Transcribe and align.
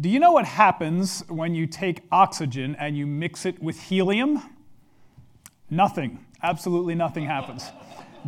Do 0.00 0.08
you 0.08 0.20
know 0.20 0.30
what 0.30 0.44
happens 0.44 1.24
when 1.28 1.56
you 1.56 1.66
take 1.66 2.02
oxygen 2.12 2.76
and 2.78 2.96
you 2.96 3.04
mix 3.04 3.44
it 3.44 3.60
with 3.60 3.80
helium? 3.80 4.40
Nothing. 5.70 6.24
Absolutely 6.40 6.94
nothing 6.94 7.24
happens. 7.24 7.72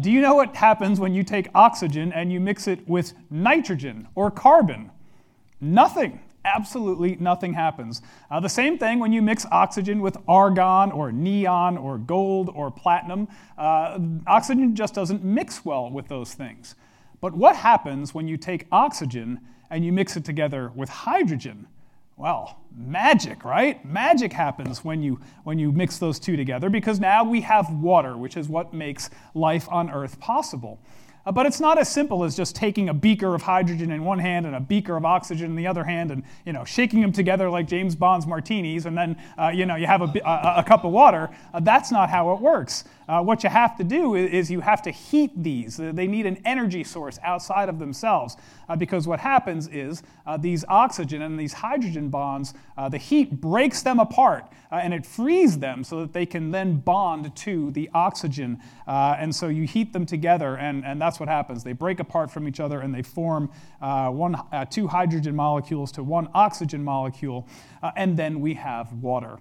Do 0.01 0.11
you 0.11 0.21
know 0.21 0.35
what 0.35 0.57
happens 0.57 0.99
when 0.99 1.15
you 1.15 1.23
take 1.23 1.49
oxygen 1.55 2.13
and 2.13 2.33
you 2.33 2.41
mix 2.41 2.67
it 2.67 2.89
with 2.89 3.13
nitrogen 3.31 4.09
or 4.17 4.33
carbon? 4.33 4.91
Nothing. 5.61 6.19
Absolutely 6.45 7.15
nothing 7.21 7.53
happens. 7.53 8.03
Uh, 8.33 8.41
the 8.41 8.49
same 8.49 8.77
thing 8.77 8.99
when 8.99 9.13
you 9.13 9.23
mix 9.23 9.47
oxygen 9.53 10.01
with 10.01 10.17
argon 10.27 10.91
or 10.91 11.13
neon 11.13 11.79
or 11.79 11.99
gold 11.99 12.51
or 12.53 12.73
platinum. 12.73 13.29
Uh, 13.57 13.97
oxygen 14.27 14.75
just 14.75 14.95
doesn't 14.95 15.23
mix 15.23 15.65
well 15.65 15.89
with 15.89 16.09
those 16.09 16.35
things. 16.35 16.75
But 17.21 17.35
what 17.37 17.55
happens 17.55 18.13
when 18.13 18.27
you 18.27 18.37
take 18.37 18.67
oxygen 18.73 19.39
and 19.71 19.85
you 19.85 19.93
mix 19.93 20.17
it 20.17 20.25
together 20.25 20.73
with 20.75 20.89
hydrogen, 20.89 21.67
well, 22.17 22.59
magic, 22.77 23.45
right? 23.45 23.83
Magic 23.85 24.33
happens 24.33 24.85
when 24.85 25.03
you, 25.03 25.21
when 25.45 25.59
you 25.59 25.73
mix 25.73 25.99
those 25.99 26.19
two 26.19 26.37
together 26.37 26.69
because 26.69 27.01
now 27.01 27.25
we 27.25 27.41
have 27.41 27.73
water, 27.73 28.17
which 28.17 28.37
is 28.37 28.49
what 28.49 28.75
makes 28.75 29.09
life 29.35 29.67
on 29.71 29.91
Earth 29.91 30.21
possible. 30.21 30.79
Uh, 31.27 31.33
but 31.33 31.47
it's 31.47 31.61
not 31.61 31.79
as 31.79 31.91
simple 31.91 32.25
as 32.25 32.37
just 32.37 32.57
taking 32.57 32.89
a 32.89 32.95
beaker 32.95 33.35
of 33.35 33.43
hydrogen 33.43 33.91
in 33.91 34.05
one 34.05 34.19
hand 34.19 34.47
and 34.47 34.57
a 34.57 34.61
beaker 34.61 34.97
of 34.97 35.05
oxygen 35.05 35.51
in 35.51 35.57
the 35.57 35.67
other 35.67 35.85
hand 35.85 36.11
and 36.11 36.23
you 36.47 36.53
know, 36.53 36.65
shaking 36.65 37.01
them 37.01 37.13
together 37.13 37.51
like 37.51 37.69
James 37.69 37.95
Bond's 37.95 38.27
martinis 38.27 38.87
and 38.87 38.97
then 38.97 39.17
uh, 39.39 39.49
you, 39.49 39.67
know, 39.67 39.77
you 39.77 39.87
have 39.87 40.03
a, 40.03 40.13
a, 40.25 40.55
a 40.59 40.65
cup 40.67 40.85
of 40.85 40.93
water. 40.93 41.29
Uh, 41.53 41.61
that's 41.61 41.91
not 41.91 42.09
how 42.09 42.33
it 42.33 42.41
works. 42.41 42.85
Uh, 43.11 43.21
what 43.21 43.43
you 43.43 43.51
have 43.51 43.77
to 43.77 43.83
do 43.83 44.15
is, 44.15 44.49
you 44.53 44.61
have 44.61 44.83
to 44.83 44.91
heat 44.93 45.33
these. 45.43 45.77
They 45.77 46.07
need 46.07 46.27
an 46.27 46.41
energy 46.45 46.85
source 46.85 47.19
outside 47.25 47.69
of 47.69 47.81
themselves 47.81 48.37
uh, 48.69 48.77
because 48.77 49.09
what 49.09 49.19
happens 49.19 49.67
is 49.67 50.05
uh, 50.27 50.37
these 50.37 50.65
oxygen 50.69 51.23
and 51.23 51.39
these 51.39 51.53
hydrogen 51.53 52.09
bonds, 52.09 52.55
the 52.91 52.99
heat 52.99 53.41
breaks 53.41 53.83
them 53.83 53.99
apart 53.99 54.51
and 54.71 54.95
it 54.95 55.05
frees 55.05 55.59
them 55.59 55.83
so 55.85 56.01
that 56.01 56.13
they 56.13 56.25
can 56.25 56.51
then 56.51 56.79
bond 56.79 57.35
to 57.37 57.71
the 57.73 57.91
oxygen. 57.95 58.59
and 58.87 59.35
so 59.35 59.49
you 59.49 59.65
heat 59.65 59.93
them 59.93 60.07
together 60.07 60.57
and, 60.57 60.85
and 60.85 61.01
that's 61.01 61.19
what 61.19 61.29
happens. 61.29 61.65
They 61.65 61.73
break 61.73 62.01
apart 62.01 62.31
from 62.31 62.47
each 62.47 62.61
other 62.61 62.81
and 62.81 62.95
they 62.95 63.03
form 63.03 63.51
uh, 63.81 64.11
one, 64.11 64.35
uh, 64.35 64.65
two 64.67 64.87
hydrogen 64.87 65.35
molecules 65.35 65.91
to 65.93 66.03
one 66.03 66.29
oxygen 66.35 66.85
molecule, 66.85 67.49
uh, 67.83 67.91
and 67.97 68.17
then 68.17 68.41
we 68.41 68.55
have 68.55 68.93
water. 68.93 69.39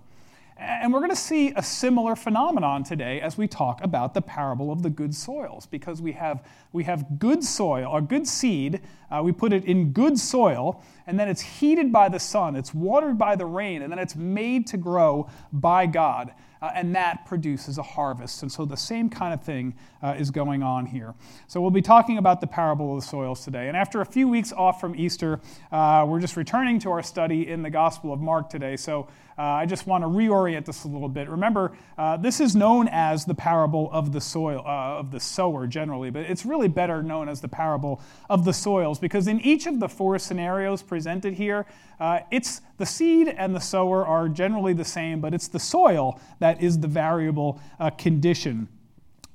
And 0.59 0.91
we're 0.91 0.99
going 0.99 1.09
to 1.09 1.15
see 1.15 1.53
a 1.55 1.63
similar 1.63 2.17
phenomenon 2.17 2.83
today 2.83 3.21
as 3.21 3.37
we 3.37 3.47
talk 3.47 3.81
about 3.81 4.13
the 4.13 4.21
parable 4.21 4.73
of 4.73 4.83
the 4.83 4.89
good 4.89 5.15
soils, 5.15 5.65
because 5.65 6.01
we 6.01 6.11
have, 6.11 6.45
we 6.73 6.83
have 6.83 7.17
good 7.17 7.45
soil, 7.45 7.89
or 7.89 8.01
good 8.01 8.27
seed, 8.27 8.81
uh, 9.09 9.21
we 9.23 9.31
put 9.31 9.53
it 9.53 9.63
in 9.63 9.93
good 9.93 10.19
soil, 10.19 10.83
and 11.07 11.17
then 11.17 11.29
it's 11.29 11.41
heated 11.41 11.93
by 11.93 12.09
the 12.09 12.19
sun, 12.19 12.57
it's 12.57 12.73
watered 12.73 13.17
by 13.17 13.37
the 13.37 13.45
rain, 13.45 13.81
and 13.81 13.91
then 13.91 13.99
it's 13.99 14.17
made 14.17 14.67
to 14.67 14.75
grow 14.75 15.29
by 15.53 15.85
God 15.85 16.33
uh, 16.61 16.71
and 16.75 16.95
that 16.95 17.25
produces 17.25 17.77
a 17.77 17.83
harvest. 17.83 18.41
And 18.41 18.51
so 18.51 18.65
the 18.65 18.77
same 18.77 19.09
kind 19.09 19.33
of 19.33 19.43
thing 19.43 19.75
uh, 20.01 20.15
is 20.17 20.31
going 20.31 20.63
on 20.63 20.85
here. 20.85 21.13
So 21.47 21.61
we'll 21.61 21.71
be 21.71 21.81
talking 21.81 22.17
about 22.17 22.41
the 22.41 22.47
parable 22.47 22.95
of 22.95 23.01
the 23.01 23.07
soils 23.07 23.43
today. 23.43 23.67
And 23.67 23.77
after 23.77 24.01
a 24.01 24.05
few 24.05 24.27
weeks 24.27 24.51
off 24.51 24.79
from 24.79 24.95
Easter, 24.95 25.39
uh, 25.71 26.05
we're 26.07 26.19
just 26.19 26.37
returning 26.37 26.79
to 26.79 26.91
our 26.91 27.03
study 27.03 27.47
in 27.47 27.61
the 27.61 27.69
Gospel 27.69 28.11
of 28.11 28.19
Mark 28.19 28.49
today. 28.49 28.75
So 28.75 29.07
uh, 29.39 29.43
I 29.43 29.65
just 29.65 29.87
want 29.87 30.03
to 30.03 30.09
reorient 30.09 30.65
this 30.65 30.83
a 30.83 30.89
little 30.89 31.07
bit. 31.07 31.29
Remember, 31.29 31.71
uh, 31.97 32.17
this 32.17 32.41
is 32.41 32.57
known 32.57 32.89
as 32.91 33.23
the 33.23 33.33
parable 33.33 33.89
of 33.93 34.11
the 34.11 34.19
soil, 34.19 34.61
uh, 34.65 34.99
of 34.99 35.11
the 35.11 35.19
sower 35.19 35.65
generally, 35.65 36.09
but 36.09 36.23
it's 36.23 36.45
really 36.45 36.67
better 36.67 37.01
known 37.01 37.29
as 37.29 37.39
the 37.39 37.47
parable 37.47 38.01
of 38.29 38.43
the 38.43 38.51
soils 38.51 38.99
because 38.99 39.29
in 39.29 39.39
each 39.39 39.65
of 39.65 39.79
the 39.79 39.87
four 39.87 40.19
scenarios 40.19 40.83
presented 40.83 41.35
here, 41.35 41.65
uh, 42.01 42.19
it's 42.31 42.59
the 42.77 42.85
seed 42.85 43.29
and 43.29 43.55
the 43.55 43.61
sower 43.61 44.05
are 44.05 44.27
generally 44.27 44.73
the 44.73 44.83
same, 44.83 45.21
but 45.21 45.33
it's 45.33 45.47
the 45.47 45.59
soil 45.59 46.19
that 46.39 46.61
is 46.61 46.77
the 46.77 46.87
variable 46.87 47.61
uh, 47.79 47.89
condition. 47.91 48.67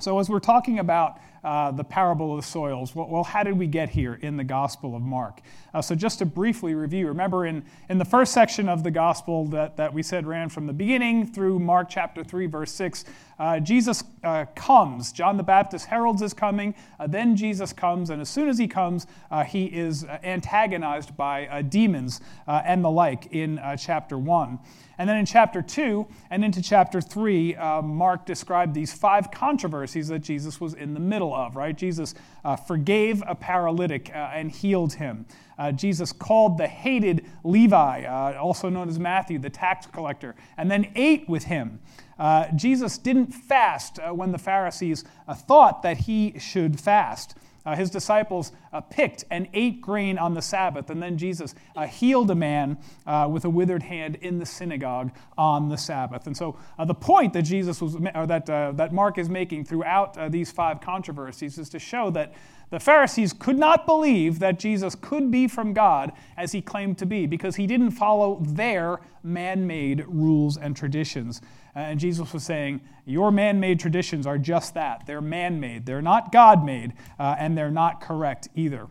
So, 0.00 0.18
as 0.18 0.28
we're 0.28 0.39
talking 0.39 0.80
about 0.80 1.18
uh, 1.45 1.70
the 1.70 1.84
parable 1.84 2.34
of 2.34 2.42
the 2.42 2.46
soils. 2.46 2.95
Well, 2.95 3.06
well, 3.06 3.23
how 3.23 3.42
did 3.42 3.58
we 3.58 3.67
get 3.67 3.90
here 3.90 4.18
in 4.23 4.39
the 4.39 4.45
Gospel 4.45 4.96
of 4.96 5.02
Mark? 5.02 5.42
Uh, 5.74 5.83
so, 5.83 5.95
just 5.95 6.20
to 6.20 6.27
briefly 6.27 6.74
review, 6.74 7.08
remember 7.08 7.46
in, 7.46 7.64
in 7.89 7.98
the 7.98 8.05
first 8.05 8.33
section 8.33 8.68
of 8.68 8.85
the 8.85 8.90
Gospel 8.90 9.46
that, 9.46 9.77
that 9.77 9.92
we 9.92 10.02
said 10.02 10.24
ran 10.24 10.48
from 10.48 10.68
the 10.68 10.73
beginning 10.73 11.27
through 11.27 11.58
Mark 11.58 11.89
chapter 11.90 12.23
3, 12.23 12.46
verse 12.46 12.70
6, 12.73 13.05
uh, 13.40 13.58
Jesus 13.58 14.05
uh, 14.23 14.45
comes. 14.55 15.11
John 15.11 15.36
the 15.36 15.42
Baptist 15.42 15.86
heralds 15.86 16.23
his 16.23 16.33
coming. 16.33 16.74
Uh, 17.01 17.08
then 17.08 17.35
Jesus 17.35 17.73
comes, 17.73 18.11
and 18.11 18.23
as 18.23 18.29
soon 18.29 18.48
as 18.48 18.57
he 18.57 18.68
comes, 18.68 19.08
uh, 19.33 19.42
he 19.42 19.64
is 19.64 20.05
antagonized 20.05 21.17
by 21.17 21.62
demons 21.62 22.20
and 22.46 22.85
the 22.85 22.91
like 22.91 23.27
in 23.33 23.61
chapter 23.77 24.17
1. 24.17 24.61
And 24.98 25.08
then 25.08 25.17
in 25.17 25.27
chapter 25.27 25.61
2 25.61 26.06
and 26.30 26.45
into 26.45 26.62
chapter 26.62 27.01
3, 27.01 27.56
uh, 27.56 27.83
Mark 27.83 28.27
described 28.27 28.74
these 28.74 28.92
five 28.92 29.30
controversies 29.30 30.08
that 30.08 30.20
Jesus 30.20 30.61
was 30.61 30.74
in 30.74 30.95
the 30.95 31.01
middle 31.01 31.35
of, 31.35 31.56
right? 31.56 31.77
Jesus 31.77 32.14
uh, 32.45 32.56
forgave 32.56 33.23
a 33.27 33.35
paralytic 33.35 34.11
uh, 34.11 34.30
and 34.33 34.51
healed 34.51 34.95
him. 34.95 35.27
Uh, 35.64 35.73
Jesus 35.73 36.13
called 36.13 36.58
the 36.58 36.69
hated 36.69 37.25
Levi, 37.42 38.05
uh, 38.05 38.39
also 38.39 38.69
known 38.69 38.86
as 38.86 38.98
Matthew, 38.98 39.39
the 39.39 39.48
tax 39.48 39.86
collector, 39.86 40.35
and 40.58 40.70
then 40.70 40.92
ate 40.95 41.27
with 41.27 41.45
him. 41.45 41.80
Uh, 42.19 42.48
Jesus 42.55 42.98
didn't 42.98 43.33
fast 43.33 43.98
when 44.13 44.30
the 44.30 44.39
Pharisees 44.39 45.05
thought 45.33 45.83
that 45.83 45.97
he 45.97 46.39
should 46.39 46.79
fast. 46.79 47.35
Uh, 47.67 47.74
his 47.74 47.89
disciples 47.89 48.53
uh, 48.74 48.80
picked 48.83 49.24
and 49.30 49.48
ate 49.55 49.80
grain 49.80 50.19
on 50.19 50.35
the 50.35 50.42
Sabbath, 50.42 50.91
and 50.91 51.03
then 51.03 51.17
Jesus 51.17 51.55
uh, 51.74 51.86
healed 51.86 52.30
a 52.30 52.35
man 52.35 52.77
uh, 53.07 53.27
with 53.30 53.47
a 53.47 53.51
withered 53.51 53.83
hand 53.83 54.17
in 54.17 54.39
the 54.39 54.45
synagogue 54.45 55.11
on 55.39 55.70
the 55.70 55.79
Sabbath. 55.79 56.27
And 56.27 56.36
so, 56.36 56.58
uh, 56.79 56.85
the 56.85 56.95
point 56.95 57.33
that 57.33 57.42
Jesus 57.42 57.80
was, 57.80 57.97
or 58.14 58.27
that 58.27 58.51
uh, 58.51 58.73
that 58.73 58.92
Mark 58.92 59.17
is 59.17 59.30
making 59.30 59.64
throughout 59.64 60.30
these 60.30 60.53
five 60.53 60.83
controversies 60.83 61.57
is 61.57 61.70
to 61.70 61.79
show 61.79 62.11
that 62.11 62.35
the 62.74 62.80
Pharisees 62.80 63.33
could 63.33 63.57
not 63.57 63.86
believe 63.86 64.40
that 64.40 64.58
Jesus 64.58 64.96
could 64.96 65.30
be 65.30 65.46
from 65.46 65.74
God 65.74 66.11
as 66.36 66.51
he 66.51 66.61
claimed 66.61 66.98
to 66.98 67.07
be 67.07 67.24
because 67.24 67.55
he 67.55 67.68
didn't 67.68 67.92
follow 67.92 68.42
their 68.42 68.98
man 69.23 69.64
made 69.64 70.05
rules 70.08 70.57
and 70.57 70.77
traditions. 70.77 71.40
And 71.77 72.01
Jesus 72.01 72.33
was 72.33 72.42
saying, 72.42 72.80
Your 73.07 73.30
man 73.30 73.61
made 73.61 73.79
traditions 73.79 74.27
are 74.27 74.39
just 74.39 74.74
that. 74.74 75.07
They're 75.07 75.20
man 75.20 75.61
made, 75.61 75.86
they're 75.86 76.02
not 76.02 76.33
God 76.33 76.67
made, 76.67 76.95
uh, 77.17 77.36
and 77.39 77.57
they're 77.57 77.70
not 77.70 78.01
correct 78.01 78.48
either. 78.57 78.89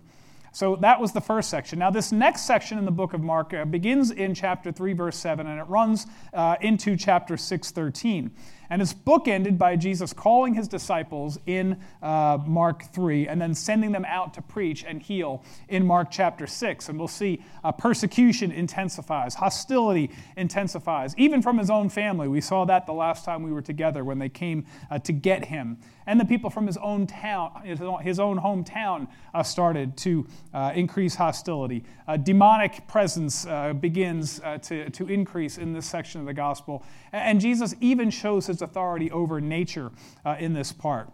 So 0.54 0.78
that 0.78 1.02
was 1.02 1.12
the 1.12 1.20
first 1.20 1.50
section. 1.50 1.80
Now, 1.80 1.90
this 1.90 2.14
next 2.14 2.44
section 2.44 2.78
in 2.78 2.86
the 2.86 2.92
book 2.92 3.14
of 3.14 3.20
Mark 3.20 3.54
uh, 3.54 3.66
begins 3.66 4.12
in 4.12 4.34
chapter 4.34 4.72
3, 4.72 4.94
verse 4.94 5.18
7, 5.18 5.46
and 5.46 5.60
it 5.60 5.64
runs 5.64 6.08
uh, 6.34 6.56
into 6.62 6.96
chapter 6.96 7.36
6, 7.36 7.72
13. 7.72 8.32
And 8.70 8.82
it's 8.82 8.94
bookended 8.94 9.58
by 9.58 9.76
Jesus 9.76 10.14
calling 10.14 10.54
his 10.54 10.68
disciples 10.68 11.38
in 11.46 11.80
uh, 12.02 12.40
Mark 12.46 12.84
3 12.94 13.28
and 13.28 13.42
then 13.42 13.54
sending 13.54 13.92
them 13.92 14.06
out 14.06 14.34
to 14.36 14.42
preach 14.42 14.84
and 14.84 15.02
heal 15.02 15.44
in 15.70 15.86
Mark 15.86 16.10
chapter 16.12 16.48
6. 16.48 16.90
And 16.90 16.98
we'll 16.98 17.08
see 17.08 17.44
uh, 17.64 17.72
persecution 17.72 18.52
intensifies, 18.52 19.36
hostility 19.36 20.12
intensifies, 20.38 21.14
even 21.18 21.42
from 21.42 21.58
his 21.58 21.70
own 21.70 21.90
family. 21.90 22.28
We 22.28 22.42
saw 22.42 22.66
that 22.66 22.86
the 22.86 22.94
last 22.94 23.26
time 23.26 23.44
we 23.44 23.52
were 23.52 23.62
together 23.62 24.04
when 24.04 24.20
they 24.20 24.30
came 24.30 24.66
uh, 24.90 25.00
to 25.00 25.12
get 25.12 25.46
him. 25.46 25.78
And 26.06 26.20
the 26.20 26.26
people 26.26 26.50
from 26.50 26.68
his 26.68 26.78
own 26.78 27.08
town, 27.08 27.62
his 27.64 28.20
own 28.20 28.38
hometown, 28.38 29.08
uh, 29.34 29.42
started 29.42 29.96
to 29.98 30.28
uh, 30.54 30.74
increase 30.76 31.16
hostility. 31.16 31.86
demonic 32.24 32.86
presence 32.88 33.46
uh, 33.46 33.72
begins 33.74 34.42
to, 34.64 34.90
to 34.90 35.08
increase 35.08 35.58
in 35.58 35.72
this 35.72 35.86
section 35.86 36.20
of 36.20 36.28
the 36.28 36.34
gospel. 36.34 36.84
And 37.14 37.40
Jesus 37.40 37.76
even 37.80 38.10
shows 38.10 38.48
his 38.48 38.62
authority 38.64 39.12
over 39.12 39.40
nature 39.40 39.92
uh, 40.26 40.36
in 40.40 40.54
this 40.54 40.72
part. 40.72 41.10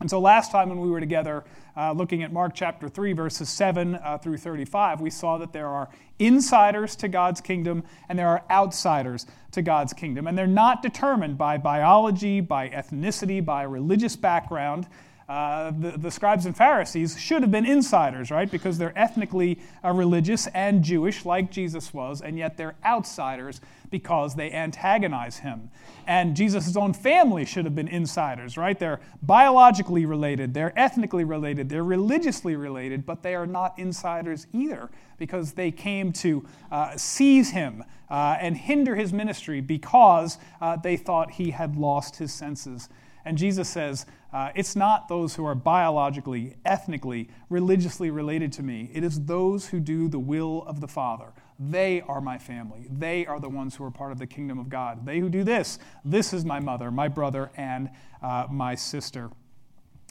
And 0.00 0.08
so 0.08 0.20
last 0.20 0.52
time 0.52 0.68
when 0.68 0.78
we 0.78 0.90
were 0.90 1.00
together 1.00 1.44
uh, 1.76 1.92
looking 1.92 2.22
at 2.22 2.32
Mark 2.32 2.52
chapter 2.54 2.88
3, 2.88 3.12
verses 3.14 3.48
7 3.48 3.96
uh, 3.96 4.18
through 4.18 4.36
35, 4.36 5.00
we 5.00 5.10
saw 5.10 5.38
that 5.38 5.52
there 5.52 5.66
are 5.66 5.88
insiders 6.18 6.94
to 6.96 7.08
God's 7.08 7.40
kingdom 7.40 7.82
and 8.08 8.18
there 8.18 8.28
are 8.28 8.44
outsiders 8.50 9.26
to 9.52 9.62
God's 9.62 9.92
kingdom. 9.92 10.26
And 10.26 10.38
they're 10.38 10.46
not 10.46 10.82
determined 10.82 11.36
by 11.36 11.58
biology, 11.58 12.40
by 12.40 12.68
ethnicity, 12.68 13.44
by 13.44 13.62
religious 13.64 14.14
background. 14.14 14.86
Uh, 15.28 15.72
the, 15.78 15.90
the, 15.90 16.10
scribes 16.10 16.46
and 16.46 16.56
Pharisees 16.56 17.20
should 17.20 17.42
have 17.42 17.50
been 17.50 17.66
insiders, 17.66 18.30
right? 18.30 18.50
Because 18.50 18.78
they're 18.78 18.98
ethnically 18.98 19.60
uh, 19.84 19.92
religious 19.92 20.46
and 20.48 20.82
Jewish, 20.82 21.26
like 21.26 21.50
Jesus 21.50 21.92
was, 21.92 22.22
and 22.22 22.38
yet 22.38 22.56
they're 22.56 22.76
outsiders 22.82 23.60
because 23.90 24.34
they 24.34 24.50
antagonize 24.50 25.36
him. 25.36 25.70
And 26.06 26.34
Jesus' 26.34 26.78
own 26.78 26.94
family 26.94 27.44
should 27.44 27.66
have 27.66 27.74
been 27.74 27.88
insiders, 27.88 28.56
right? 28.56 28.78
They're 28.78 29.00
biologically 29.20 30.06
related, 30.06 30.54
they're 30.54 30.76
ethnically 30.78 31.24
related, 31.24 31.68
they're 31.68 31.84
religiously 31.84 32.56
related, 32.56 33.04
but 33.04 33.22
they 33.22 33.34
are 33.34 33.46
not 33.46 33.78
insiders 33.78 34.46
either 34.54 34.88
because 35.18 35.52
they 35.52 35.70
came 35.70 36.10
to 36.14 36.46
uh, 36.72 36.96
seize 36.96 37.50
him 37.50 37.84
uh, 38.08 38.38
and 38.40 38.56
hinder 38.56 38.96
his 38.96 39.12
ministry 39.12 39.60
because 39.60 40.38
uh, 40.62 40.76
they 40.76 40.96
thought 40.96 41.32
he 41.32 41.50
had 41.50 41.76
lost 41.76 42.16
his 42.16 42.32
senses. 42.32 42.88
And 43.28 43.36
Jesus 43.36 43.68
says, 43.68 44.06
uh, 44.32 44.50
It's 44.54 44.74
not 44.74 45.06
those 45.06 45.34
who 45.34 45.44
are 45.44 45.54
biologically, 45.54 46.56
ethnically, 46.64 47.28
religiously 47.50 48.10
related 48.10 48.54
to 48.54 48.62
me. 48.62 48.90
It 48.94 49.04
is 49.04 49.26
those 49.26 49.68
who 49.68 49.80
do 49.80 50.08
the 50.08 50.18
will 50.18 50.64
of 50.66 50.80
the 50.80 50.88
Father. 50.88 51.32
they 51.60 52.00
are 52.02 52.22
my 52.22 52.38
family. 52.38 52.86
They 52.88 53.26
are 53.26 53.38
the 53.38 53.48
ones 53.48 53.74
who 53.76 53.84
are 53.84 53.90
part 53.90 54.12
of 54.12 54.18
the 54.18 54.26
kingdom 54.26 54.58
of 54.58 54.70
God. 54.70 55.04
They 55.04 55.18
who 55.18 55.28
do 55.28 55.44
this, 55.44 55.78
this 56.04 56.32
is 56.32 56.44
my 56.44 56.58
mother, 56.58 56.90
my 56.90 57.08
brother, 57.08 57.50
and 57.56 57.90
uh, 58.22 58.46
my 58.48 58.76
sister. 58.76 59.30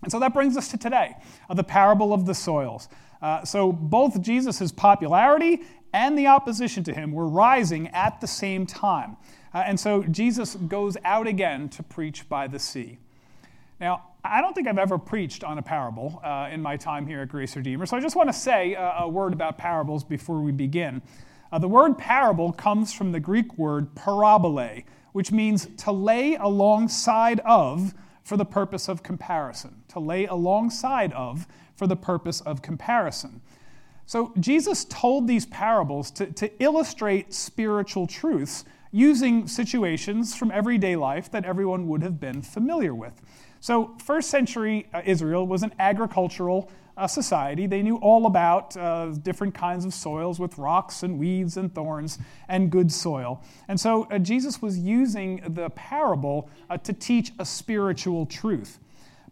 And 0.04 0.12
so 0.12 0.20
that 0.20 0.34
brings 0.34 0.56
us 0.58 0.68
to 0.70 0.78
today, 0.78 1.16
uh, 1.50 1.56
the 1.56 1.64
parable 1.64 2.14
of 2.14 2.28
the 2.28 2.36
soils. 2.36 2.88
Uh, 3.20 3.44
so 3.46 3.72
both 3.72 4.22
Jesus' 4.22 4.72
popularity 4.72 5.64
and 5.92 6.16
the 6.16 6.28
opposition 6.28 6.84
to 6.84 6.94
him 6.94 7.14
were 7.14 7.28
rising 7.28 7.88
at 7.88 8.22
the 8.22 8.28
same 8.28 8.68
time. 8.68 9.18
Uh, 9.54 9.64
and 9.66 9.80
so 9.80 10.04
Jesus 10.04 10.54
goes 10.54 10.98
out 11.04 11.26
again 11.26 11.70
to 11.70 11.82
preach 11.82 12.30
by 12.30 12.48
the 12.48 12.60
sea. 12.60 13.00
Now, 13.80 14.06
I 14.24 14.42
don't 14.42 14.54
think 14.54 14.68
I've 14.68 14.80
ever 14.80 14.98
preached 14.98 15.44
on 15.44 15.60
a 15.60 15.62
parable 15.62 16.20
uh, 16.24 16.50
in 16.52 16.62
my 16.62 16.78
time 16.78 17.06
here 17.06 17.22
at 17.22 17.30
Grace 17.30 17.56
Redeemer, 17.56 17.86
so 17.86 17.96
I 17.96 18.00
just 18.00 18.16
want 18.16 18.28
to 18.28 18.34
say 18.34 18.74
a, 18.74 18.96
a 19.00 19.08
word 19.08 19.34
about 19.34 19.58
parables 19.58 20.04
before 20.04 20.42
we 20.42 20.52
begin. 20.52 21.02
Uh, 21.52 21.60
the 21.60 21.68
word 21.68 21.98
parable 21.98 22.52
comes 22.52 22.92
from 22.92 23.12
the 23.12 23.20
Greek 23.20 23.58
word 23.58 23.94
parabole, 23.94 24.84
which 25.14 25.32
means 25.32 25.68
to 25.78 25.92
lay 25.92 26.36
alongside 26.36 27.40
of 27.42 27.94
for 28.24 28.36
the 28.36 28.46
purpose 28.46 28.90
of 28.90 29.04
comparison. 29.04 29.84
To 29.90 30.00
lay 30.00 30.26
alongside 30.26 31.14
of 31.14 31.48
for 31.76 31.88
the 31.88 31.96
purpose 31.96 32.42
of 32.42 32.62
comparison. 32.62 33.42
So 34.08 34.34
Jesus 34.40 34.86
told 34.86 35.28
these 35.28 35.46
parables 35.46 36.12
to, 36.12 36.26
to 36.34 36.52
illustrate 36.62 37.34
spiritual 37.34 38.08
truths 38.08 38.66
using 38.92 39.48
situations 39.48 40.36
from 40.36 40.50
everyday 40.52 40.96
life 40.96 41.30
that 41.32 41.46
everyone 41.46 41.88
would 41.88 42.02
have 42.02 42.20
been 42.20 42.42
familiar 42.42 42.96
with. 42.96 43.22
So, 43.60 43.96
first 44.04 44.30
century 44.30 44.88
uh, 44.94 45.02
Israel 45.06 45.48
was 45.48 45.64
an 45.64 45.74
agricultural 45.80 46.72
uh, 46.96 47.08
society. 47.08 47.68
They 47.68 47.82
knew 47.82 47.98
all 47.98 48.26
about 48.26 48.76
uh, 48.76 49.08
different 49.22 49.54
kinds 49.54 49.86
of 49.86 49.94
soils 49.94 50.40
with 50.40 50.58
rocks 50.58 51.04
and 51.04 51.20
weeds 51.20 51.58
and 51.58 51.74
thorns 51.74 52.18
and 52.48 52.72
good 52.72 52.92
soil. 52.92 53.44
And 53.68 53.80
so, 53.80 54.04
uh, 54.06 54.20
Jesus 54.20 54.62
was 54.62 54.78
using 54.78 55.42
the 55.48 55.70
parable 55.72 56.50
uh, 56.70 56.78
to 56.78 56.94
teach 56.94 57.32
a 57.40 57.46
spiritual 57.46 58.26
truth. 58.26 58.80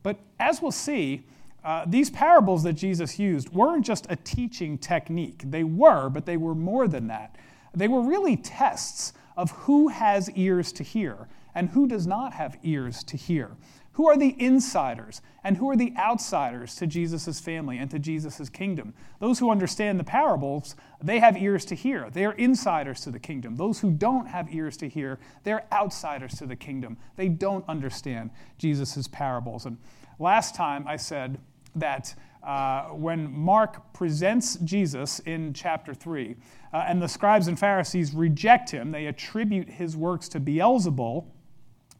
But 0.03 0.19
as 0.39 0.61
we'll 0.61 0.71
see, 0.71 1.23
uh, 1.63 1.83
these 1.87 2.11
parables 2.11 2.61
that 2.61 2.73
Jesus 2.73 3.17
used 3.17 3.49
weren't 3.49 3.83
just 3.83 4.05
a 4.09 4.15
teaching 4.15 4.77
technique. 4.77 5.41
They 5.45 5.63
were, 5.63 6.09
but 6.09 6.27
they 6.27 6.37
were 6.37 6.53
more 6.53 6.87
than 6.87 7.07
that. 7.07 7.35
They 7.73 7.87
were 7.87 8.01
really 8.01 8.37
tests 8.37 9.13
of 9.35 9.49
who 9.51 9.87
has 9.87 10.29
ears 10.31 10.71
to 10.73 10.83
hear 10.83 11.27
and 11.55 11.69
who 11.69 11.87
does 11.87 12.05
not 12.05 12.33
have 12.33 12.57
ears 12.61 13.03
to 13.05 13.17
hear. 13.17 13.51
Who 13.95 14.09
are 14.09 14.17
the 14.17 14.35
insiders 14.37 15.21
and 15.41 15.55
who 15.55 15.69
are 15.69 15.77
the 15.77 15.93
outsiders 15.97 16.75
to 16.75 16.87
Jesus' 16.87 17.39
family 17.39 17.77
and 17.77 17.89
to 17.91 17.97
Jesus' 17.97 18.49
kingdom? 18.49 18.93
Those 19.19 19.39
who 19.39 19.49
understand 19.49 19.97
the 19.97 20.03
parables, 20.03 20.75
they 21.01 21.19
have 21.19 21.37
ears 21.37 21.63
to 21.65 21.75
hear. 21.75 22.09
They 22.09 22.25
are 22.25 22.33
insiders 22.33 22.99
to 23.01 23.11
the 23.11 23.19
kingdom. 23.19 23.55
Those 23.55 23.79
who 23.79 23.91
don't 23.91 24.27
have 24.27 24.53
ears 24.53 24.75
to 24.77 24.89
hear, 24.89 25.17
they're 25.45 25.63
outsiders 25.71 26.33
to 26.39 26.45
the 26.45 26.57
kingdom. 26.57 26.97
They 27.15 27.29
don't 27.29 27.63
understand 27.69 28.31
Jesus' 28.57 29.07
parables. 29.07 29.65
And 29.65 29.77
last 30.19 30.55
time 30.55 30.85
I 30.85 30.97
said 30.97 31.39
that 31.75 32.15
uh, 32.43 32.87
when 32.89 33.31
Mark 33.31 33.93
presents 33.93 34.57
Jesus 34.57 35.19
in 35.19 35.53
chapter 35.53 35.93
3, 35.93 36.35
uh, 36.73 36.83
and 36.85 37.01
the 37.01 37.07
scribes 37.07 37.47
and 37.47 37.57
Pharisees 37.57 38.13
reject 38.13 38.71
him, 38.71 38.91
they 38.91 39.05
attribute 39.05 39.69
his 39.69 39.95
works 39.95 40.27
to 40.29 40.41
Beelzebul 40.41 41.27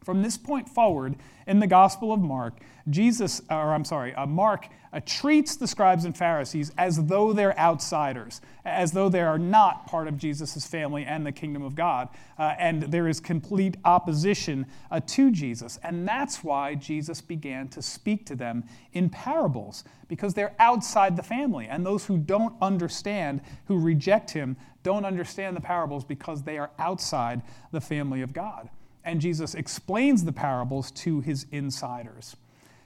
from 0.06 0.22
this 0.22 0.38
point 0.38 0.68
forward 0.68 1.16
in 1.48 1.58
the 1.58 1.66
Gospel 1.66 2.12
of 2.12 2.20
Mark, 2.20 2.60
Jesus, 2.88 3.42
or 3.50 3.74
I'm 3.74 3.84
sorry, 3.84 4.14
uh, 4.14 4.24
Mark 4.24 4.68
uh, 4.92 5.00
treats 5.04 5.56
the 5.56 5.66
scribes 5.66 6.04
and 6.04 6.16
Pharisees 6.16 6.70
as 6.78 7.06
though 7.06 7.32
they're 7.32 7.58
outsiders, 7.58 8.40
as 8.64 8.92
though 8.92 9.08
they 9.08 9.20
are 9.20 9.36
not 9.36 9.88
part 9.88 10.06
of 10.06 10.16
Jesus' 10.16 10.64
family 10.64 11.04
and 11.04 11.26
the 11.26 11.32
kingdom 11.32 11.64
of 11.64 11.74
God. 11.74 12.08
Uh, 12.38 12.54
and 12.56 12.84
there 12.84 13.08
is 13.08 13.18
complete 13.18 13.78
opposition 13.84 14.64
uh, 14.92 15.00
to 15.08 15.32
Jesus. 15.32 15.76
And 15.82 16.06
that's 16.06 16.44
why 16.44 16.76
Jesus 16.76 17.20
began 17.20 17.66
to 17.70 17.82
speak 17.82 18.26
to 18.26 18.36
them 18.36 18.62
in 18.92 19.10
parables, 19.10 19.82
because 20.06 20.34
they're 20.34 20.54
outside 20.60 21.16
the 21.16 21.24
family. 21.24 21.66
And 21.66 21.84
those 21.84 22.06
who 22.06 22.16
don't 22.16 22.54
understand, 22.62 23.40
who 23.64 23.80
reject 23.80 24.30
him, 24.30 24.56
don't 24.84 25.04
understand 25.04 25.56
the 25.56 25.60
parables 25.60 26.04
because 26.04 26.44
they 26.44 26.58
are 26.58 26.70
outside 26.78 27.42
the 27.72 27.80
family 27.80 28.22
of 28.22 28.32
God 28.32 28.70
and 29.06 29.20
Jesus 29.20 29.54
explains 29.54 30.24
the 30.24 30.32
parables 30.32 30.90
to 30.90 31.20
his 31.20 31.46
insiders. 31.52 32.36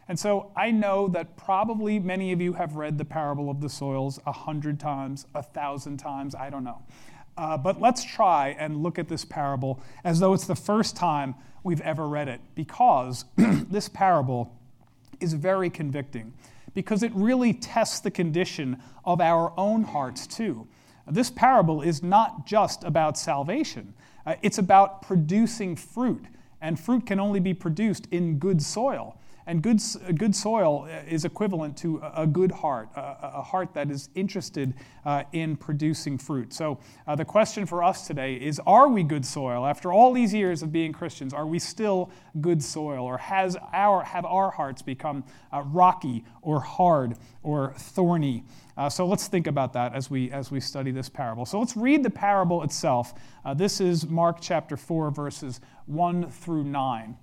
And 0.07 0.19
so 0.19 0.53
I 0.55 0.71
know 0.71 1.09
that 1.09 1.37
probably 1.37 1.99
many 1.99 2.31
of 2.33 2.41
you 2.41 2.53
have 2.53 2.77
read 2.77 2.99
the 2.99 3.05
parable 3.05 3.49
of 3.49 3.61
the 3.61 3.69
soils 3.69 4.21
a 4.27 4.33
hundred 4.33 4.79
times, 4.79 5.27
a 5.35 5.43
thousand 5.43 5.97
times, 5.97 6.35
I 6.35 6.51
don't 6.51 6.65
know. 6.65 6.83
Uh, 7.39 7.57
but 7.57 7.81
let's 7.81 8.05
try 8.05 8.55
and 8.59 8.83
look 8.83 8.99
at 8.99 9.09
this 9.09 9.25
parable 9.25 9.81
as 10.05 10.21
though 10.21 10.35
it's 10.35 10.47
the 10.47 10.55
first 10.55 10.95
time 10.95 11.35
we've 11.63 11.81
ever 11.81 12.07
read 12.07 12.29
it, 12.29 12.41
because 12.55 13.25
this 13.37 13.89
parable 13.89 14.55
is 15.21 15.33
very 15.33 15.71
convicting, 15.71 16.35
because 16.75 17.03
it 17.03 17.13
really 17.15 17.55
tests 17.55 18.01
the 18.01 18.11
condition 18.11 18.83
of 19.05 19.21
our 19.21 19.55
own 19.57 19.85
hearts, 19.85 20.27
too. 20.27 20.67
This 21.07 21.31
parable 21.31 21.81
is 21.81 22.03
not 22.03 22.47
just 22.47 22.85
about 22.85 23.17
salvation. 23.17 23.95
Uh, 24.27 24.37
it's 24.43 24.59
about 24.59 25.03
producing 25.03 25.77
fruit, 25.77 26.25
and 26.61 26.79
fruit 26.79 27.07
can 27.07 27.19
only 27.19 27.41
be 27.41 27.55
produced 27.55 28.07
in 28.11 28.39
good 28.39 28.63
soil. 28.63 29.17
And 29.47 29.63
good, 29.63 29.81
good 30.17 30.35
soil 30.35 30.87
uh, 30.89 31.03
is 31.09 31.25
equivalent 31.25 31.77
to 31.79 32.03
a 32.15 32.27
good 32.27 32.53
heart, 32.53 32.89
a, 32.95 33.17
a 33.35 33.43
heart 33.43 33.75
that 33.75 33.91
is 33.91 34.11
interested 34.15 34.75
uh, 35.05 35.25
in 35.33 35.57
producing 35.57 36.19
fruit. 36.19 36.53
So, 36.53 36.79
uh, 37.07 37.17
the 37.17 37.25
question 37.25 37.67
for 37.67 37.83
us 37.83 38.07
today 38.07 38.35
is 38.35 38.61
Are 38.67 38.89
we 38.89 39.03
good 39.03 39.25
soil? 39.25 39.67
After 39.67 39.93
all 39.93 40.13
these 40.13 40.35
years 40.35 40.63
of 40.63 40.73
being 40.73 40.93
Christians, 40.93 41.33
are 41.33 41.47
we 41.47 41.59
still 41.59 42.11
good 42.41 42.63
soil? 42.63 43.05
Or 43.05 43.19
has 43.19 43.57
our, 43.73 44.03
have 44.03 44.25
our 44.25 44.51
hearts 44.51 44.83
become 44.83 45.25
uh, 45.53 45.63
rocky 45.63 46.25
or 46.43 46.61
hard 46.61 47.17
or 47.43 47.75
thorny? 47.77 48.45
Uh, 48.77 48.89
so 48.89 49.07
let's 49.07 49.27
think 49.27 49.47
about 49.47 49.73
that 49.73 49.95
as 49.95 50.11
we, 50.11 50.31
as 50.31 50.51
we 50.51 50.61
study 50.61 50.91
this 50.91 51.09
parable. 51.09 51.45
So 51.45 51.59
let's 51.59 51.77
read 51.77 52.03
the 52.03 52.11
parable 52.11 52.63
itself. 52.63 53.15
Uh, 53.45 53.55
this 53.55 53.81
is 53.81 54.07
Mark 54.07 54.39
chapter 54.41 54.77
4, 54.77 55.11
verses 55.11 55.61
1 55.87 56.31
through 56.31 56.65
9. 56.65 57.17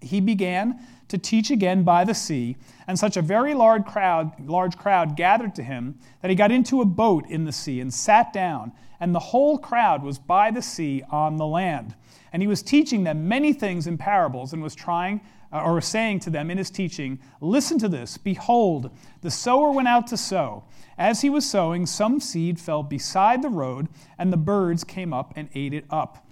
He 0.00 0.20
began 0.20 0.80
to 1.08 1.18
teach 1.18 1.50
again 1.50 1.82
by 1.82 2.04
the 2.04 2.14
sea, 2.14 2.56
and 2.86 2.98
such 2.98 3.16
a 3.16 3.22
very 3.22 3.54
large 3.54 3.84
crowd, 3.84 4.32
large 4.48 4.76
crowd 4.76 5.16
gathered 5.16 5.54
to 5.54 5.62
him 5.62 5.98
that 6.20 6.28
he 6.28 6.34
got 6.34 6.52
into 6.52 6.80
a 6.80 6.84
boat 6.84 7.26
in 7.28 7.44
the 7.44 7.52
sea 7.52 7.80
and 7.80 7.92
sat 7.92 8.32
down, 8.32 8.72
and 9.00 9.14
the 9.14 9.18
whole 9.18 9.58
crowd 9.58 10.02
was 10.02 10.18
by 10.18 10.50
the 10.50 10.62
sea 10.62 11.02
on 11.10 11.36
the 11.36 11.46
land. 11.46 11.94
And 12.32 12.42
he 12.42 12.46
was 12.46 12.62
teaching 12.62 13.04
them 13.04 13.26
many 13.26 13.52
things 13.52 13.86
in 13.86 13.96
parables 13.96 14.52
and 14.52 14.62
was 14.62 14.74
trying 14.74 15.22
uh, 15.52 15.62
or 15.62 15.80
saying 15.80 16.20
to 16.20 16.30
them 16.30 16.50
in 16.50 16.58
his 16.58 16.70
teaching, 16.70 17.18
Listen 17.40 17.78
to 17.78 17.88
this. 17.88 18.18
Behold, 18.18 18.90
the 19.22 19.30
sower 19.30 19.70
went 19.72 19.88
out 19.88 20.06
to 20.08 20.16
sow. 20.16 20.64
As 20.98 21.22
he 21.22 21.30
was 21.30 21.48
sowing, 21.48 21.86
some 21.86 22.20
seed 22.20 22.60
fell 22.60 22.82
beside 22.82 23.40
the 23.40 23.48
road, 23.48 23.88
and 24.18 24.32
the 24.32 24.36
birds 24.36 24.84
came 24.84 25.14
up 25.14 25.32
and 25.36 25.48
ate 25.54 25.72
it 25.72 25.86
up. 25.90 26.27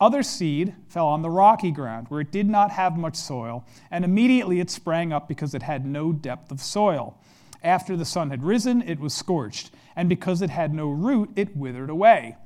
Other 0.00 0.22
seed 0.22 0.74
fell 0.88 1.06
on 1.06 1.22
the 1.22 1.30
rocky 1.30 1.70
ground, 1.70 2.08
where 2.08 2.20
it 2.20 2.32
did 2.32 2.48
not 2.48 2.72
have 2.72 2.96
much 2.96 3.16
soil, 3.16 3.64
and 3.90 4.04
immediately 4.04 4.60
it 4.60 4.70
sprang 4.70 5.12
up 5.12 5.28
because 5.28 5.54
it 5.54 5.62
had 5.62 5.86
no 5.86 6.12
depth 6.12 6.50
of 6.50 6.60
soil. 6.60 7.16
After 7.62 7.96
the 7.96 8.04
sun 8.04 8.30
had 8.30 8.42
risen, 8.42 8.82
it 8.82 8.98
was 8.98 9.14
scorched, 9.14 9.70
and 9.96 10.08
because 10.08 10.42
it 10.42 10.50
had 10.50 10.74
no 10.74 10.88
root, 10.88 11.30
it 11.36 11.56
withered 11.56 11.90
away. 11.90 12.36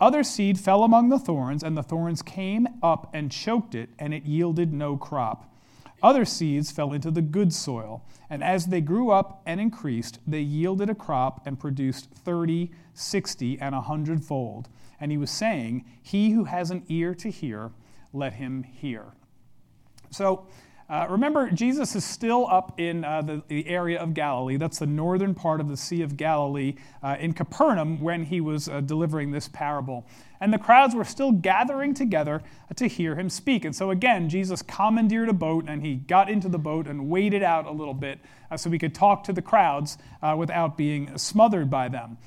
Other 0.00 0.24
seed 0.24 0.58
fell 0.58 0.82
among 0.82 1.10
the 1.10 1.18
thorns, 1.18 1.62
and 1.62 1.76
the 1.76 1.82
thorns 1.82 2.22
came 2.22 2.66
up 2.82 3.08
and 3.14 3.30
choked 3.30 3.74
it, 3.74 3.90
and 3.98 4.12
it 4.12 4.24
yielded 4.24 4.72
no 4.72 4.96
crop. 4.96 5.46
Other 6.02 6.24
seeds 6.24 6.70
fell 6.70 6.92
into 6.92 7.10
the 7.10 7.22
good 7.22 7.52
soil, 7.52 8.02
and 8.28 8.42
as 8.42 8.66
they 8.66 8.80
grew 8.80 9.10
up 9.10 9.42
and 9.46 9.60
increased, 9.60 10.18
they 10.26 10.40
yielded 10.40 10.90
a 10.90 10.94
crop 10.94 11.46
and 11.46 11.60
produced 11.60 12.10
thirty, 12.10 12.72
sixty, 12.94 13.58
and 13.60 13.74
a 13.74 13.82
hundredfold. 13.82 14.68
And 15.00 15.10
he 15.10 15.18
was 15.18 15.30
saying, 15.30 15.84
He 16.02 16.30
who 16.30 16.44
has 16.44 16.70
an 16.70 16.84
ear 16.88 17.14
to 17.16 17.30
hear, 17.30 17.70
let 18.12 18.34
him 18.34 18.62
hear. 18.62 19.06
So, 20.10 20.46
uh, 20.90 21.06
remember, 21.08 21.48
Jesus 21.52 21.94
is 21.94 22.02
still 22.02 22.48
up 22.50 22.80
in 22.80 23.04
uh, 23.04 23.22
the, 23.22 23.42
the, 23.46 23.68
area 23.68 24.00
of 24.00 24.12
Galilee. 24.12 24.56
That's 24.56 24.80
the 24.80 24.86
northern 24.86 25.36
part 25.36 25.60
of 25.60 25.68
the 25.68 25.76
Sea 25.76 26.02
of 26.02 26.16
Galilee 26.16 26.74
uh, 27.00 27.16
in 27.20 27.32
Capernaum 27.32 28.00
when 28.00 28.24
he 28.24 28.40
was 28.40 28.68
uh, 28.68 28.80
delivering 28.80 29.30
this 29.30 29.46
parable. 29.46 30.04
And 30.40 30.52
the 30.52 30.58
crowds 30.58 30.96
were 30.96 31.04
still 31.04 31.30
gathering 31.30 31.94
together 31.94 32.42
to 32.74 32.88
hear 32.88 33.14
him 33.14 33.30
speak. 33.30 33.64
And 33.64 33.76
so, 33.76 33.92
again, 33.92 34.28
Jesus 34.28 34.62
commandeered 34.62 35.28
a 35.28 35.32
boat 35.32 35.66
and 35.68 35.80
he 35.80 35.94
got 35.94 36.28
into 36.28 36.48
the 36.48 36.58
boat 36.58 36.88
and 36.88 37.08
waded 37.08 37.44
out 37.44 37.66
a 37.66 37.72
little 37.72 37.94
bit 37.94 38.18
uh, 38.50 38.56
so 38.56 38.68
he 38.68 38.78
could 38.78 38.94
talk 38.94 39.22
to 39.24 39.32
the 39.32 39.42
crowds 39.42 39.96
uh, 40.22 40.34
without 40.36 40.76
being 40.76 41.16
smothered 41.16 41.70
by 41.70 41.88
them. 41.88 42.18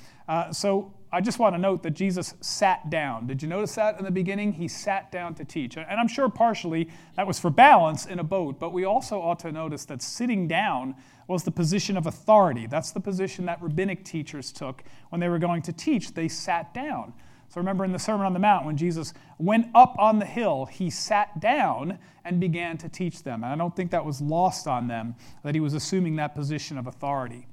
so, 0.53 0.93
I 1.13 1.22
just 1.22 1.38
want 1.38 1.53
to 1.53 1.60
note 1.60 1.84
that 1.84 1.91
Jesus 1.91 2.34
sat 2.41 2.89
down. 2.89 3.27
Did 3.27 3.43
you 3.43 3.48
notice 3.48 3.75
that 3.75 4.00
in 4.00 4.03
the 4.03 4.10
beginning? 4.10 4.51
He 4.51 4.67
sat 4.67 5.12
down 5.12 5.36
to 5.36 5.46
teach. 5.46 5.77
And 5.77 5.86
I'm 5.88 6.08
sure 6.08 6.27
partially 6.27 6.89
that 7.15 7.27
was 7.27 7.39
for 7.39 7.51
balance 7.51 8.08
in 8.08 8.17
a 8.17 8.24
boat, 8.24 8.60
but 8.60 8.74
we 8.74 8.84
also 8.84 9.22
ought 9.22 9.38
to 9.41 9.51
notice 9.51 9.86
that 9.86 10.01
sitting 10.01 10.48
down 10.48 10.96
was 11.27 11.43
the 11.43 11.51
position 11.51 11.98
of 11.98 12.08
authority. 12.08 12.65
That's 12.65 12.91
the 12.91 13.00
position 13.00 13.46
that 13.46 13.62
rabbinic 13.62 14.03
teachers 14.03 14.51
took 14.51 14.84
when 15.10 15.22
they 15.22 15.29
were 15.29 15.38
going 15.38 15.62
to 15.62 15.72
teach. 15.72 16.15
They 16.15 16.27
sat 16.27 16.74
down. 16.74 17.13
So 17.48 17.62
remember 17.62 17.86
in 17.86 17.91
the 17.91 18.00
Sermon 18.00 18.25
on 18.25 18.34
the 18.34 18.39
Mount, 18.39 18.65
when 18.65 18.75
Jesus 18.75 19.13
went 19.38 19.67
up 19.75 19.96
on 20.00 20.17
the 20.17 20.25
hill, 20.25 20.65
he 20.65 20.89
sat 20.89 21.39
down 21.39 22.00
and 22.25 22.39
began 22.39 22.79
to 22.79 22.89
teach 22.89 23.22
them. 23.22 23.43
And 23.43 23.53
I 23.53 23.55
don't 23.55 23.75
think 23.75 23.91
that 23.91 24.03
was 24.03 24.20
lost 24.20 24.65
on 24.65 24.88
them, 24.88 25.13
that 25.43 25.53
he 25.53 25.62
was 25.62 25.75
assuming 25.75 26.15
that 26.15 26.34
position 26.34 26.79
of 26.79 26.88
authority. 26.88 27.46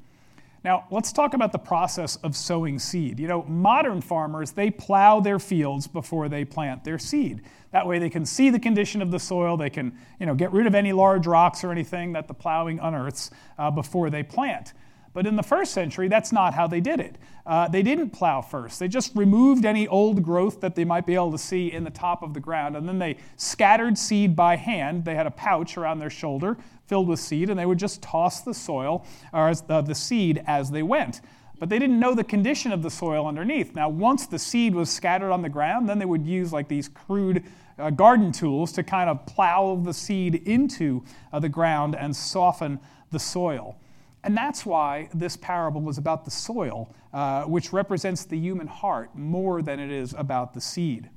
Now, 0.63 0.85
let's 0.91 1.11
talk 1.11 1.33
about 1.33 1.53
the 1.53 1.59
process 1.59 2.17
of 2.17 2.37
sowing 2.37 2.79
seed. 2.79 3.19
You 3.19 3.29
know, 3.29 3.45
modern 3.45 4.03
farmers, 4.03 4.53
they 4.53 4.71
plow 4.71 5.21
their 5.21 5.39
fields 5.39 5.87
before 5.87 6.29
they 6.29 6.45
plant 6.45 6.85
their 6.85 6.99
seed. 6.99 7.43
That 7.73 7.87
way 7.87 7.99
they 7.99 8.11
can 8.11 8.27
see 8.27 8.51
the 8.51 8.59
condition 8.59 9.01
of 9.01 9.11
the 9.11 9.19
soil, 9.19 9.57
they 9.57 9.71
can, 9.71 9.97
you 10.19 10.27
know, 10.27 10.35
get 10.35 10.53
rid 10.53 10.67
of 10.67 10.75
any 10.75 10.93
large 10.93 11.27
rocks 11.27 11.65
or 11.65 11.73
anything 11.73 12.13
that 12.13 12.29
the 12.29 12.35
plowing 12.35 12.79
unearths 12.79 13.31
uh, 13.59 13.71
before 13.71 14.11
they 14.11 14.23
plant. 14.23 14.75
But 15.13 15.27
in 15.27 15.35
the 15.35 15.43
first 15.43 15.73
century, 15.73 16.07
that's 16.09 16.31
not 16.31 16.55
how 16.55 16.69
they 16.69 16.81
did 16.81 17.01
it. 17.01 17.17
Uh, 17.45 17.67
they 17.67 17.83
didn't 17.83 18.11
plow 18.11 18.41
first. 18.41 18.79
They 18.79 18.87
just 18.87 19.15
removed 19.17 19.65
any 19.65 19.89
old 19.89 20.23
growth 20.23 20.61
that 20.61 20.77
they 20.77 20.85
might 20.85 21.05
be 21.05 21.15
able 21.15 21.33
to 21.33 21.39
see 21.39 21.73
in 21.73 21.83
the 21.83 21.91
top 21.91 22.23
of 22.23 22.33
the 22.33 22.39
ground, 22.39 22.77
and 22.77 22.89
then 22.89 22.99
they 22.99 23.17
scattered 23.37 23.99
seed 23.99 24.37
by 24.37 24.55
hand. 24.55 25.05
They 25.05 25.17
had 25.17 25.27
a 25.27 25.33
pouch 25.33 25.77
around 25.77 25.99
their 25.99 26.11
shoulder 26.11 26.57
filled 26.87 27.09
with 27.09 27.19
seed, 27.19 27.51
and 27.51 27.59
they 27.59 27.67
would 27.67 27.79
just 27.79 28.03
toss 28.03 28.43
the 28.43 28.55
soil 28.55 29.05
or 29.33 29.53
the, 29.53 29.81
the 29.81 29.95
seed 29.95 30.43
as 30.47 30.71
they 30.71 30.83
went. 30.83 31.23
But 31.59 31.69
they 31.69 31.79
didn't 31.79 31.99
know 31.99 32.15
the 32.15 32.25
condition 32.25 32.73
of 32.73 32.83
the 32.83 32.91
soil 32.91 33.27
underneath. 33.27 33.75
Now, 33.75 33.89
once 33.89 34.27
the 34.27 34.39
seed 34.39 34.75
was 34.75 34.89
scattered 34.89 35.33
on 35.33 35.43
the 35.43 35.49
ground, 35.49 35.89
then 35.89 35.99
they 35.99 36.07
would 36.07 36.27
use 36.27 36.53
like 36.53 36.69
these 36.69 36.89
crude 36.89 37.45
uh, 37.79 37.91
garden 37.91 38.33
tools 38.33 38.73
to 38.73 38.83
kind 38.83 39.11
of 39.11 39.27
plow 39.27 39.81
the 39.83 39.93
seed 39.93 40.37
into 40.47 41.05
uh, 41.33 41.41
the 41.41 41.49
ground 41.49 41.97
and 41.97 42.15
soften 42.15 42.79
the 43.11 43.19
soil. 43.19 43.77
And 44.23 44.37
that's 44.37 44.67
why 44.67 45.09
this 45.15 45.37
parable 45.37 45.89
is 45.89 45.99
about 45.99 46.25
the 46.25 46.31
soil, 46.31 46.95
uh, 47.13 47.45
which 47.45 47.73
represents 47.73 48.25
the 48.25 48.39
human 48.39 48.67
heart 48.67 49.17
more 49.17 49.63
than 49.63 49.81
it 49.81 49.91
is 49.91 50.15
about 50.17 50.53
the 50.55 50.61
seed. 50.61 51.09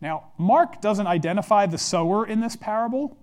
Now, 0.00 0.32
Mark 0.38 0.80
doesn't 0.80 1.06
identify 1.06 1.66
the 1.66 1.78
sower 1.78 2.26
in 2.26 2.40
this 2.40 2.56
parable, 2.56 3.16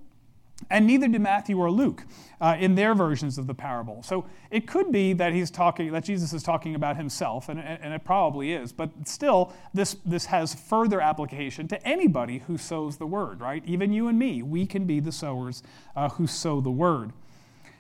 and 0.70 0.86
neither 0.86 1.08
do 1.08 1.20
Matthew 1.20 1.58
or 1.58 1.72
Luke 1.72 2.04
uh, 2.42 2.58
in 2.60 2.76
their 2.76 2.94
versions 2.94 3.38
of 3.38 3.48
the 3.48 3.54
parable. 3.54 4.04
So 4.04 4.26
it 4.52 4.68
could 4.68 4.92
be 4.92 5.14
that 5.14 5.34
he's 5.34 5.50
talking, 5.50 5.92
that 5.94 6.04
Jesus 6.04 6.34
is 6.34 6.44
talking 6.44 6.76
about 6.76 6.98
himself, 6.98 7.48
and, 7.50 7.60
and 7.60 7.94
it 7.94 8.04
probably 8.04 8.54
is. 8.54 8.74
But 8.74 9.08
still, 9.08 9.54
this, 9.74 9.96
this 10.06 10.26
has 10.26 10.54
further 10.54 11.00
application 11.00 11.68
to 11.70 11.88
anybody 11.88 12.40
who 12.48 12.58
sows 12.58 12.98
the 12.98 13.08
word, 13.08 13.40
right? 13.40 13.64
Even 13.66 13.94
you 13.94 14.08
and 14.10 14.20
me, 14.20 14.42
we 14.42 14.66
can 14.66 14.86
be 14.86 15.00
the 15.00 15.12
sowers 15.12 15.64
uh, 15.96 16.10
who 16.10 16.28
sow 16.28 16.60
the 16.60 16.72
word. 16.72 17.14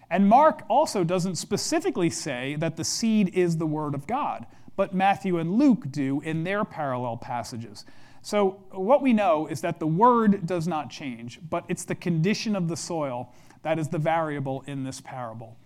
And 0.10 0.28
Mark 0.28 0.63
also 0.68 1.04
doesn't 1.04 1.36
specifically 1.36 2.10
say 2.10 2.56
that 2.56 2.78
the 2.78 2.84
seed 2.84 3.30
is 3.36 3.58
the 3.58 3.68
Word 3.68 3.94
of 3.94 4.08
God, 4.08 4.46
but 4.75 4.94
Matthew 4.94 5.38
and 5.38 5.54
Luke 5.54 5.92
do 5.92 6.22
in 6.22 6.44
their 6.44 6.66
parallel 6.66 7.18
passages. 7.18 7.86
So, 8.22 8.63
what 8.72 9.01
we 9.01 9.13
know 9.13 9.48
is 9.48 9.62
that 9.62 9.80
the 9.80 9.88
Word 9.88 10.46
does 10.46 10.68
not 10.68 10.89
change, 10.89 11.39
but 11.50 11.63
it's 11.68 11.86
the 11.86 11.96
condition 11.96 12.56
of 12.56 12.68
the 12.68 12.75
soil 12.75 13.32
that 13.62 13.80
is 13.80 13.89
the 13.89 13.98
variable 13.98 14.63
in 14.68 14.84
this 14.84 15.00
parable. 15.00 15.58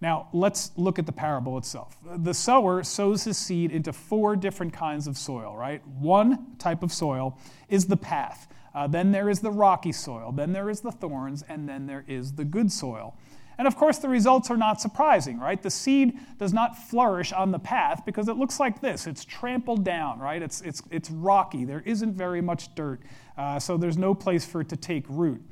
Now, 0.00 0.28
let's 0.32 0.70
look 0.76 0.98
at 0.98 1.06
the 1.06 1.12
parable 1.12 1.58
itself. 1.58 1.98
The 2.04 2.32
sower 2.32 2.84
sows 2.84 3.24
his 3.24 3.36
seed 3.36 3.72
into 3.72 3.92
four 3.92 4.36
different 4.36 4.72
kinds 4.72 5.08
of 5.08 5.18
soil, 5.18 5.56
right? 5.56 5.84
One 5.86 6.56
type 6.58 6.82
of 6.82 6.92
soil 6.92 7.36
is 7.68 7.86
the 7.86 7.96
path. 7.96 8.46
Uh, 8.74 8.86
then 8.86 9.10
there 9.10 9.28
is 9.28 9.40
the 9.40 9.50
rocky 9.50 9.90
soil. 9.90 10.30
Then 10.30 10.52
there 10.52 10.70
is 10.70 10.82
the 10.82 10.92
thorns. 10.92 11.42
And 11.48 11.68
then 11.68 11.86
there 11.86 12.04
is 12.06 12.32
the 12.32 12.44
good 12.44 12.70
soil. 12.70 13.16
And 13.58 13.66
of 13.66 13.76
course, 13.76 13.98
the 13.98 14.08
results 14.08 14.50
are 14.50 14.56
not 14.56 14.80
surprising, 14.80 15.40
right? 15.40 15.60
The 15.60 15.70
seed 15.70 16.18
does 16.38 16.52
not 16.52 16.78
flourish 16.78 17.32
on 17.32 17.50
the 17.50 17.58
path 17.58 18.02
because 18.06 18.28
it 18.28 18.36
looks 18.36 18.60
like 18.60 18.80
this. 18.80 19.08
It's 19.08 19.24
trampled 19.24 19.84
down, 19.84 20.20
right? 20.20 20.40
It's, 20.40 20.60
it's, 20.60 20.80
it's 20.90 21.10
rocky. 21.10 21.64
There 21.64 21.82
isn't 21.84 22.14
very 22.14 22.40
much 22.40 22.72
dirt, 22.76 23.00
uh, 23.36 23.58
so 23.58 23.76
there's 23.76 23.98
no 23.98 24.14
place 24.14 24.46
for 24.46 24.60
it 24.60 24.68
to 24.68 24.76
take 24.76 25.04
root. 25.08 25.42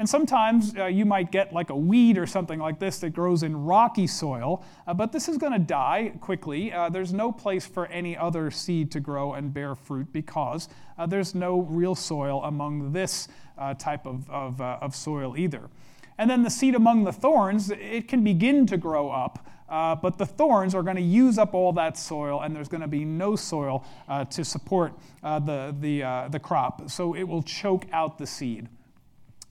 And 0.00 0.08
sometimes 0.08 0.76
uh, 0.76 0.86
you 0.86 1.04
might 1.04 1.30
get 1.30 1.52
like 1.52 1.70
a 1.70 1.76
weed 1.76 2.18
or 2.18 2.26
something 2.26 2.58
like 2.58 2.80
this 2.80 2.98
that 2.98 3.10
grows 3.10 3.44
in 3.44 3.56
rocky 3.56 4.08
soil, 4.08 4.64
uh, 4.88 4.94
but 4.94 5.12
this 5.12 5.28
is 5.28 5.38
going 5.38 5.52
to 5.52 5.60
die 5.60 6.12
quickly. 6.20 6.72
Uh, 6.72 6.88
there's 6.88 7.12
no 7.12 7.30
place 7.30 7.64
for 7.64 7.86
any 7.86 8.16
other 8.16 8.50
seed 8.50 8.90
to 8.90 8.98
grow 8.98 9.34
and 9.34 9.54
bear 9.54 9.76
fruit 9.76 10.12
because 10.12 10.68
uh, 10.98 11.06
there's 11.06 11.36
no 11.36 11.60
real 11.60 11.94
soil 11.94 12.42
among 12.42 12.92
this 12.92 13.28
uh, 13.56 13.74
type 13.74 14.04
of, 14.04 14.28
of, 14.28 14.60
uh, 14.60 14.78
of 14.80 14.96
soil 14.96 15.36
either. 15.36 15.70
And 16.18 16.30
then 16.30 16.42
the 16.42 16.50
seed 16.50 16.74
among 16.74 17.04
the 17.04 17.12
thorns, 17.12 17.70
it 17.70 18.08
can 18.08 18.22
begin 18.22 18.66
to 18.66 18.76
grow 18.76 19.10
up, 19.10 19.46
uh, 19.68 19.94
but 19.94 20.18
the 20.18 20.26
thorns 20.26 20.74
are 20.74 20.82
going 20.82 20.96
to 20.96 21.02
use 21.02 21.38
up 21.38 21.54
all 21.54 21.72
that 21.72 21.96
soil, 21.96 22.42
and 22.42 22.54
there's 22.54 22.68
going 22.68 22.82
to 22.82 22.88
be 22.88 23.04
no 23.04 23.36
soil 23.36 23.84
uh, 24.08 24.24
to 24.26 24.44
support 24.44 24.92
uh, 25.22 25.38
the, 25.38 25.74
the, 25.80 26.02
uh, 26.02 26.28
the 26.28 26.38
crop. 26.38 26.90
So 26.90 27.14
it 27.14 27.22
will 27.22 27.42
choke 27.42 27.86
out 27.92 28.18
the 28.18 28.26
seed. 28.26 28.68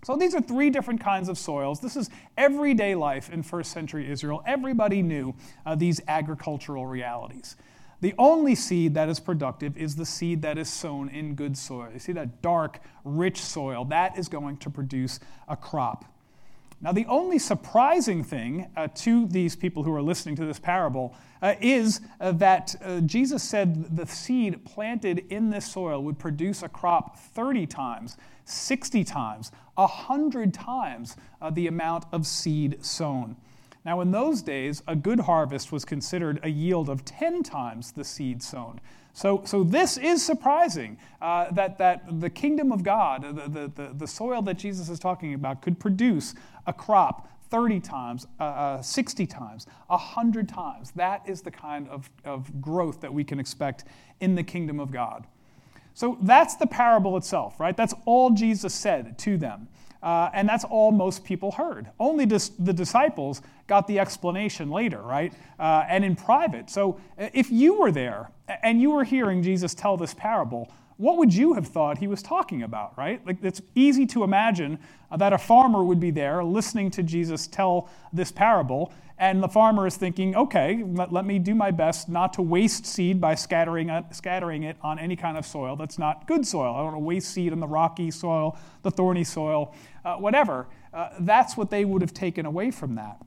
So 0.03 0.15
these 0.15 0.33
are 0.33 0.41
three 0.41 0.69
different 0.69 0.99
kinds 0.99 1.29
of 1.29 1.37
soils. 1.37 1.79
This 1.79 1.95
is 1.95 2.09
everyday 2.37 2.95
life 2.95 3.31
in 3.31 3.43
first 3.43 3.71
century 3.71 4.09
Israel. 4.09 4.43
Everybody 4.47 5.01
knew 5.01 5.35
uh, 5.65 5.75
these 5.75 6.01
agricultural 6.07 6.87
realities. 6.87 7.55
The 8.01 8.15
only 8.17 8.55
seed 8.55 8.95
that 8.95 9.09
is 9.09 9.19
productive 9.19 9.77
is 9.77 9.95
the 9.95 10.07
seed 10.07 10.41
that 10.41 10.57
is 10.57 10.71
sown 10.71 11.09
in 11.09 11.35
good 11.35 11.55
soil. 11.55 11.89
You 11.93 11.99
see 11.99 12.13
that 12.13 12.41
dark, 12.41 12.79
rich 13.03 13.39
soil, 13.39 13.85
that 13.85 14.17
is 14.17 14.27
going 14.27 14.57
to 14.57 14.71
produce 14.71 15.19
a 15.47 15.55
crop. 15.55 16.05
Now, 16.83 16.91
the 16.91 17.05
only 17.05 17.37
surprising 17.37 18.23
thing 18.23 18.67
uh, 18.75 18.87
to 18.95 19.27
these 19.27 19.55
people 19.55 19.83
who 19.83 19.93
are 19.93 20.01
listening 20.01 20.35
to 20.37 20.45
this 20.45 20.57
parable 20.57 21.15
uh, 21.41 21.53
is 21.61 22.01
uh, 22.19 22.31
that 22.33 22.75
uh, 22.83 23.01
Jesus 23.01 23.43
said 23.43 23.95
the 23.95 24.07
seed 24.07 24.65
planted 24.65 25.25
in 25.29 25.51
this 25.51 25.71
soil 25.71 26.01
would 26.03 26.17
produce 26.17 26.63
a 26.63 26.69
crop 26.69 27.19
30 27.19 27.67
times, 27.67 28.17
60 28.45 29.03
times, 29.03 29.51
100 29.75 30.53
times 30.53 31.17
uh, 31.39 31.51
the 31.51 31.67
amount 31.67 32.05
of 32.11 32.25
seed 32.25 32.83
sown. 32.83 33.35
Now, 33.85 34.01
in 34.01 34.11
those 34.11 34.41
days, 34.41 34.81
a 34.87 34.95
good 34.95 35.21
harvest 35.21 35.71
was 35.71 35.85
considered 35.85 36.39
a 36.43 36.49
yield 36.49 36.89
of 36.89 37.05
10 37.05 37.43
times 37.43 37.91
the 37.91 38.03
seed 38.03 38.41
sown. 38.41 38.79
So, 39.13 39.41
so 39.45 39.63
this 39.63 39.97
is 39.97 40.25
surprising 40.25 40.97
uh, 41.21 41.51
that, 41.51 41.77
that 41.79 42.21
the 42.21 42.29
kingdom 42.29 42.71
of 42.71 42.83
God, 42.83 43.23
the, 43.23 43.71
the, 43.75 43.93
the 43.93 44.07
soil 44.07 44.41
that 44.43 44.57
Jesus 44.57 44.87
is 44.89 44.99
talking 44.99 45.33
about, 45.33 45.61
could 45.61 45.79
produce 45.79 46.33
a 46.67 46.73
crop 46.73 47.27
30 47.49 47.81
times, 47.81 48.27
uh, 48.39 48.43
uh, 48.43 48.81
60 48.81 49.27
times, 49.27 49.67
100 49.87 50.47
times. 50.47 50.91
That 50.91 51.27
is 51.27 51.41
the 51.41 51.51
kind 51.51 51.87
of, 51.89 52.09
of 52.23 52.61
growth 52.61 53.01
that 53.01 53.13
we 53.13 53.23
can 53.23 53.39
expect 53.39 53.83
in 54.21 54.35
the 54.35 54.43
kingdom 54.43 54.79
of 54.79 54.91
God. 54.91 55.27
So 55.93 56.17
that's 56.21 56.55
the 56.55 56.67
parable 56.67 57.17
itself, 57.17 57.59
right? 57.59 57.75
That's 57.75 57.93
all 58.05 58.31
Jesus 58.31 58.73
said 58.73 59.17
to 59.19 59.37
them. 59.37 59.67
Uh, 60.01 60.29
and 60.33 60.49
that's 60.49 60.63
all 60.63 60.91
most 60.91 61.23
people 61.23 61.51
heard. 61.51 61.87
Only 61.99 62.25
dis- 62.25 62.49
the 62.57 62.73
disciples 62.73 63.41
got 63.67 63.87
the 63.87 63.99
explanation 63.99 64.71
later, 64.71 64.99
right? 65.01 65.31
Uh, 65.59 65.83
and 65.87 66.03
in 66.03 66.15
private. 66.15 66.69
So 66.71 66.99
uh, 67.19 67.29
if 67.33 67.51
you 67.51 67.79
were 67.79 67.91
there 67.91 68.31
and 68.63 68.81
you 68.81 68.89
were 68.89 69.03
hearing 69.03 69.43
Jesus 69.43 69.75
tell 69.75 69.97
this 69.97 70.13
parable, 70.15 70.71
what 71.01 71.17
would 71.17 71.33
you 71.33 71.53
have 71.53 71.65
thought 71.65 71.97
he 71.97 72.05
was 72.05 72.21
talking 72.21 72.61
about, 72.61 72.95
right? 72.95 73.25
Like 73.25 73.43
it's 73.43 73.59
easy 73.73 74.05
to 74.07 74.23
imagine 74.23 74.77
that 75.17 75.33
a 75.33 75.37
farmer 75.37 75.83
would 75.83 75.99
be 75.99 76.11
there 76.11 76.43
listening 76.43 76.91
to 76.91 77.01
Jesus 77.01 77.47
tell 77.47 77.89
this 78.13 78.31
parable, 78.31 78.93
and 79.17 79.41
the 79.41 79.47
farmer 79.47 79.87
is 79.87 79.97
thinking, 79.97 80.35
okay, 80.35 80.83
let, 80.85 81.11
let 81.11 81.25
me 81.25 81.39
do 81.39 81.55
my 81.55 81.71
best 81.71 82.07
not 82.07 82.33
to 82.33 82.43
waste 82.43 82.85
seed 82.85 83.19
by 83.19 83.33
scattering 83.33 83.89
it, 83.89 84.05
scattering 84.11 84.61
it 84.61 84.77
on 84.83 84.99
any 84.99 85.15
kind 85.15 85.39
of 85.39 85.45
soil 85.45 85.75
that's 85.75 85.97
not 85.97 86.27
good 86.27 86.45
soil. 86.45 86.75
I 86.75 86.77
don't 86.77 86.85
want 86.85 86.95
to 86.97 86.99
waste 86.99 87.31
seed 87.31 87.51
on 87.51 87.59
the 87.59 87.67
rocky 87.67 88.11
soil, 88.11 88.59
the 88.83 88.91
thorny 88.91 89.23
soil, 89.23 89.73
uh, 90.05 90.17
whatever. 90.17 90.67
Uh, 90.93 91.09
that's 91.21 91.57
what 91.57 91.71
they 91.71 91.83
would 91.83 92.03
have 92.03 92.13
taken 92.13 92.45
away 92.45 92.69
from 92.69 92.93
that. 92.95 93.17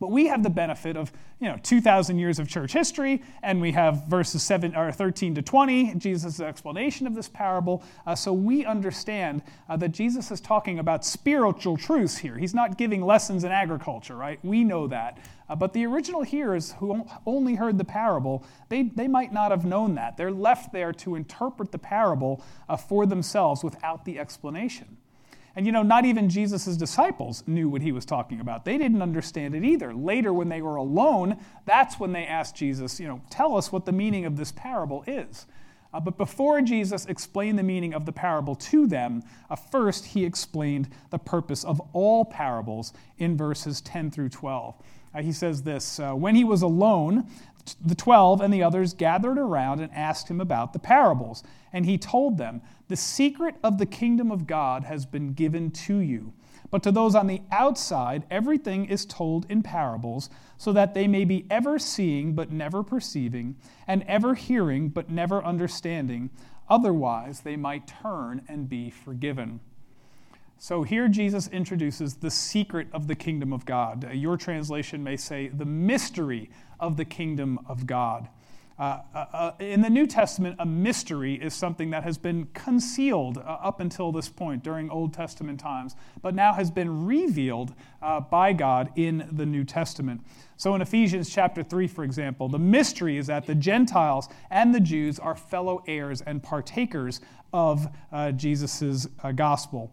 But 0.00 0.10
we 0.10 0.28
have 0.28 0.42
the 0.42 0.50
benefit 0.50 0.96
of 0.96 1.12
you 1.40 1.48
know 1.48 1.58
2,000 1.62 2.18
years 2.18 2.38
of 2.38 2.48
church 2.48 2.72
history, 2.72 3.22
and 3.42 3.60
we 3.60 3.72
have 3.72 4.06
verses 4.06 4.42
7 4.42 4.74
or 4.74 4.90
13 4.90 5.34
to 5.34 5.42
20, 5.42 5.94
Jesus' 5.96 6.40
explanation 6.40 7.06
of 7.06 7.14
this 7.14 7.28
parable. 7.28 7.84
Uh, 8.06 8.14
so 8.14 8.32
we 8.32 8.64
understand 8.64 9.42
uh, 9.68 9.76
that 9.76 9.90
Jesus 9.90 10.30
is 10.30 10.40
talking 10.40 10.78
about 10.78 11.04
spiritual 11.04 11.76
truths 11.76 12.16
here. 12.16 12.38
He's 12.38 12.54
not 12.54 12.78
giving 12.78 13.02
lessons 13.02 13.44
in 13.44 13.52
agriculture, 13.52 14.16
right? 14.16 14.38
We 14.42 14.64
know 14.64 14.86
that. 14.86 15.18
Uh, 15.50 15.56
but 15.56 15.74
the 15.74 15.84
original 15.84 16.22
hearers 16.22 16.72
who 16.78 17.06
only 17.26 17.56
heard 17.56 17.76
the 17.76 17.84
parable, 17.84 18.44
they, 18.70 18.84
they 18.84 19.08
might 19.08 19.34
not 19.34 19.50
have 19.50 19.66
known 19.66 19.96
that. 19.96 20.16
They're 20.16 20.30
left 20.30 20.72
there 20.72 20.92
to 20.94 21.14
interpret 21.14 21.72
the 21.72 21.78
parable 21.78 22.42
uh, 22.70 22.76
for 22.76 23.04
themselves 23.04 23.62
without 23.62 24.06
the 24.06 24.18
explanation. 24.18 24.96
And 25.56 25.66
you 25.66 25.72
know, 25.72 25.82
not 25.82 26.04
even 26.04 26.28
Jesus' 26.28 26.76
disciples 26.76 27.42
knew 27.46 27.68
what 27.68 27.82
he 27.82 27.92
was 27.92 28.04
talking 28.04 28.40
about. 28.40 28.64
They 28.64 28.78
didn't 28.78 29.02
understand 29.02 29.54
it 29.54 29.64
either. 29.64 29.92
Later, 29.92 30.32
when 30.32 30.48
they 30.48 30.62
were 30.62 30.76
alone, 30.76 31.38
that's 31.64 31.98
when 31.98 32.12
they 32.12 32.24
asked 32.24 32.56
Jesus, 32.56 33.00
you 33.00 33.08
know, 33.08 33.20
tell 33.30 33.56
us 33.56 33.72
what 33.72 33.84
the 33.84 33.92
meaning 33.92 34.24
of 34.24 34.36
this 34.36 34.52
parable 34.52 35.02
is. 35.06 35.46
Uh, 35.92 35.98
but 35.98 36.16
before 36.16 36.60
Jesus 36.60 37.06
explained 37.06 37.58
the 37.58 37.64
meaning 37.64 37.94
of 37.94 38.06
the 38.06 38.12
parable 38.12 38.54
to 38.54 38.86
them, 38.86 39.22
uh, 39.48 39.56
first 39.56 40.06
he 40.06 40.24
explained 40.24 40.88
the 41.10 41.18
purpose 41.18 41.64
of 41.64 41.80
all 41.92 42.24
parables 42.24 42.92
in 43.18 43.36
verses 43.36 43.80
10 43.80 44.12
through 44.12 44.28
12. 44.28 44.74
Uh, 45.12 45.22
he 45.22 45.32
says 45.32 45.62
this 45.62 45.98
uh, 45.98 46.12
When 46.12 46.36
he 46.36 46.44
was 46.44 46.62
alone, 46.62 47.26
the 47.74 47.94
twelve 47.94 48.40
and 48.40 48.52
the 48.52 48.62
others 48.62 48.94
gathered 48.94 49.38
around 49.38 49.80
and 49.80 49.92
asked 49.92 50.28
him 50.28 50.40
about 50.40 50.72
the 50.72 50.78
parables. 50.78 51.42
And 51.72 51.84
he 51.84 51.98
told 51.98 52.38
them, 52.38 52.62
The 52.88 52.96
secret 52.96 53.56
of 53.62 53.78
the 53.78 53.86
kingdom 53.86 54.30
of 54.30 54.46
God 54.46 54.84
has 54.84 55.06
been 55.06 55.32
given 55.32 55.70
to 55.72 55.98
you. 55.98 56.32
But 56.70 56.82
to 56.84 56.92
those 56.92 57.14
on 57.14 57.26
the 57.26 57.42
outside, 57.50 58.24
everything 58.30 58.86
is 58.86 59.04
told 59.04 59.46
in 59.50 59.62
parables, 59.62 60.30
so 60.56 60.72
that 60.72 60.94
they 60.94 61.08
may 61.08 61.24
be 61.24 61.46
ever 61.50 61.78
seeing 61.78 62.34
but 62.34 62.52
never 62.52 62.82
perceiving, 62.82 63.56
and 63.86 64.04
ever 64.04 64.34
hearing 64.34 64.88
but 64.88 65.10
never 65.10 65.44
understanding. 65.44 66.30
Otherwise, 66.68 67.40
they 67.40 67.56
might 67.56 67.88
turn 67.88 68.42
and 68.48 68.68
be 68.68 68.90
forgiven. 68.90 69.60
So 70.62 70.82
here 70.82 71.08
Jesus 71.08 71.48
introduces 71.48 72.16
the 72.16 72.30
secret 72.30 72.88
of 72.92 73.06
the 73.06 73.14
kingdom 73.14 73.50
of 73.50 73.64
God. 73.64 74.04
Uh, 74.04 74.12
your 74.12 74.36
translation 74.36 75.02
may 75.02 75.16
say 75.16 75.48
the 75.48 75.64
mystery 75.64 76.50
of 76.78 76.98
the 76.98 77.04
kingdom 77.06 77.58
of 77.66 77.86
God. 77.86 78.28
Uh, 78.78 79.00
uh, 79.14 79.24
uh, 79.32 79.52
in 79.58 79.80
the 79.80 79.88
New 79.88 80.06
Testament, 80.06 80.56
a 80.58 80.66
mystery 80.66 81.36
is 81.36 81.54
something 81.54 81.88
that 81.90 82.02
has 82.04 82.18
been 82.18 82.46
concealed 82.52 83.38
uh, 83.38 83.40
up 83.40 83.80
until 83.80 84.12
this 84.12 84.28
point 84.28 84.62
during 84.62 84.90
Old 84.90 85.14
Testament 85.14 85.58
times, 85.58 85.96
but 86.20 86.34
now 86.34 86.52
has 86.52 86.70
been 86.70 87.06
revealed 87.06 87.72
uh, 88.02 88.20
by 88.20 88.52
God 88.52 88.90
in 88.96 89.30
the 89.32 89.46
New 89.46 89.64
Testament. 89.64 90.20
So 90.58 90.74
in 90.74 90.82
Ephesians 90.82 91.30
chapter 91.30 91.62
3, 91.62 91.86
for 91.86 92.04
example, 92.04 92.50
the 92.50 92.58
mystery 92.58 93.16
is 93.16 93.28
that 93.28 93.46
the 93.46 93.54
Gentiles 93.54 94.28
and 94.50 94.74
the 94.74 94.80
Jews 94.80 95.18
are 95.18 95.34
fellow 95.34 95.82
heirs 95.86 96.20
and 96.20 96.42
partakers 96.42 97.22
of 97.50 97.88
Jesus' 98.36 99.06
gospel. 99.34 99.90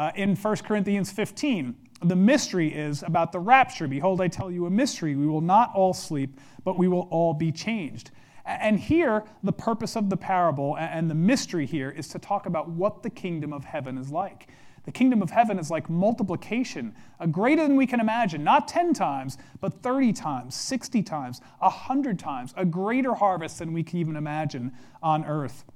Uh, 0.00 0.10
in 0.14 0.34
1 0.34 0.56
Corinthians 0.64 1.12
15, 1.12 1.74
the 2.04 2.16
mystery 2.16 2.74
is 2.74 3.02
about 3.02 3.32
the 3.32 3.38
rapture. 3.38 3.86
Behold, 3.86 4.22
I 4.22 4.28
tell 4.28 4.50
you 4.50 4.64
a 4.64 4.70
mystery. 4.70 5.14
We 5.14 5.26
will 5.26 5.42
not 5.42 5.72
all 5.74 5.92
sleep, 5.92 6.40
but 6.64 6.78
we 6.78 6.88
will 6.88 7.06
all 7.10 7.34
be 7.34 7.52
changed. 7.52 8.10
And 8.46 8.80
here, 8.80 9.24
the 9.42 9.52
purpose 9.52 9.96
of 9.96 10.08
the 10.08 10.16
parable 10.16 10.78
and 10.78 11.10
the 11.10 11.14
mystery 11.14 11.66
here 11.66 11.90
is 11.90 12.08
to 12.08 12.18
talk 12.18 12.46
about 12.46 12.70
what 12.70 13.02
the 13.02 13.10
kingdom 13.10 13.52
of 13.52 13.62
heaven 13.62 13.98
is 13.98 14.10
like. 14.10 14.48
The 14.84 14.90
kingdom 14.90 15.20
of 15.20 15.28
heaven 15.28 15.58
is 15.58 15.70
like 15.70 15.90
multiplication, 15.90 16.94
a 17.18 17.26
greater 17.26 17.62
than 17.62 17.76
we 17.76 17.86
can 17.86 18.00
imagine, 18.00 18.42
not 18.42 18.68
10 18.68 18.94
times, 18.94 19.36
but 19.60 19.82
30 19.82 20.14
times, 20.14 20.54
60 20.54 21.02
times, 21.02 21.42
100 21.58 22.18
times, 22.18 22.54
a 22.56 22.64
greater 22.64 23.12
harvest 23.12 23.58
than 23.58 23.74
we 23.74 23.82
can 23.82 23.98
even 23.98 24.16
imagine 24.16 24.72
on 25.02 25.26
earth 25.26 25.66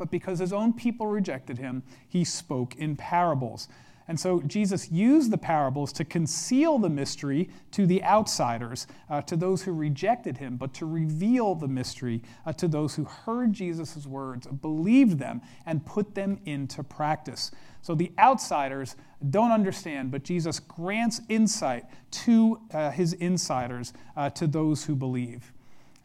but 0.00 0.10
because 0.10 0.38
his 0.38 0.52
own 0.54 0.72
people 0.72 1.06
rejected 1.06 1.58
him, 1.58 1.82
he 2.08 2.24
spoke 2.24 2.74
in 2.76 2.96
parables. 2.96 3.68
And 4.08 4.18
so 4.18 4.40
Jesus 4.40 4.90
used 4.90 5.30
the 5.30 5.36
parables 5.36 5.92
to 5.92 6.06
conceal 6.06 6.78
the 6.78 6.88
mystery 6.88 7.50
to 7.72 7.86
the 7.86 8.02
outsiders, 8.02 8.86
uh, 9.10 9.20
to 9.20 9.36
those 9.36 9.62
who 9.62 9.72
rejected 9.72 10.38
him, 10.38 10.56
but 10.56 10.72
to 10.74 10.86
reveal 10.86 11.54
the 11.54 11.68
mystery 11.68 12.22
uh, 12.46 12.52
to 12.54 12.66
those 12.66 12.94
who 12.94 13.04
heard 13.04 13.52
Jesus' 13.52 14.06
words, 14.06 14.46
believed 14.46 15.18
them, 15.18 15.42
and 15.66 15.84
put 15.84 16.14
them 16.14 16.40
into 16.46 16.82
practice. 16.82 17.50
So 17.82 17.94
the 17.94 18.10
outsiders 18.18 18.96
don't 19.28 19.52
understand, 19.52 20.10
but 20.10 20.24
Jesus 20.24 20.60
grants 20.60 21.20
insight 21.28 21.84
to 22.12 22.58
uh, 22.72 22.90
his 22.90 23.12
insiders, 23.12 23.92
uh, 24.16 24.30
to 24.30 24.46
those 24.46 24.82
who 24.82 24.96
believe. 24.96 25.52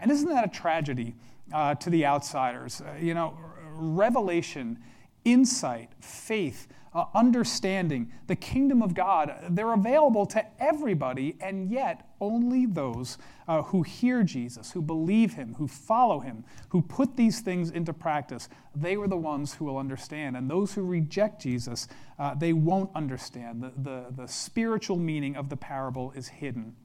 And 0.02 0.12
isn't 0.12 0.30
that 0.30 0.46
a 0.46 0.50
tragedy 0.50 1.16
uh, 1.54 1.76
to 1.76 1.90
the 1.90 2.06
outsiders? 2.06 2.82
Uh, 2.82 2.98
you 3.00 3.14
know, 3.14 3.38
revelation, 3.78 4.80
insight, 5.24 5.92
faith, 6.00 6.68
uh, 6.96 7.06
understanding, 7.14 8.10
the 8.28 8.36
kingdom 8.36 8.82
of 8.82 8.94
God, 8.94 9.36
they're 9.50 9.74
available 9.74 10.26
to 10.28 10.46
everybody, 10.62 11.36
and 11.42 11.70
yet 11.70 12.08
only 12.22 12.66
those 12.66 13.18
uh, 13.50 13.62
who 13.64 13.84
hear 13.84 14.24
Jesus, 14.24 14.72
who 14.72 14.82
believe 14.82 15.34
him, 15.34 15.56
who 15.56 15.68
follow 15.68 16.22
him, 16.22 16.46
who 16.70 16.82
put 16.82 17.18
these 17.18 17.42
things 17.42 17.70
into 17.70 17.92
practice, 17.92 18.48
they 18.74 18.96
were 18.96 19.10
the 19.10 19.18
ones 19.18 19.54
who 19.54 19.66
will 19.66 19.78
understand. 19.78 20.38
And 20.38 20.50
those 20.50 20.74
who 20.74 20.84
reject 20.84 21.42
Jesus, 21.42 21.90
uh, 22.18 22.34
they 22.34 22.54
won't 22.54 22.90
understand. 22.96 23.62
The, 23.62 23.74
the, 23.76 24.06
the 24.16 24.28
spiritual 24.28 24.98
meaning 24.98 25.36
of 25.36 25.50
the 25.50 25.58
parable 25.58 26.14
is 26.16 26.30
hidden. 26.30 26.78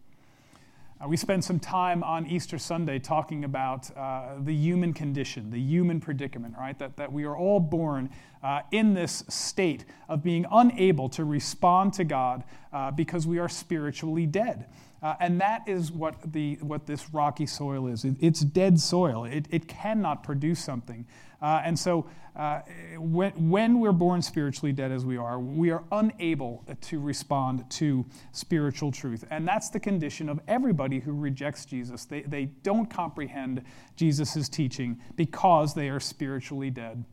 Uh, 1.02 1.08
we 1.08 1.16
spent 1.16 1.42
some 1.42 1.58
time 1.58 2.02
on 2.02 2.26
Easter 2.26 2.58
Sunday 2.58 2.98
talking 2.98 3.44
about 3.44 3.90
uh, 3.96 4.34
the 4.38 4.54
human 4.54 4.92
condition, 4.92 5.50
the 5.50 5.58
human 5.58 5.98
predicament, 5.98 6.54
right? 6.58 6.78
That, 6.78 6.96
that 6.98 7.10
we 7.10 7.24
are 7.24 7.34
all 7.34 7.58
born 7.58 8.10
uh, 8.42 8.60
in 8.70 8.92
this 8.92 9.24
state 9.28 9.86
of 10.10 10.22
being 10.22 10.44
unable 10.50 11.08
to 11.10 11.24
respond 11.24 11.94
to 11.94 12.04
God 12.04 12.44
uh, 12.72 12.90
because 12.90 13.26
we 13.26 13.38
are 13.38 13.48
spiritually 13.48 14.26
dead. 14.26 14.66
Uh, 15.02 15.14
and 15.20 15.40
that 15.40 15.66
is 15.66 15.90
what, 15.90 16.32
the, 16.32 16.56
what 16.56 16.86
this 16.86 17.12
rocky 17.12 17.46
soil 17.46 17.86
is. 17.86 18.04
It, 18.04 18.16
it's 18.20 18.40
dead 18.40 18.78
soil, 18.78 19.24
it, 19.24 19.46
it 19.50 19.68
cannot 19.68 20.22
produce 20.22 20.62
something. 20.62 21.06
Uh, 21.40 21.62
and 21.64 21.78
so, 21.78 22.06
uh, 22.36 22.60
when, 22.96 23.32
when 23.50 23.80
we're 23.80 23.92
born 23.92 24.22
spiritually 24.22 24.72
dead 24.72 24.92
as 24.92 25.04
we 25.04 25.16
are, 25.16 25.40
we 25.40 25.70
are 25.70 25.82
unable 25.90 26.64
to 26.80 27.00
respond 27.00 27.68
to 27.70 28.04
spiritual 28.32 28.92
truth. 28.92 29.24
And 29.30 29.48
that's 29.48 29.68
the 29.70 29.80
condition 29.80 30.28
of 30.28 30.38
everybody 30.46 31.00
who 31.00 31.12
rejects 31.12 31.64
Jesus. 31.64 32.04
They, 32.04 32.22
they 32.22 32.44
don't 32.62 32.88
comprehend 32.88 33.62
Jesus' 33.96 34.48
teaching 34.48 35.00
because 35.16 35.74
they 35.74 35.88
are 35.88 36.00
spiritually 36.00 36.70
dead. 36.70 37.04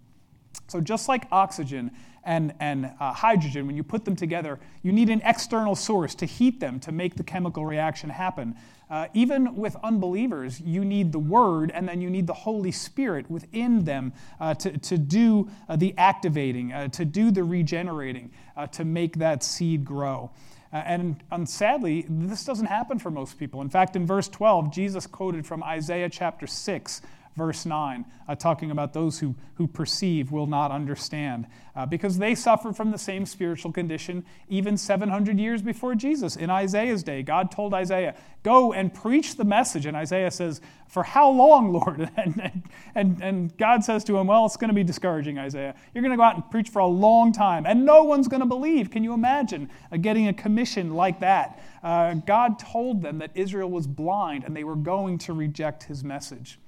So, 0.68 0.82
just 0.82 1.08
like 1.08 1.28
oxygen 1.32 1.92
and, 2.28 2.54
and 2.60 2.92
uh, 3.00 3.14
hydrogen, 3.14 3.66
when 3.66 3.78
you 3.78 3.84
put 3.84 4.04
them 4.04 4.16
together, 4.16 4.60
you 4.84 4.92
need 4.92 5.10
an 5.10 5.22
external 5.24 5.76
source 5.76 6.14
to 6.16 6.26
heat 6.26 6.60
them 6.60 6.80
to 6.82 6.92
make 6.92 7.16
the 7.16 7.24
chemical 7.24 7.66
reaction 7.66 8.10
happen. 8.10 8.54
Uh, 8.90 9.08
even 9.14 9.56
with 9.56 9.78
unbelievers, 9.82 10.60
you 10.60 10.84
need 10.84 11.14
the 11.14 11.20
Word 11.20 11.72
and 11.72 11.88
then 11.88 12.02
you 12.02 12.10
need 12.10 12.28
the 12.28 12.34
Holy 12.34 12.72
Spirit 12.72 13.32
within 13.32 13.86
them 13.86 14.12
uh, 14.42 14.54
to, 14.56 14.78
to 14.78 14.98
do 14.98 15.50
uh, 15.70 15.78
the 15.78 15.94
activating, 15.98 16.74
uh, 16.74 16.90
to 16.90 17.06
do 17.06 17.32
the 17.32 17.44
regenerating, 17.44 18.30
uh, 18.58 18.68
to 18.68 18.84
make 18.84 19.18
that 19.18 19.42
seed 19.42 19.86
grow. 19.86 20.30
And, 20.74 21.24
and, 21.32 21.48
sadly, 21.50 22.06
this 22.10 22.44
doesn't 22.44 22.66
happen 22.66 23.00
for 23.00 23.10
most 23.10 23.40
people. 23.40 23.62
In 23.62 23.70
fact, 23.70 23.96
in 23.96 24.06
verse 24.06 24.28
12, 24.28 24.74
Jesus 24.74 25.08
quoted 25.08 25.46
from 25.46 25.64
Isaiah 25.64 26.10
chapter 26.10 26.46
6, 26.46 27.02
verse 27.38 27.66
9, 27.66 28.04
uh, 28.28 28.36
talking 28.36 28.72
about 28.72 28.94
those 28.94 29.20
who, 29.20 29.36
who 29.56 29.68
perceive 29.68 30.32
will 30.32 30.48
not 30.48 30.72
understand, 30.72 31.46
uh, 31.76 31.86
because 31.86 32.18
they 32.18 32.34
suffer 32.34 32.74
from 32.74 32.90
the 32.90 32.98
same 32.98 33.26
spiritual 33.26 33.72
condition 33.72 34.26
even 34.50 34.76
700 34.76 35.40
years 35.40 35.62
before 35.62 35.94
Jesus. 35.94 36.36
In 36.36 36.50
Isaiah's 36.50 37.04
day, 37.04 37.22
God 37.22 37.52
told 37.52 37.76
Isaiah, 37.76 38.16
Go 38.44 38.72
and 38.72 38.94
preach 38.94 39.36
the 39.36 39.44
message. 39.44 39.86
And 39.86 39.98
Isaiah 39.98 40.32
says, 40.32 40.62
For 40.88 41.04
how 41.04 41.30
long, 41.30 41.72
Lord? 41.74 42.10
And, 42.18 42.64
and, 42.96 43.22
and 43.22 43.58
God 43.58 43.84
says 43.84 44.04
to 44.06 44.18
him, 44.18 44.28
Well, 44.28 44.46
it's 44.46 44.58
going 44.58 44.70
to 44.70 44.74
be 44.74 44.84
discouraging, 44.84 45.38
Isaiah. 45.38 45.76
You're 45.94 46.02
going 46.02 46.12
to 46.12 46.18
go 46.18 46.24
out 46.24 46.36
and 46.36 46.50
preach 46.50 46.70
for 46.70 46.80
a 46.80 46.88
long 46.88 47.32
time, 47.32 47.66
and 47.68 47.86
no 47.86 48.04
one's 48.04 48.28
going 48.28 48.40
to 48.40 48.48
believe. 48.48 48.90
Can 48.90 49.04
you 49.04 49.14
imagine 49.14 49.70
uh, 49.92 49.98
getting 49.98 50.28
a 50.28 50.34
commission 50.34 50.96
like 50.96 51.20
that? 51.20 51.62
Uh, 51.84 52.16
God 52.16 52.58
told 52.58 53.04
them 53.04 53.20
that 53.20 53.32
Israel 53.36 53.70
was 53.70 53.86
blind 53.86 54.44
and 54.44 54.56
they 54.56 54.64
were 54.64 54.76
going 54.76 55.20
to 55.20 55.34
reject 55.34 55.84
his 55.84 56.04
message. 56.04 56.60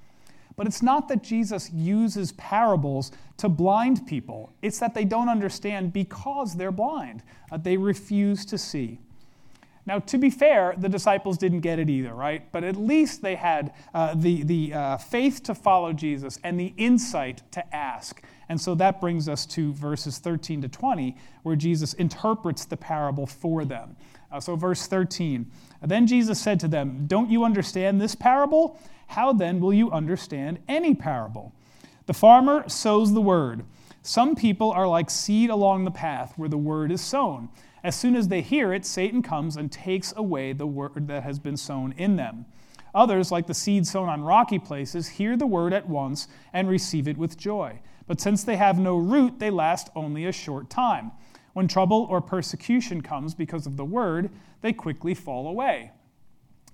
But 0.56 0.66
it's 0.66 0.82
not 0.82 1.08
that 1.08 1.22
Jesus 1.22 1.70
uses 1.72 2.32
parables 2.32 3.12
to 3.38 3.48
blind 3.48 4.06
people, 4.06 4.52
it's 4.62 4.78
that 4.80 4.94
they 4.94 5.04
don't 5.04 5.28
understand 5.28 5.92
because 5.92 6.56
they're 6.56 6.72
blind. 6.72 7.22
Uh, 7.50 7.56
they 7.56 7.76
refuse 7.76 8.44
to 8.46 8.58
see. 8.58 8.98
Now, 9.86 9.98
to 9.98 10.18
be 10.18 10.30
fair, 10.30 10.74
the 10.76 10.88
disciples 10.88 11.38
didn't 11.38 11.60
get 11.60 11.78
it 11.78 11.88
either, 11.88 12.14
right? 12.14 12.50
But 12.52 12.64
at 12.64 12.76
least 12.76 13.22
they 13.22 13.34
had 13.34 13.72
uh, 13.94 14.14
the, 14.14 14.42
the 14.42 14.74
uh, 14.74 14.96
faith 14.98 15.42
to 15.44 15.54
follow 15.54 15.92
Jesus 15.92 16.38
and 16.44 16.60
the 16.60 16.74
insight 16.76 17.42
to 17.52 17.74
ask. 17.74 18.22
And 18.48 18.60
so 18.60 18.74
that 18.76 19.00
brings 19.00 19.28
us 19.28 19.46
to 19.46 19.72
verses 19.72 20.18
13 20.18 20.62
to 20.62 20.68
20, 20.68 21.16
where 21.44 21.56
Jesus 21.56 21.94
interprets 21.94 22.66
the 22.66 22.76
parable 22.76 23.26
for 23.26 23.64
them. 23.64 23.96
Uh, 24.30 24.38
so, 24.38 24.54
verse 24.54 24.86
13 24.86 25.50
Then 25.82 26.06
Jesus 26.06 26.40
said 26.40 26.60
to 26.60 26.68
them, 26.68 27.06
Don't 27.06 27.30
you 27.30 27.44
understand 27.44 28.00
this 28.00 28.14
parable? 28.14 28.78
How 29.10 29.32
then 29.32 29.58
will 29.58 29.74
you 29.74 29.90
understand 29.90 30.60
any 30.68 30.94
parable? 30.94 31.52
The 32.06 32.14
farmer 32.14 32.68
sows 32.68 33.12
the 33.12 33.20
word. 33.20 33.64
Some 34.02 34.36
people 34.36 34.70
are 34.70 34.86
like 34.86 35.10
seed 35.10 35.50
along 35.50 35.84
the 35.84 35.90
path 35.90 36.34
where 36.36 36.48
the 36.48 36.56
word 36.56 36.92
is 36.92 37.00
sown. 37.00 37.48
As 37.82 37.96
soon 37.96 38.14
as 38.14 38.28
they 38.28 38.40
hear 38.40 38.72
it, 38.72 38.86
Satan 38.86 39.20
comes 39.20 39.56
and 39.56 39.72
takes 39.72 40.14
away 40.16 40.52
the 40.52 40.66
word 40.66 41.08
that 41.08 41.24
has 41.24 41.40
been 41.40 41.56
sown 41.56 41.92
in 41.96 42.14
them. 42.14 42.46
Others, 42.94 43.32
like 43.32 43.48
the 43.48 43.54
seed 43.54 43.84
sown 43.84 44.08
on 44.08 44.22
rocky 44.22 44.60
places, 44.60 45.08
hear 45.08 45.36
the 45.36 45.44
word 45.44 45.72
at 45.72 45.88
once 45.88 46.28
and 46.52 46.68
receive 46.68 47.08
it 47.08 47.18
with 47.18 47.36
joy. 47.36 47.80
But 48.06 48.20
since 48.20 48.44
they 48.44 48.58
have 48.58 48.78
no 48.78 48.96
root, 48.96 49.40
they 49.40 49.50
last 49.50 49.90
only 49.96 50.24
a 50.24 50.32
short 50.32 50.70
time. 50.70 51.10
When 51.52 51.66
trouble 51.66 52.06
or 52.08 52.20
persecution 52.20 53.00
comes 53.00 53.34
because 53.34 53.66
of 53.66 53.76
the 53.76 53.84
word, 53.84 54.30
they 54.60 54.72
quickly 54.72 55.14
fall 55.14 55.48
away. 55.48 55.90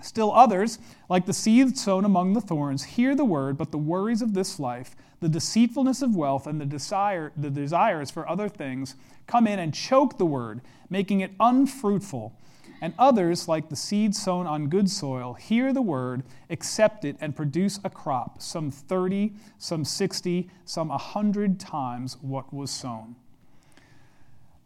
Still 0.01 0.33
others, 0.33 0.79
like 1.09 1.27
the 1.27 1.33
seed 1.33 1.79
sown 1.79 2.05
among 2.05 2.35
the 2.35 2.41
thorns, 2.41 2.85
hear 2.85 3.15
the 3.15 3.25
word, 3.25 3.57
but 3.57 3.71
the 3.71 3.79
worries 3.79 4.21
of 4.21 4.35
this 4.35 4.61
life, 4.61 4.95
the 5.21 5.29
deceitfulness 5.29 6.03
of 6.03 6.15
wealth, 6.15 6.47
and 6.47 6.61
the, 6.61 6.67
desire, 6.67 7.33
the 7.37 7.51
desires 7.51 8.11
for 8.11 8.29
other 8.29 8.49
things 8.49 8.95
come 9.27 9.47
in 9.47 9.59
and 9.59 9.73
choke 9.73 10.19
the 10.19 10.27
word, 10.27 10.61
making 10.91 11.21
it 11.21 11.33
unfruitful. 11.41 12.39
And 12.81 12.93
others, 12.99 13.49
like 13.49 13.71
the 13.71 13.77
seed 13.77 14.15
sown 14.15 14.47
on 14.47 14.69
good 14.69 14.91
soil, 14.91 15.33
hear 15.33 15.73
the 15.73 15.83
word, 15.83 16.25
accept 16.51 17.07
it, 17.07 17.17
and 17.21 17.35
produce 17.35 17.81
a 17.83 17.91
crop, 17.91 18.43
some 18.43 18.71
30, 18.71 19.33
some 19.57 19.85
60, 19.85 20.51
some 20.67 20.89
a 20.89 21.01
100 21.01 21.59
times 21.59 22.19
what 22.21 22.53
was 22.53 22.71
sown. 22.71 23.17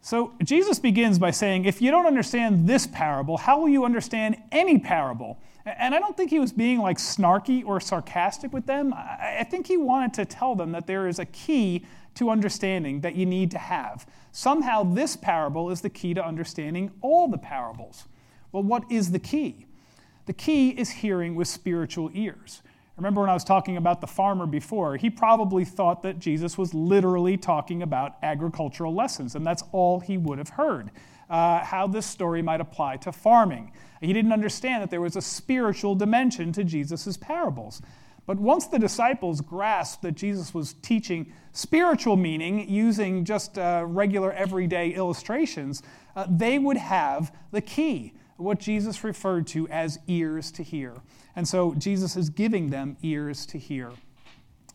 So 0.01 0.33
Jesus 0.43 0.79
begins 0.79 1.19
by 1.19 1.29
saying, 1.31 1.65
if 1.65 1.81
you 1.81 1.91
don't 1.91 2.07
understand 2.07 2.67
this 2.67 2.87
parable, 2.87 3.37
how 3.37 3.59
will 3.59 3.69
you 3.69 3.85
understand 3.85 4.35
any 4.51 4.79
parable? 4.79 5.39
And 5.63 5.93
I 5.93 5.99
don't 5.99 6.17
think 6.17 6.31
he 6.31 6.39
was 6.39 6.51
being 6.51 6.79
like 6.79 6.97
snarky 6.97 7.63
or 7.63 7.79
sarcastic 7.79 8.51
with 8.51 8.65
them. 8.65 8.93
I 8.95 9.45
think 9.49 9.67
he 9.67 9.77
wanted 9.77 10.13
to 10.15 10.25
tell 10.25 10.55
them 10.55 10.71
that 10.71 10.87
there 10.87 11.07
is 11.07 11.19
a 11.19 11.25
key 11.25 11.85
to 12.15 12.31
understanding 12.31 13.01
that 13.01 13.15
you 13.15 13.27
need 13.27 13.51
to 13.51 13.59
have. 13.59 14.07
Somehow, 14.31 14.83
this 14.83 15.15
parable 15.15 15.69
is 15.69 15.81
the 15.81 15.89
key 15.89 16.15
to 16.15 16.25
understanding 16.25 16.91
all 17.01 17.27
the 17.27 17.37
parables. 17.37 18.05
Well, 18.51 18.63
what 18.63 18.91
is 18.91 19.11
the 19.11 19.19
key? 19.19 19.67
The 20.25 20.33
key 20.33 20.69
is 20.69 20.89
hearing 20.89 21.35
with 21.35 21.47
spiritual 21.47 22.09
ears. 22.13 22.63
Remember 23.01 23.21
when 23.21 23.31
I 23.31 23.33
was 23.33 23.43
talking 23.43 23.77
about 23.77 23.99
the 23.99 24.05
farmer 24.05 24.45
before? 24.45 24.95
He 24.95 25.09
probably 25.09 25.65
thought 25.65 26.03
that 26.03 26.19
Jesus 26.19 26.55
was 26.55 26.71
literally 26.75 27.35
talking 27.35 27.81
about 27.81 28.17
agricultural 28.21 28.93
lessons, 28.93 29.33
and 29.33 29.43
that's 29.43 29.63
all 29.71 29.99
he 29.99 30.19
would 30.19 30.37
have 30.37 30.49
heard. 30.49 30.91
Uh, 31.27 31.65
how 31.65 31.87
this 31.87 32.05
story 32.05 32.43
might 32.43 32.61
apply 32.61 32.97
to 32.97 33.11
farming. 33.11 33.71
He 34.01 34.13
didn't 34.13 34.31
understand 34.31 34.83
that 34.83 34.91
there 34.91 35.01
was 35.01 35.15
a 35.15 35.21
spiritual 35.21 35.95
dimension 35.95 36.51
to 36.51 36.63
Jesus' 36.63 37.17
parables. 37.17 37.81
But 38.27 38.37
once 38.37 38.67
the 38.67 38.77
disciples 38.77 39.41
grasped 39.41 40.03
that 40.03 40.11
Jesus 40.11 40.53
was 40.53 40.73
teaching 40.83 41.33
spiritual 41.53 42.17
meaning 42.17 42.69
using 42.69 43.25
just 43.25 43.57
uh, 43.57 43.83
regular 43.87 44.31
everyday 44.31 44.91
illustrations, 44.91 45.81
uh, 46.15 46.27
they 46.29 46.59
would 46.59 46.77
have 46.77 47.33
the 47.49 47.61
key 47.61 48.13
what 48.41 48.59
Jesus 48.59 49.03
referred 49.03 49.47
to 49.47 49.67
as 49.69 49.99
ears 50.07 50.51
to 50.53 50.63
hear. 50.63 50.95
And 51.35 51.47
so 51.47 51.73
Jesus 51.75 52.15
is 52.15 52.29
giving 52.29 52.69
them 52.69 52.97
ears 53.01 53.45
to 53.47 53.57
hear. 53.57 53.91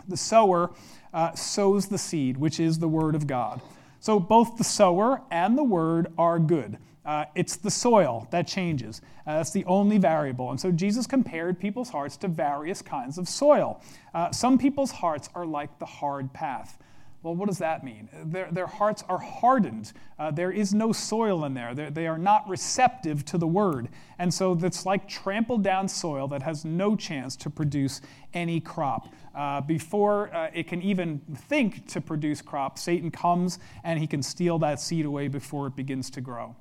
The 0.09 0.17
sower 0.17 0.71
uh, 1.13 1.35
sows 1.35 1.87
the 1.89 1.99
seed, 1.99 2.37
which 2.37 2.61
is 2.61 2.79
the 2.79 2.89
word 2.89 3.15
of 3.15 3.27
God. 3.27 3.61
So 4.01 4.21
both 4.21 4.57
the 4.57 4.65
sower 4.65 5.23
and 5.31 5.59
the 5.59 5.65
word 5.65 6.13
are 6.17 6.39
good. 6.39 6.79
Uh, 7.05 7.25
it's 7.35 7.57
the 7.57 7.71
soil 7.71 8.27
that 8.33 8.47
changes. 8.49 9.01
Uh, 9.27 9.37
that's 9.37 9.53
the 9.53 9.65
only 9.65 9.97
variable. 9.97 10.51
And 10.51 10.61
so 10.61 10.73
Jesus 10.73 11.07
compared 11.07 11.59
people's 11.59 11.89
hearts 11.89 12.17
to 12.19 12.29
various 12.29 12.83
kinds 12.83 13.17
of 13.17 13.29
soil. 13.29 13.81
Uh, 14.13 14.33
some 14.33 14.59
people's 14.59 14.91
hearts 14.91 15.29
are 15.35 15.47
like 15.47 15.79
the 15.79 15.87
hard 15.87 16.33
path. 16.33 16.79
Well, 17.23 17.35
what 17.35 17.49
does 17.49 17.59
that 17.59 17.83
mean? 17.83 18.09
Their, 18.27 18.49
their 18.53 18.67
hearts 18.67 19.03
are 19.09 19.19
hardened. 19.19 19.93
Uh, 20.19 20.31
there 20.31 20.53
is 20.53 20.73
no 20.73 20.93
soil 20.93 21.45
in 21.45 21.55
there. 21.55 21.75
They're, 21.75 21.91
they 21.91 22.07
are 22.07 22.19
not 22.19 22.49
receptive 22.49 23.25
to 23.27 23.39
the 23.39 23.47
word. 23.47 23.89
And 24.19 24.33
so 24.33 24.57
it's 24.63 24.87
like 24.87 25.09
trampled 25.09 25.65
down 25.65 25.89
soil 25.89 26.29
that 26.29 26.43
has 26.43 26.65
no 26.65 26.95
chance 26.95 27.35
to 27.37 27.51
produce 27.51 28.01
any 28.33 28.61
crop. 28.61 29.09
Uh, 29.35 29.61
before 29.61 30.33
uh, 30.35 30.51
it 30.55 30.69
can 30.69 30.81
even 30.83 31.21
think 31.49 31.87
to 31.89 32.01
produce 32.01 32.41
crop, 32.41 32.79
Satan 32.79 33.11
comes 33.11 33.59
and 33.83 33.99
he 33.99 34.07
can 34.07 34.23
steal 34.23 34.59
that 34.61 34.81
seed 34.81 35.05
away 35.05 35.29
before 35.29 35.67
it 35.67 35.77
begins 35.77 36.11
to 36.11 36.21
grow. 36.21 36.55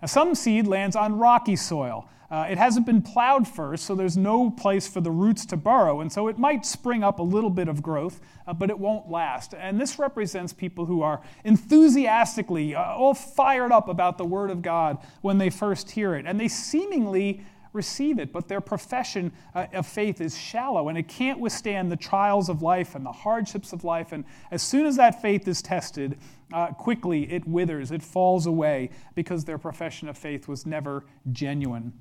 Now, 0.00 0.06
some 0.06 0.34
seed 0.34 0.66
lands 0.66 0.96
on 0.96 1.18
rocky 1.18 1.56
soil. 1.56 2.08
Uh, 2.30 2.46
it 2.50 2.58
hasn't 2.58 2.84
been 2.84 3.00
plowed 3.00 3.48
first, 3.48 3.86
so 3.86 3.94
there's 3.94 4.16
no 4.16 4.50
place 4.50 4.86
for 4.86 5.00
the 5.00 5.10
roots 5.10 5.46
to 5.46 5.56
burrow, 5.56 6.02
and 6.02 6.12
so 6.12 6.28
it 6.28 6.38
might 6.38 6.66
spring 6.66 7.02
up 7.02 7.20
a 7.20 7.22
little 7.22 7.48
bit 7.48 7.68
of 7.68 7.82
growth, 7.82 8.20
uh, 8.46 8.52
but 8.52 8.68
it 8.68 8.78
won't 8.78 9.10
last. 9.10 9.54
And 9.54 9.80
this 9.80 9.98
represents 9.98 10.52
people 10.52 10.84
who 10.84 11.00
are 11.00 11.22
enthusiastically, 11.44 12.74
uh, 12.74 12.82
all 12.82 13.14
fired 13.14 13.72
up 13.72 13.88
about 13.88 14.18
the 14.18 14.26
Word 14.26 14.50
of 14.50 14.60
God 14.60 14.98
when 15.22 15.38
they 15.38 15.48
first 15.48 15.90
hear 15.92 16.14
it, 16.14 16.26
and 16.26 16.38
they 16.38 16.48
seemingly 16.48 17.46
receive 17.72 18.18
it, 18.18 18.32
but 18.32 18.48
their 18.48 18.60
profession 18.60 19.32
uh, 19.54 19.66
of 19.72 19.86
faith 19.86 20.20
is 20.20 20.36
shallow 20.36 20.88
and 20.88 20.98
it 20.98 21.08
can't 21.08 21.38
withstand 21.38 21.90
the 21.90 21.96
trials 21.96 22.48
of 22.48 22.62
life 22.62 22.94
and 22.94 23.04
the 23.04 23.12
hardships 23.12 23.72
of 23.72 23.84
life. 23.84 24.12
And 24.12 24.24
as 24.50 24.62
soon 24.62 24.86
as 24.86 24.96
that 24.96 25.20
faith 25.22 25.46
is 25.48 25.62
tested, 25.62 26.18
uh, 26.52 26.68
quickly 26.68 27.30
it 27.30 27.46
withers, 27.46 27.90
it 27.90 28.02
falls 28.02 28.46
away 28.46 28.90
because 29.14 29.44
their 29.44 29.58
profession 29.58 30.08
of 30.08 30.16
faith 30.16 30.48
was 30.48 30.66
never 30.66 31.04
genuine. 31.32 31.92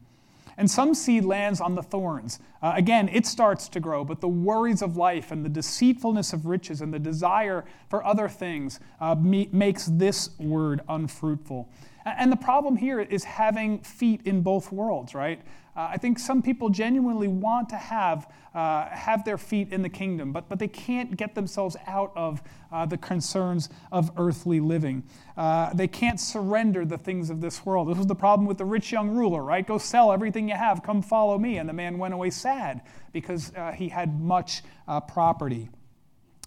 And 0.60 0.69
some 0.69 0.95
seed 0.95 1.23
lands 1.23 1.62
on 1.62 1.75
the 1.75 1.84
thorns. 1.84 2.39
Uh, 2.63 2.73
again, 2.75 3.10
it 3.10 3.27
starts 3.27 3.69
to 3.69 3.80
grow, 3.80 4.03
but 4.03 4.21
the 4.21 4.27
worries 4.27 4.82
of 4.82 4.97
life 4.97 5.32
and 5.32 5.45
the 5.45 5.49
deceitfulness 5.49 6.34
of 6.34 6.47
riches 6.47 6.82
and 6.82 6.91
the 6.91 6.99
desire 6.99 7.63
for 7.89 8.03
other 8.03 8.27
things 8.27 8.80
uh, 8.99 9.13
me- 9.13 9.49
makes 9.51 9.86
this 9.86 10.32
word 10.39 10.82
unfruitful. 10.89 11.69
And 12.17 12.32
the 12.32 12.38
problem 12.38 12.78
here 12.78 13.00
is 13.00 13.24
having 13.24 13.80
feet 13.80 14.22
in 14.26 14.41
both 14.41 14.72
worlds, 14.72 15.13
right? 15.13 15.41
Uh, 15.76 15.89
I 15.91 15.98
think 15.98 16.17
some 16.17 16.41
people 16.41 16.70
genuinely 16.70 17.28
want 17.28 17.70
to 17.70 17.76
have, 17.76 18.32
uh, 18.56 18.88
have 18.89 19.24
their 19.26 19.38
feet 19.38 19.72
in 19.72 19.84
the 19.84 19.89
kingdom, 19.89 20.32
but, 20.32 20.50
but 20.50 20.58
they 20.58 20.67
can't 20.67 21.15
get 21.15 21.36
themselves 21.36 21.78
out 21.86 22.12
of 22.15 22.41
uh, 22.72 22.88
the 22.88 22.98
concerns 22.98 23.70
of 23.91 24.10
earthly 24.17 24.60
living. 24.60 25.04
Uh, 25.36 25.72
they 25.74 25.88
can't 25.88 26.20
surrender 26.20 26.84
the 26.84 26.98
things 26.98 27.30
of 27.30 27.41
this 27.41 27.63
world. 27.63 27.89
This 27.89 27.98
was 27.98 28.08
the 28.08 28.15
problem 28.15 28.48
with 28.48 28.58
the 28.58 28.65
rich 28.65 28.91
young 28.91 29.10
ruler, 29.10 29.43
right? 29.43 29.67
Go 29.67 29.78
sell 29.78 30.12
everything 30.12 30.50
you 30.50 30.56
have, 30.56 30.82
come 30.82 31.04
follow 31.04 31.38
me. 31.38 31.60
And 31.60 31.70
the 31.70 31.74
man 31.74 32.00
went 32.00 32.15
away 32.15 32.32
sad 32.32 32.82
because 33.12 33.54
uh, 33.56 33.72
he 33.72 33.89
had 33.89 34.20
much 34.20 34.63
uh, 34.88 35.00
property. 35.02 35.70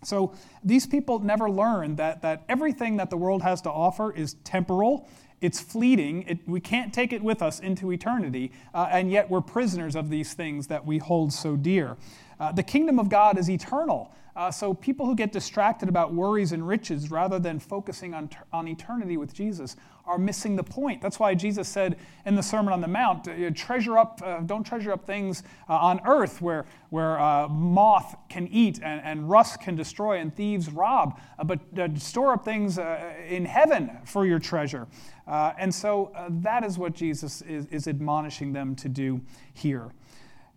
So 0.03 0.35
these 0.65 0.87
people 0.87 1.19
never 1.19 1.49
learn 1.51 1.97
that, 1.97 2.23
that 2.23 2.45
everything 2.49 2.97
that 2.97 3.11
the 3.11 3.17
world 3.17 3.43
has 3.43 3.61
to 3.63 3.71
offer 3.71 4.13
is 4.13 4.35
temporal 4.45 5.09
it's 5.41 5.61
fleeting. 5.61 6.23
It, 6.23 6.39
we 6.47 6.61
can't 6.61 6.93
take 6.93 7.13
it 7.13 7.23
with 7.23 7.43
us 7.43 7.61
into 7.61 7.91
eternity, 7.93 8.53
uh, 8.75 8.89
and 8.91 9.11
yet 9.11 9.31
we're 9.31 9.41
prisoners 9.41 9.97
of 9.97 10.11
these 10.11 10.35
things 10.35 10.67
that 10.69 10.85
we 10.85 10.99
hold 10.99 11.33
so 11.33 11.57
dear. 11.57 11.97
Uh, 12.39 12.53
the 12.53 12.63
kingdom 12.63 12.99
of 12.99 13.09
God 13.09 13.39
is 13.39 13.51
eternal. 13.51 14.13
Uh, 14.37 14.51
so 14.51 14.73
people 14.73 15.07
who 15.07 15.15
get 15.15 15.33
distracted 15.33 15.89
about 15.89 16.15
worries 16.15 16.53
and 16.53 16.67
riches 16.67 17.11
rather 17.11 17.39
than 17.39 17.59
focusing 17.59 18.15
on, 18.15 18.31
on 18.53 18.69
eternity 18.69 19.17
with 19.17 19.35
Jesus 19.35 19.77
are 20.11 20.19
missing 20.19 20.57
the 20.57 20.63
point. 20.65 21.01
That's 21.01 21.21
why 21.21 21.35
Jesus 21.35 21.69
said 21.69 21.97
in 22.27 22.35
the 22.35 22.43
Sermon 22.43 22.73
on 22.73 22.81
the 22.81 22.89
Mount, 22.89 23.29
uh, 23.29 23.51
treasure 23.55 23.97
up, 23.97 24.21
uh, 24.25 24.41
don't 24.41 24.65
treasure 24.65 24.91
up 24.91 25.07
things 25.07 25.45
uh, 25.69 25.75
on 25.75 26.01
earth 26.05 26.43
where, 26.43 26.67
where 26.89 27.21
uh, 27.21 27.47
moth 27.47 28.17
can 28.29 28.49
eat 28.49 28.81
and, 28.83 29.01
and 29.05 29.31
rust 29.31 29.61
can 29.61 29.77
destroy 29.77 30.19
and 30.19 30.35
thieves 30.35 30.69
rob, 30.71 31.21
uh, 31.39 31.45
but 31.45 31.61
store 31.97 32.33
up 32.33 32.45
things 32.45 32.79
in 33.29 33.45
heaven 33.45 33.91
for 34.05 34.27
your 34.27 34.41
treasure. 34.41 34.89
and 35.27 35.73
so 35.73 36.11
that 36.29 36.65
is 36.65 36.77
what 36.77 36.93
Jesus 36.93 37.41
is, 37.43 37.67
is 37.67 37.87
admonishing 37.87 38.53
them 38.53 38.75
to 38.75 38.89
do 38.89 39.21
here. 39.55 39.93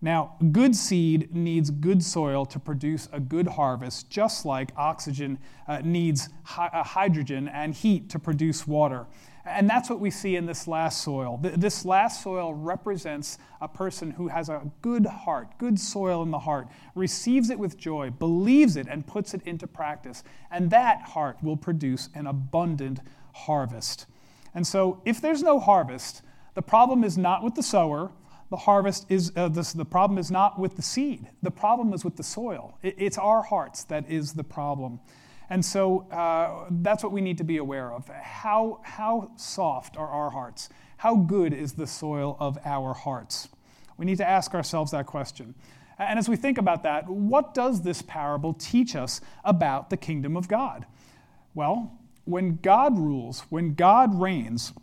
Now, 0.04 0.36
good 0.52 0.76
seed 0.76 1.34
needs 1.34 1.72
good 1.72 2.04
soil 2.04 2.46
to 2.48 2.60
produce 2.60 3.08
a 3.14 3.22
good 3.22 3.48
harvest, 3.48 4.10
just 4.10 4.46
like 4.46 4.72
oxygen 4.76 5.40
uh, 5.66 5.80
needs 5.82 6.28
hi- 6.44 6.70
uh, 6.74 6.84
hydrogen 6.84 7.48
and 7.48 7.74
heat 7.74 8.10
to 8.10 8.20
produce 8.20 8.68
water. 8.68 9.06
And 9.46 9.70
that's 9.70 9.90
what 9.90 10.00
we 10.00 10.10
see 10.10 10.38
in 10.38 10.46
this 10.46 10.68
last 10.70 11.02
soil. 11.02 11.38
This 11.42 11.84
last 11.84 12.24
soil 12.24 12.54
represents 12.54 13.38
a 13.60 13.68
person 13.68 14.12
who 14.12 14.30
has 14.30 14.48
a 14.48 14.62
good 14.82 15.06
heart, 15.06 15.58
good 15.58 15.78
soil 15.78 16.24
in 16.24 16.32
the 16.32 16.40
heart, 16.40 16.68
receives 16.96 17.50
it 17.50 17.60
with 17.60 17.78
joy, 17.78 18.10
believes 18.10 18.78
it, 18.78 18.88
and 18.90 19.06
puts 19.06 19.34
it 19.34 19.42
into 19.44 19.68
practice. 19.68 20.24
And 20.50 20.70
that 20.70 21.02
heart 21.02 21.38
will 21.44 21.58
produce 21.58 22.10
an 22.16 22.26
abundant 22.26 23.02
harvest. 23.34 24.06
And 24.56 24.66
so, 24.66 25.02
if 25.04 25.20
there's 25.20 25.44
no 25.44 25.60
harvest, 25.60 26.22
the 26.54 26.62
problem 26.62 27.04
is 27.04 27.18
not 27.18 27.44
with 27.44 27.56
the 27.56 27.64
sower 27.64 28.12
the 28.50 28.58
harvest 28.58 29.08
is 29.10 29.32
uh, 29.36 29.48
the 29.48 29.86
problem 29.90 30.20
is 30.20 30.30
not 30.30 30.60
with 30.60 30.76
the 30.76 30.82
seed 30.84 31.28
the 31.42 31.50
problem 31.50 31.92
is 31.92 32.06
with 32.06 32.18
the 32.18 32.24
soil 32.24 32.78
it, 32.84 32.94
it's 33.00 33.18
our 33.18 33.42
hearts 33.42 33.84
that 33.86 34.08
is 34.08 34.34
the 34.34 34.44
problem 34.44 35.00
and 35.54 35.64
so 35.64 36.08
uh, 36.10 36.66
that's 36.82 37.04
what 37.04 37.12
we 37.12 37.22
need 37.22 37.38
to 37.38 37.44
be 37.44 37.58
aware 37.58 37.94
of. 37.94 38.08
How, 38.08 38.80
how 38.82 39.30
soft 39.36 39.96
are 39.98 40.08
our 40.08 40.32
hearts? 40.32 40.68
How 40.98 41.16
good 41.16 41.54
is 41.54 41.74
the 41.74 41.86
soil 41.86 42.38
of 42.40 42.58
our 42.66 42.96
hearts? 42.96 43.50
We 43.96 44.08
need 44.08 44.18
to 44.18 44.28
ask 44.28 44.56
ourselves 44.56 44.90
that 44.94 45.06
question. 45.06 45.54
And 46.00 46.18
as 46.18 46.28
we 46.28 46.38
think 46.38 46.58
about 46.58 46.82
that 46.82 47.08
what 47.08 47.54
does 47.54 47.84
this 47.84 48.02
parable 48.02 48.56
teach 48.56 48.96
us 48.96 49.22
about 49.46 49.92
the 49.92 49.98
kingdom 49.98 50.36
of 50.36 50.48
god? 50.48 50.88
Well 51.54 52.00
when 52.26 52.56
god 52.64 52.98
rules 52.98 53.42
when 53.50 53.76
god 53.76 54.20
reigns 54.20 54.74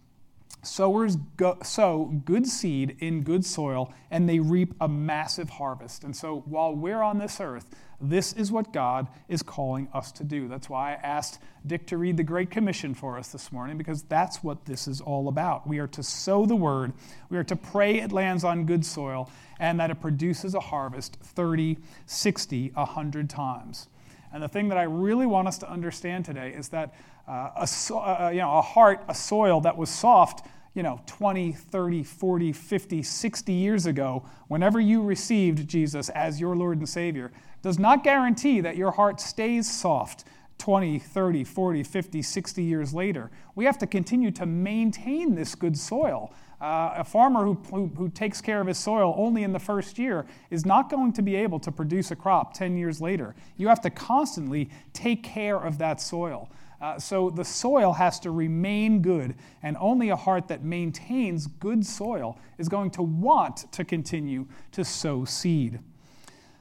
Sowers 0.63 1.17
go, 1.37 1.57
sow 1.63 2.21
good 2.25 2.47
seed 2.47 2.97
in 3.01 3.23
good 3.23 3.45
soil, 3.45 3.93
and 4.11 4.29
they 4.29 4.39
reap 4.39 4.75
a 4.81 4.89
massive 4.89 5.49
harvest. 5.49 6.05
And 6.05 6.15
so 6.15 6.43
while 6.47 6.75
we're 6.75 7.03
on 7.03 7.19
this 7.19 7.41
earth, 7.41 7.75
this 8.01 8.33
is 8.33 8.51
what 8.51 8.73
God 8.73 9.09
is 9.29 9.43
calling 9.43 9.89
us 9.93 10.11
to 10.13 10.25
do. 10.25 10.49
That's 10.49 10.69
why 10.69 10.93
I 10.93 10.95
asked 10.95 11.39
Dick 11.67 11.87
to 11.89 11.99
read 11.99 12.17
the 12.17 12.25
Great 12.25 12.51
Commission 12.51 12.95
for 12.95 13.19
us 13.19 13.29
this 13.29 13.53
morning, 13.53 13.79
because 13.79 14.03
that's 14.03 14.43
what 14.43 14.65
this 14.65 14.89
is 14.89 15.01
all 15.01 15.29
about. 15.29 15.67
We 15.67 15.79
are 15.79 15.87
to 15.89 16.03
sow 16.03 16.47
the 16.47 16.57
word, 16.57 16.93
we 17.29 17.39
are 17.39 17.45
to 17.45 17.57
pray 17.57 18.01
it 18.01 18.13
lands 18.13 18.45
on 18.45 18.65
good 18.67 18.85
soil, 18.85 19.31
and 19.59 19.79
that 19.81 19.91
it 19.91 20.01
produces 20.01 20.55
a 20.55 20.61
harvest 20.61 21.17
30, 21.23 21.79
60, 22.07 22.71
100 22.75 23.31
times. 23.31 23.89
And 24.33 24.43
the 24.43 24.49
thing 24.49 24.69
that 24.69 24.79
I 24.79 24.85
really 24.85 25.27
want 25.27 25.49
us 25.49 25.59
to 25.59 25.71
understand 25.71 26.25
today 26.25 26.53
is 26.57 26.69
that 26.69 26.95
uh, 27.27 27.51
a, 27.57 27.67
so, 27.67 27.99
uh, 27.99 28.27
uh, 28.27 28.31
you 28.31 28.41
know, 28.41 28.59
a 28.59 28.63
heart, 28.63 29.05
a 29.09 29.15
soil 29.15 29.61
that 29.63 29.77
was 29.77 29.91
soft, 29.91 30.47
you 30.75 30.83
know, 30.83 31.01
20, 31.07 31.53
30, 31.53 32.03
40, 32.03 32.53
50, 32.53 33.03
60 33.03 33.53
years 33.53 33.87
ago, 33.87 34.25
whenever 34.49 34.81
you 34.81 35.03
received 35.03 35.69
Jesus 35.69 36.09
as 36.11 36.41
your 36.41 36.57
Lord 36.57 36.79
and 36.79 36.89
Savior, 36.89 37.33
does 37.63 37.79
not 37.79 38.05
guarantee 38.05 38.61
that 38.61 38.77
your 38.77 38.93
heart 38.93 39.21
stays 39.21 39.71
soft 39.71 40.25
20, 40.59 40.99
30, 40.99 41.45
40, 41.45 41.83
50, 41.83 42.23
60 42.23 42.63
years 42.63 42.95
later. 42.95 43.31
We 43.55 43.65
have 43.65 43.79
to 43.79 43.87
continue 43.87 44.31
to 44.33 44.47
maintain 44.47 45.35
this 45.35 45.55
good 45.55 45.77
soil. 45.77 46.33
Uh, 46.61 46.93
a 46.97 47.05
farmer 47.05 47.45
who, 47.45 47.55
who, 47.71 47.87
who, 47.97 48.09
takes 48.11 48.43
care 48.43 48.61
of 48.61 48.67
his 48.67 48.79
soil 48.79 49.15
only 49.17 49.45
in 49.45 49.53
the 49.53 49.59
first 49.59 49.99
year 49.99 50.27
is 50.51 50.67
not 50.67 50.91
going 50.91 51.11
to 51.11 51.23
be 51.23 51.35
able 51.35 51.59
to 51.59 51.73
produce 51.73 52.11
a 52.11 52.17
crop 52.17 52.53
10 52.53 52.77
years 52.77 53.01
later. 53.01 53.35
You 53.57 53.69
have 53.69 53.81
to 53.81 53.89
constantly 53.91 54.69
take 54.93 55.23
care 55.23 55.57
of 55.57 55.79
that 55.79 56.03
soil. 56.03 56.51
Uh, 56.81 56.99
so 56.99 57.31
the 57.31 57.45
soil 57.45 57.95
has 57.95 58.21
to 58.21 58.31
remain 58.31 59.01
good, 59.01 59.35
and 59.63 59.77
only 59.81 60.11
a 60.11 60.17
heart 60.17 60.49
that 60.49 60.63
maintains 60.63 61.47
good 61.47 61.85
soil 61.85 62.39
is 62.59 62.69
going 62.69 62.91
to 62.91 63.03
want 63.03 63.71
to 63.73 63.85
continue 63.85 64.47
to 64.73 64.85
sow 64.85 65.25
seed. 65.25 65.81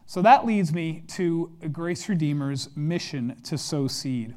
So 0.05 0.21
that 0.21 0.45
leads 0.45 0.73
me 0.73 1.03
to 1.09 1.51
Grace 1.71 2.09
Redeemer's 2.09 2.75
mission 2.75 3.37
to 3.43 3.57
sow 3.57 3.87
seed. 3.87 4.35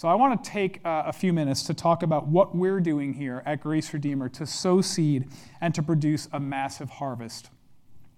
So 0.00 0.08
I 0.08 0.14
want 0.14 0.42
to 0.42 0.50
take 0.50 0.80
uh, 0.82 1.02
a 1.04 1.12
few 1.12 1.30
minutes 1.30 1.62
to 1.64 1.74
talk 1.74 2.02
about 2.02 2.26
what 2.26 2.56
we're 2.56 2.80
doing 2.80 3.12
here 3.12 3.42
at 3.44 3.60
Grace 3.60 3.92
Redeemer 3.92 4.30
to 4.30 4.46
sow 4.46 4.80
seed 4.80 5.28
and 5.60 5.74
to 5.74 5.82
produce 5.82 6.26
a 6.32 6.40
massive 6.40 6.88
harvest. 6.88 7.50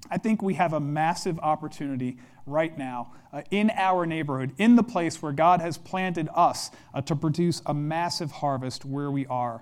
I 0.09 0.19
think 0.19 0.43
we 0.43 0.55
have 0.55 0.75
a 0.75 0.79
massive 0.79 1.41
opportunity 1.41 2.19
right 2.47 2.79
now 2.79 3.11
uh, 3.33 3.43
in 3.51 3.73
our 3.75 4.07
neighborhood, 4.07 4.53
in 4.59 4.77
the 4.77 4.85
place 4.85 5.21
where 5.21 5.33
God 5.33 5.61
has 5.61 5.77
planted 5.77 6.29
us 6.37 6.71
uh, 6.95 7.01
to 7.01 7.17
produce 7.17 7.63
a 7.67 7.75
massive 7.75 8.31
harvest 8.31 8.85
where 8.85 9.11
we 9.11 9.27
are. 9.27 9.61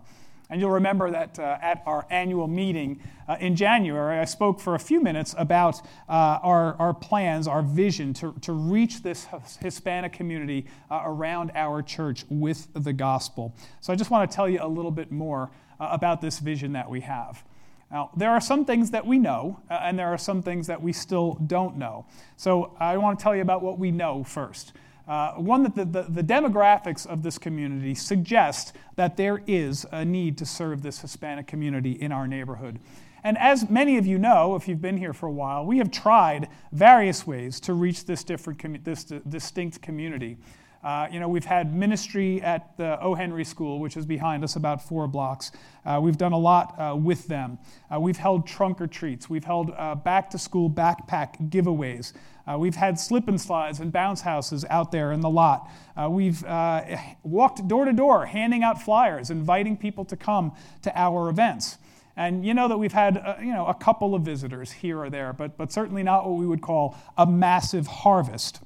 And 0.51 0.61
you'll 0.61 0.73
remember 0.73 1.11
that 1.13 1.39
uh, 1.39 1.59
at 1.63 1.83
our 1.87 2.07
annual 2.11 2.49
meeting 2.49 3.01
uh, 3.29 3.37
in 3.39 3.55
January, 3.55 4.19
I 4.19 4.25
spoke 4.25 4.59
for 4.59 4.75
a 4.75 4.81
few 4.81 5.01
minutes 5.01 5.35
about 5.39 5.81
uh, 6.09 6.41
our, 6.43 6.75
our 6.81 6.93
plans, 6.93 7.47
our 7.47 7.63
vision 7.63 8.13
to, 8.15 8.35
to 8.41 8.53
reach 8.53 9.03
this 9.03 9.29
Hispanic 9.61 10.13
community 10.13 10.67
uh, 10.91 11.03
around 11.05 11.53
our 11.55 11.83
church 11.83 12.25
with 12.29 12.67
the 12.75 12.93
gospel. 12.93 13.55
So 13.81 13.93
I 13.93 13.97
just 13.97 14.11
want 14.11 14.29
to 14.29 14.35
tell 14.35 14.49
you 14.49 14.59
a 14.61 14.67
little 14.67 14.91
bit 14.91 15.13
more 15.13 15.51
about 15.79 16.21
this 16.21 16.41
vision 16.41 16.73
that 16.73 16.91
we 16.91 17.01
have. 17.01 17.45
Now, 17.91 18.11
there 18.17 18.31
are 18.31 18.41
some 18.41 18.65
things 18.65 18.93
that 18.93 19.07
we 19.07 19.19
know, 19.19 19.61
uh, 19.69 19.81
and 19.83 19.99
there 19.99 20.09
are 20.09 20.19
some 20.19 20.43
things 20.43 20.69
that 20.69 20.81
we 20.81 20.93
still 20.93 21.35
don't 21.47 21.77
know. 21.77 22.07
So, 22.37 22.77
I 22.79 22.97
want 22.99 23.19
to 23.19 23.23
tell 23.23 23.35
you 23.35 23.43
about 23.43 23.63
what 23.63 23.79
we 23.79 23.91
know 23.91 24.23
first. 24.23 24.73
Uh, 25.11 25.33
one 25.33 25.65
that 25.65 25.75
the, 25.75 25.85
the, 25.85 26.03
the, 26.09 26.23
demographics 26.23 27.05
of 27.05 27.25
this 27.25 27.37
community 27.37 27.97
suggest 27.97 28.77
that 28.95 29.17
there 29.17 29.43
is 29.49 29.85
a 29.91 30.05
need 30.05 30.39
to 30.39 30.47
serve 30.47 30.83
this 30.83 31.01
Hispanic 31.01 31.49
community 31.49 31.91
in 31.91 32.13
our 32.13 32.29
neighborhood. 32.29 32.79
And 33.25 33.37
as 33.37 33.69
many 33.69 33.99
of 33.99 34.07
you 34.07 34.19
know, 34.19 34.55
if 34.55 34.69
you've 34.69 34.81
been 34.81 34.97
here 34.97 35.13
for 35.13 35.27
a 35.27 35.33
while, 35.33 35.67
we 35.67 35.79
have 35.79 35.91
tried 35.91 36.49
various 36.71 37.27
ways 37.27 37.59
to 37.63 37.73
reach 37.75 38.07
this, 38.07 38.23
different, 38.23 38.85
this 38.85 39.03
distinct 39.03 39.83
community. 39.83 40.39
Uh, 40.85 41.09
you 41.11 41.21
know, 41.21 41.29
we've 41.29 41.45
had 41.45 41.75
ministry 41.75 42.41
at 42.41 42.77
the 42.79 42.99
O. 43.03 43.15
Henry 43.15 43.45
School, 43.45 43.81
which 43.81 43.97
is 43.97 44.07
behind 44.07 44.45
us 44.45 44.55
about 44.55 44.81
four 44.81 45.09
blocks. 45.09 45.51
Uh, 45.85 45.99
we've 46.01 46.17
done 46.17 46.33
a 46.33 46.39
lot 46.39 46.75
uh, 46.79 46.95
with 46.95 47.27
them. 47.27 47.59
Uh, 47.93 47.99
we've 48.01 48.17
held 48.17 48.47
trunk 48.47 48.81
or 48.81 48.87
treats. 48.87 49.29
We've 49.29 49.45
held 49.45 49.73
uh, 49.77 49.97
back 49.97 50.31
to 50.31 50.39
school 50.39 50.71
backpack 50.71 51.51
giveaways. 51.51 52.15
Uh, 52.51 52.59
we've 52.59 52.75
had 52.75 52.99
slip 52.99 53.29
and 53.29 53.41
slides 53.41 53.79
and 53.79 53.93
bounce 53.93 54.23
houses 54.23 54.65
out 54.71 54.91
there 54.91 55.13
in 55.13 55.21
the 55.21 55.31
lot. 55.31 55.71
Uh, 55.97 56.09
we've 56.11 56.45
uh, 56.45 56.83
walked 57.23 57.67
door 57.69 57.85
to 57.85 57.93
door, 57.93 58.27
handing 58.27 58.65
out 58.65 58.83
flyers, 58.83 59.31
inviting 59.31 59.77
people 59.77 60.05
to 60.05 60.17
come 60.17 60.53
to 60.83 60.93
our 60.99 61.29
events. 61.29 61.79
And 62.17 62.45
you 62.45 62.53
know 62.53 62.67
that 62.67 62.77
we've 62.77 62.93
had 62.93 63.19
uh, 63.19 63.37
you 63.41 63.53
know, 63.53 63.67
a 63.67 63.75
couple 63.75 64.15
of 64.17 64.23
visitors 64.23 64.73
here 64.73 64.99
or 64.99 65.11
there, 65.11 65.33
but, 65.33 65.57
but 65.57 65.71
certainly 65.71 66.03
not 66.03 66.29
what 66.29 66.39
we 66.39 66.47
would 66.47 66.61
call 66.61 66.97
a 67.17 67.25
massive 67.25 67.87
harvest 67.87 68.61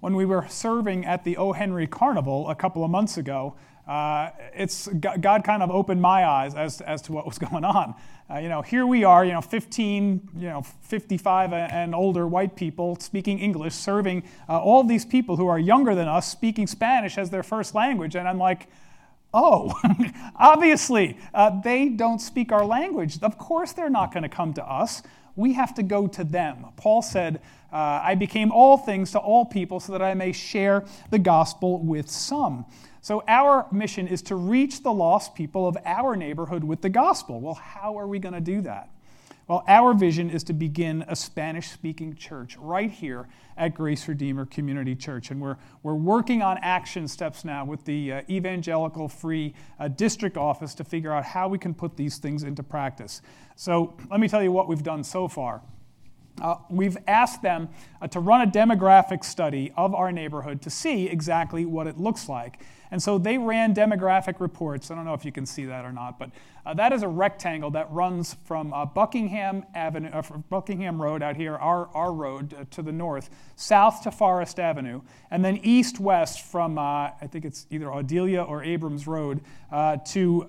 when 0.00 0.14
we 0.14 0.24
were 0.24 0.46
serving 0.48 1.04
at 1.04 1.24
the 1.24 1.36
O. 1.36 1.52
Henry 1.52 1.86
Carnival 1.86 2.48
a 2.48 2.54
couple 2.54 2.84
of 2.84 2.90
months 2.90 3.16
ago, 3.16 3.54
uh, 3.86 4.30
it's 4.52 4.88
God 4.88 5.44
kind 5.44 5.62
of 5.62 5.70
opened 5.70 6.02
my 6.02 6.26
eyes 6.26 6.54
as, 6.54 6.80
as 6.80 7.02
to 7.02 7.12
what 7.12 7.26
was 7.26 7.38
going 7.50 7.64
on. 7.64 7.94
Uh, 8.28 8.38
you 8.38 8.48
know, 8.48 8.60
here 8.60 8.84
we 8.86 9.04
are, 9.04 9.24
you 9.24 9.32
know, 9.32 9.40
15, 9.40 10.30
you 10.36 10.48
know, 10.48 10.62
55 10.62 11.52
and 11.52 11.94
older 11.94 12.26
white 12.26 12.56
people 12.56 12.96
speaking 12.98 13.38
English, 13.38 13.74
serving 13.74 14.24
uh, 14.48 14.60
all 14.60 14.82
these 14.82 15.04
people 15.04 15.36
who 15.36 15.46
are 15.46 15.58
younger 15.58 15.94
than 15.94 16.08
us 16.08 16.28
speaking 16.28 16.66
Spanish 16.66 17.18
as 17.18 17.30
their 17.30 17.44
first 17.44 17.74
language, 17.74 18.16
and 18.16 18.26
I'm 18.26 18.38
like, 18.38 18.66
oh, 19.32 19.72
obviously 20.36 21.16
uh, 21.32 21.60
they 21.60 21.88
don't 21.88 22.20
speak 22.20 22.50
our 22.50 22.64
language. 22.64 23.22
Of 23.22 23.38
course, 23.38 23.72
they're 23.72 23.90
not 23.90 24.12
going 24.12 24.24
to 24.24 24.28
come 24.28 24.52
to 24.54 24.64
us 24.64 25.02
we 25.36 25.52
have 25.52 25.74
to 25.74 25.82
go 25.82 26.06
to 26.08 26.24
them. 26.24 26.66
Paul 26.76 27.02
said, 27.02 27.40
uh, 27.72 28.00
I 28.02 28.14
became 28.14 28.52
all 28.52 28.76
things 28.76 29.12
to 29.12 29.18
all 29.18 29.44
people 29.44 29.80
so 29.80 29.92
that 29.92 30.02
I 30.02 30.14
may 30.14 30.32
share 30.32 30.84
the 31.10 31.18
gospel 31.18 31.78
with 31.78 32.08
some. 32.10 32.64
So, 33.00 33.22
our 33.28 33.66
mission 33.70 34.08
is 34.08 34.22
to 34.22 34.34
reach 34.34 34.82
the 34.82 34.92
lost 34.92 35.34
people 35.34 35.68
of 35.68 35.76
our 35.84 36.16
neighborhood 36.16 36.64
with 36.64 36.82
the 36.82 36.88
gospel. 36.88 37.40
Well, 37.40 37.54
how 37.54 37.98
are 37.98 38.08
we 38.08 38.18
going 38.18 38.34
to 38.34 38.40
do 38.40 38.62
that? 38.62 38.90
Well, 39.48 39.62
our 39.68 39.94
vision 39.94 40.28
is 40.28 40.42
to 40.44 40.52
begin 40.52 41.04
a 41.06 41.14
Spanish 41.14 41.68
speaking 41.68 42.16
church 42.16 42.56
right 42.56 42.90
here 42.90 43.28
at 43.56 43.74
Grace 43.74 44.08
Redeemer 44.08 44.44
Community 44.44 44.96
Church. 44.96 45.30
And 45.30 45.40
we're, 45.40 45.56
we're 45.84 45.94
working 45.94 46.42
on 46.42 46.58
action 46.62 47.06
steps 47.06 47.44
now 47.44 47.64
with 47.64 47.84
the 47.84 48.12
uh, 48.12 48.22
Evangelical 48.28 49.08
Free 49.08 49.54
uh, 49.78 49.86
District 49.86 50.36
Office 50.36 50.74
to 50.74 50.84
figure 50.84 51.12
out 51.12 51.24
how 51.24 51.46
we 51.46 51.58
can 51.58 51.74
put 51.74 51.96
these 51.96 52.18
things 52.18 52.42
into 52.42 52.64
practice. 52.64 53.22
So 53.54 53.96
let 54.10 54.18
me 54.18 54.26
tell 54.26 54.42
you 54.42 54.50
what 54.50 54.66
we've 54.66 54.82
done 54.82 55.04
so 55.04 55.28
far. 55.28 55.62
Uh, 56.40 56.56
we've 56.68 56.98
asked 57.06 57.42
them 57.42 57.68
uh, 58.00 58.06
to 58.08 58.20
run 58.20 58.46
a 58.46 58.50
demographic 58.50 59.24
study 59.24 59.72
of 59.76 59.94
our 59.94 60.12
neighborhood 60.12 60.60
to 60.62 60.70
see 60.70 61.08
exactly 61.08 61.64
what 61.64 61.86
it 61.86 61.98
looks 61.98 62.28
like. 62.28 62.60
And 62.90 63.02
so 63.02 63.18
they 63.18 63.36
ran 63.36 63.74
demographic 63.74 64.38
reports. 64.38 64.90
I 64.90 64.94
don't 64.94 65.04
know 65.04 65.14
if 65.14 65.24
you 65.24 65.32
can 65.32 65.44
see 65.44 65.64
that 65.64 65.84
or 65.84 65.92
not, 65.92 66.18
but 66.18 66.30
uh, 66.64 66.74
that 66.74 66.92
is 66.92 67.02
a 67.02 67.08
rectangle 67.08 67.70
that 67.72 67.90
runs 67.90 68.34
from 68.44 68.72
uh, 68.72 68.84
Buckingham 68.86 69.64
Avenue, 69.74 70.10
uh, 70.10 70.22
Buckingham 70.50 71.00
Road 71.00 71.22
out 71.22 71.36
here, 71.36 71.56
our, 71.56 71.88
our 71.94 72.12
road 72.12 72.54
uh, 72.54 72.64
to 72.70 72.82
the 72.82 72.92
north, 72.92 73.30
south 73.56 74.02
to 74.02 74.10
Forest 74.10 74.60
Avenue, 74.60 75.00
and 75.30 75.44
then 75.44 75.58
east 75.62 75.98
west 75.98 76.42
from 76.42 76.78
I 76.78 77.12
think 77.30 77.44
it's 77.44 77.66
either 77.70 77.92
Audelia 77.92 78.42
or 78.42 78.62
Abrams 78.62 79.06
Road 79.06 79.40
to 80.06 80.48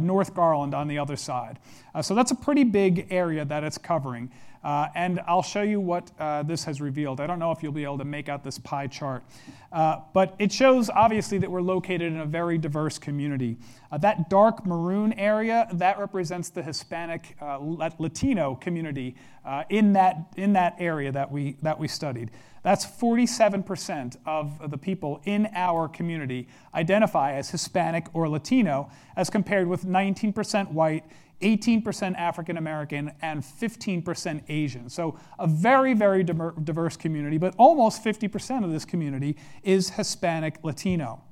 North 0.00 0.34
Garland 0.34 0.74
on 0.74 0.88
the 0.88 0.98
other 0.98 1.16
side. 1.16 1.58
so 2.00 2.14
that's 2.14 2.30
a 2.30 2.36
pretty 2.36 2.64
big 2.64 3.06
area 3.10 3.44
that 3.44 3.62
it's 3.62 3.78
covering. 3.78 4.30
Uh, 4.66 4.88
and 4.96 5.20
I'll 5.28 5.44
show 5.44 5.62
you 5.62 5.78
what 5.78 6.10
uh, 6.18 6.42
this 6.42 6.64
has 6.64 6.80
revealed. 6.80 7.20
I 7.20 7.28
don't 7.28 7.38
know 7.38 7.52
if 7.52 7.62
you'll 7.62 7.70
be 7.70 7.84
able 7.84 7.98
to 7.98 8.04
make 8.04 8.28
out 8.28 8.42
this 8.42 8.58
pie 8.58 8.88
chart, 8.88 9.22
uh, 9.70 10.00
but 10.12 10.34
it 10.40 10.50
shows 10.50 10.90
obviously 10.90 11.38
that 11.38 11.48
we're 11.48 11.62
located 11.62 12.12
in 12.12 12.18
a 12.18 12.26
very 12.26 12.58
diverse 12.58 12.98
community. 12.98 13.58
Uh, 13.92 13.98
that 13.98 14.28
dark 14.28 14.66
maroon 14.66 15.12
area, 15.12 15.68
that 15.74 16.00
represents 16.00 16.48
the 16.48 16.64
Hispanic 16.64 17.36
uh, 17.40 17.58
Latino 17.60 18.56
community 18.56 19.14
uh, 19.44 19.62
in, 19.68 19.92
that, 19.92 20.32
in 20.36 20.54
that 20.54 20.74
area 20.80 21.12
that 21.12 21.30
we, 21.30 21.56
that 21.62 21.78
we 21.78 21.86
studied. 21.86 22.32
That's 22.64 22.84
47% 22.84 24.16
of 24.26 24.68
the 24.68 24.78
people 24.78 25.22
in 25.26 25.48
our 25.54 25.86
community 25.86 26.48
identify 26.74 27.34
as 27.34 27.50
Hispanic 27.50 28.08
or 28.14 28.28
Latino, 28.28 28.90
as 29.14 29.30
compared 29.30 29.68
with 29.68 29.84
19% 29.84 30.72
white 30.72 31.04
18% 31.42 32.16
African 32.16 32.56
American, 32.56 33.12
and 33.20 33.42
15% 33.42 34.42
Asian. 34.48 34.88
So, 34.88 35.18
a 35.38 35.46
very, 35.46 35.94
very 35.94 36.24
diverse 36.24 36.96
community, 36.96 37.38
but 37.38 37.54
almost 37.58 38.02
50% 38.02 38.64
of 38.64 38.70
this 38.70 38.84
community 38.84 39.36
is 39.62 39.90
Hispanic 39.90 40.58
Latino. 40.62 41.22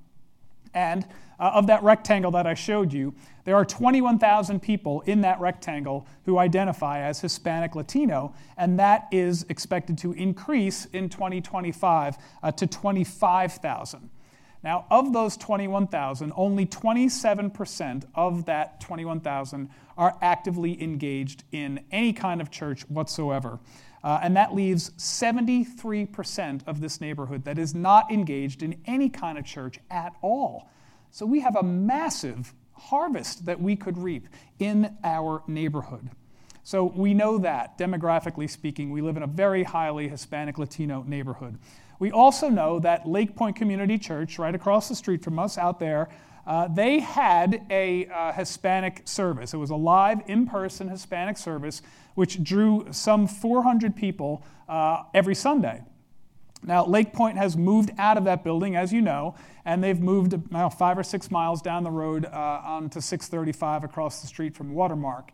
And 0.75 1.07
uh, 1.39 1.53
of 1.55 1.67
that 1.69 1.83
rectangle 1.83 2.31
that 2.33 2.47
I 2.47 2.55
showed 2.55 2.93
you, 2.93 3.15
there 3.45 3.57
are 3.57 3.65
21,000 3.65 4.61
people 4.61 5.03
in 5.03 5.21
that 5.23 5.41
rectangle 5.41 6.07
who 6.25 6.39
identify 6.39 7.01
as 7.01 7.21
Hispanic 7.21 7.75
Latino, 7.75 8.35
and 8.57 8.79
that 8.79 9.07
is 9.11 9.45
expected 9.49 9.99
to 9.99 10.13
increase 10.13 10.87
in 10.87 11.09
2025 11.09 12.17
uh, 12.43 12.53
to 12.53 12.67
25,000. 12.67 14.11
Now, 14.65 14.87
of 14.91 15.13
those 15.13 15.37
21,000, 15.37 16.33
only 16.37 16.65
27% 16.65 18.05
of 18.15 18.47
that 18.47 18.81
21,000 18.81 19.69
are 19.99 20.17
actively 20.23 20.83
engaged 20.83 21.45
in 21.53 21.85
any 21.93 22.15
kind 22.15 22.41
of 22.41 22.51
church 22.51 22.89
whatsoever. 22.89 23.59
Uh, 24.03 24.21
and 24.23 24.35
that 24.37 24.55
leaves 24.55 24.91
73% 24.93 26.67
of 26.67 26.81
this 26.81 26.99
neighborhood 26.99 27.45
that 27.45 27.59
is 27.59 27.75
not 27.75 28.11
engaged 28.11 28.63
in 28.63 28.81
any 28.87 29.11
kind 29.11 29.37
of 29.37 29.45
church 29.45 29.79
at 29.91 30.15
all. 30.23 30.71
So 31.11 31.27
we 31.27 31.41
have 31.41 31.57
a 31.57 31.63
massive 31.63 32.55
harvest 32.73 33.45
that 33.45 33.61
we 33.61 33.77
could 33.77 33.99
reap 33.99 34.29
in 34.59 34.97
our 35.05 35.43
neighborhood. 35.47 36.09
So 36.63 36.85
we 36.85 37.13
know 37.13 37.37
that, 37.39 37.77
demographically 37.77 38.49
speaking, 38.49 38.91
we 38.91 39.03
live 39.03 39.19
in 39.19 39.23
a 39.23 39.27
very 39.27 39.63
highly 39.63 40.09
Hispanic 40.09 40.57
Latino 40.57 41.05
neighborhood. 41.07 41.59
We 42.05 42.13
also 42.13 42.51
know 42.51 42.81
that 42.81 43.09
Lake 43.09 43.35
Point 43.35 43.57
Community 43.57 43.97
Church, 43.97 44.39
right 44.39 44.55
across 44.55 44.91
the 44.91 44.95
street 44.95 45.25
from 45.25 45.39
us 45.39 45.57
out 45.57 45.81
there, 45.81 46.11
uh, 46.47 46.69
they 46.69 47.01
had 47.01 47.65
a 47.71 48.07
uh, 48.09 48.31
Hispanic 48.33 49.01
service. 49.07 49.55
It 49.55 49.57
was 49.57 49.71
a 49.71 49.75
live, 49.75 50.21
in 50.27 50.47
person 50.47 50.89
Hispanic 50.89 51.39
service, 51.39 51.81
which 52.15 52.45
drew 52.45 52.89
some 52.91 53.27
400 53.27 53.97
people 53.97 54.43
uh, 54.69 55.05
every 55.15 55.35
Sunday. 55.35 55.81
Now, 56.63 56.85
Lake 56.85 57.15
Point 57.15 57.39
has 57.39 57.57
moved 57.57 57.91
out 57.97 58.19
of 58.19 58.25
that 58.25 58.45
building, 58.45 58.77
as 58.77 58.93
you 58.93 59.01
know, 59.01 59.35
and 59.65 59.83
they've 59.83 59.99
moved 59.99 60.53
now 60.53 60.69
five 60.69 60.99
or 60.99 61.05
six 61.05 61.31
miles 61.31 61.63
down 61.63 61.85
the 61.85 61.91
road 61.91 62.27
uh, 62.27 62.61
onto 62.63 63.01
635 63.01 63.83
across 63.83 64.21
the 64.21 64.27
street 64.27 64.55
from 64.55 64.75
Watermark. 64.75 65.31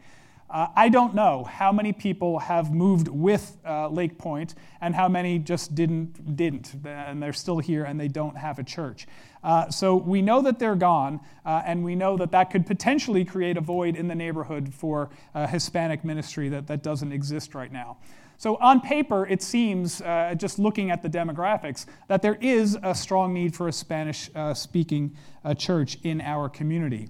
Uh, 0.50 0.66
I 0.74 0.88
don't 0.88 1.14
know 1.14 1.44
how 1.44 1.70
many 1.70 1.92
people 1.92 2.40
have 2.40 2.72
moved 2.72 3.06
with 3.06 3.56
uh, 3.64 3.88
Lake 3.88 4.18
Point 4.18 4.56
and 4.80 4.94
how 4.94 5.08
many 5.08 5.38
just 5.38 5.76
didn't, 5.76 6.36
didn't, 6.36 6.74
and 6.84 7.22
they're 7.22 7.32
still 7.32 7.58
here 7.58 7.84
and 7.84 8.00
they 8.00 8.08
don't 8.08 8.36
have 8.36 8.58
a 8.58 8.64
church. 8.64 9.06
Uh, 9.44 9.70
so 9.70 9.94
we 9.94 10.20
know 10.20 10.42
that 10.42 10.58
they're 10.58 10.74
gone, 10.74 11.20
uh, 11.46 11.62
and 11.64 11.84
we 11.84 11.94
know 11.94 12.16
that 12.16 12.32
that 12.32 12.50
could 12.50 12.66
potentially 12.66 13.24
create 13.24 13.56
a 13.56 13.60
void 13.60 13.94
in 13.94 14.08
the 14.08 14.14
neighborhood 14.14 14.74
for 14.74 15.08
Hispanic 15.34 16.04
ministry 16.04 16.48
that, 16.48 16.66
that 16.66 16.82
doesn't 16.82 17.12
exist 17.12 17.54
right 17.54 17.72
now. 17.72 17.96
So, 18.40 18.56
on 18.56 18.80
paper, 18.80 19.26
it 19.26 19.42
seems, 19.42 20.00
uh, 20.00 20.34
just 20.34 20.58
looking 20.58 20.90
at 20.90 21.02
the 21.02 21.10
demographics, 21.10 21.84
that 22.08 22.22
there 22.22 22.38
is 22.40 22.74
a 22.82 22.94
strong 22.94 23.34
need 23.34 23.54
for 23.54 23.68
a 23.68 23.72
Spanish 23.72 24.30
uh, 24.34 24.54
speaking 24.54 25.14
uh, 25.44 25.52
church 25.52 25.98
in 26.04 26.22
our 26.22 26.48
community. 26.48 27.08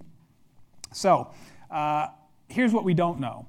So, 0.93 1.31
here's 2.51 2.73
what 2.73 2.85
we 2.85 2.95
don't 2.95 3.21
know. 3.21 3.47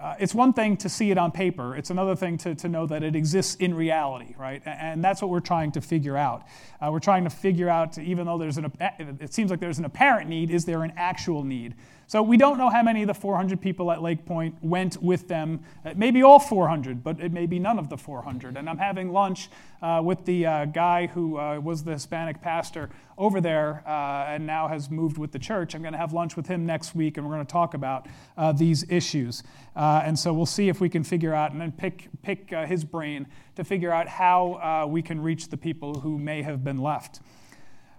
Uh, 0.00 0.14
it's 0.20 0.32
one 0.32 0.52
thing 0.52 0.76
to 0.76 0.88
see 0.88 1.10
it 1.10 1.18
on 1.18 1.32
paper, 1.32 1.74
it's 1.74 1.90
another 1.90 2.14
thing 2.14 2.38
to, 2.38 2.54
to 2.54 2.68
know 2.68 2.86
that 2.86 3.02
it 3.02 3.16
exists 3.16 3.56
in 3.56 3.74
reality, 3.74 4.32
right? 4.38 4.62
And 4.64 5.02
that's 5.02 5.20
what 5.20 5.28
we're 5.28 5.40
trying 5.40 5.72
to 5.72 5.80
figure 5.80 6.16
out. 6.16 6.44
Uh, 6.80 6.90
we're 6.92 7.00
trying 7.00 7.24
to 7.24 7.30
figure 7.30 7.68
out, 7.68 7.98
even 7.98 8.26
though 8.26 8.38
there's 8.38 8.58
an, 8.58 8.72
it 8.78 9.34
seems 9.34 9.50
like 9.50 9.58
there's 9.58 9.80
an 9.80 9.84
apparent 9.84 10.30
need, 10.30 10.52
is 10.52 10.64
there 10.64 10.84
an 10.84 10.92
actual 10.96 11.42
need? 11.42 11.74
So 12.06 12.22
we 12.22 12.36
don't 12.36 12.58
know 12.58 12.70
how 12.70 12.82
many 12.82 13.02
of 13.02 13.08
the 13.08 13.14
400 13.14 13.60
people 13.60 13.90
at 13.90 14.00
Lake 14.00 14.24
Point 14.24 14.54
went 14.62 15.02
with 15.02 15.26
them. 15.26 15.60
It 15.84 15.98
may 15.98 16.12
be 16.12 16.22
all 16.22 16.38
400, 16.38 17.02
but 17.02 17.20
it 17.20 17.32
may 17.32 17.46
be 17.46 17.58
none 17.58 17.78
of 17.78 17.90
the 17.90 17.98
400. 17.98 18.56
And 18.56 18.70
I'm 18.70 18.78
having 18.78 19.12
lunch 19.12 19.50
uh, 19.82 20.00
with 20.04 20.24
the 20.24 20.46
uh, 20.46 20.64
guy 20.66 21.06
who 21.06 21.38
uh, 21.38 21.58
was 21.60 21.84
the 21.84 21.92
Hispanic 21.92 22.40
pastor 22.40 22.90
over 23.16 23.40
there 23.40 23.82
uh, 23.86 24.26
and 24.28 24.46
now 24.46 24.68
has 24.68 24.90
moved 24.90 25.18
with 25.18 25.32
the 25.32 25.38
church. 25.38 25.74
I'm 25.74 25.82
going 25.82 25.92
to 25.92 25.98
have 25.98 26.12
lunch 26.12 26.36
with 26.36 26.46
him 26.46 26.66
next 26.66 26.94
week, 26.94 27.16
and 27.16 27.26
we're 27.26 27.34
going 27.34 27.46
to 27.46 27.52
talk 27.52 27.74
about 27.74 28.06
uh, 28.36 28.52
these 28.52 28.84
issues. 28.90 29.42
Uh, 29.74 30.02
and 30.04 30.18
so 30.18 30.32
we'll 30.32 30.46
see 30.46 30.68
if 30.68 30.80
we 30.80 30.88
can 30.88 31.04
figure 31.04 31.34
out 31.34 31.52
and 31.52 31.60
then 31.60 31.72
pick, 31.72 32.08
pick 32.22 32.50
his 32.50 32.84
brain 32.84 33.26
to 33.56 33.64
figure 33.64 33.92
out 33.92 34.08
how 34.08 34.86
we 34.88 35.02
can 35.02 35.20
reach 35.20 35.48
the 35.48 35.56
people 35.56 36.00
who 36.00 36.18
may 36.18 36.42
have 36.42 36.64
been 36.64 36.78
left. 36.78 37.20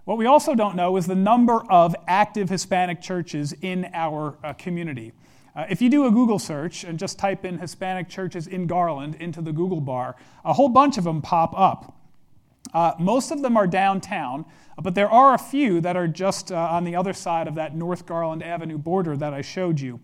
What 0.04 0.18
we 0.18 0.26
also 0.26 0.54
don't 0.54 0.76
know 0.76 0.96
is 0.96 1.06
the 1.06 1.14
number 1.14 1.62
of 1.70 1.94
active 2.08 2.48
Hispanic 2.48 3.00
churches 3.00 3.54
in 3.60 3.90
our 3.92 4.32
community. 4.58 5.12
Uh, 5.54 5.66
if 5.68 5.82
you 5.82 5.90
do 5.90 6.06
a 6.06 6.10
Google 6.10 6.38
search 6.38 6.84
and 6.84 6.98
just 6.98 7.18
type 7.18 7.44
in 7.44 7.58
Hispanic 7.58 8.08
churches 8.08 8.46
in 8.46 8.66
Garland 8.66 9.16
into 9.16 9.42
the 9.42 9.52
Google 9.52 9.80
bar, 9.80 10.16
a 10.44 10.52
whole 10.52 10.68
bunch 10.68 10.98
of 10.98 11.04
them 11.04 11.20
pop 11.22 11.58
up. 11.58 11.96
Uh, 12.72 12.92
most 12.98 13.30
of 13.30 13.42
them 13.42 13.56
are 13.56 13.66
downtown, 13.66 14.44
but 14.80 14.94
there 14.94 15.08
are 15.08 15.34
a 15.34 15.38
few 15.38 15.80
that 15.80 15.96
are 15.96 16.06
just 16.06 16.52
uh, 16.52 16.56
on 16.56 16.84
the 16.84 16.94
other 16.94 17.12
side 17.12 17.48
of 17.48 17.54
that 17.56 17.74
North 17.74 18.06
Garland 18.06 18.42
Avenue 18.42 18.78
border 18.78 19.16
that 19.16 19.34
I 19.34 19.40
showed 19.40 19.80
you. 19.80 19.98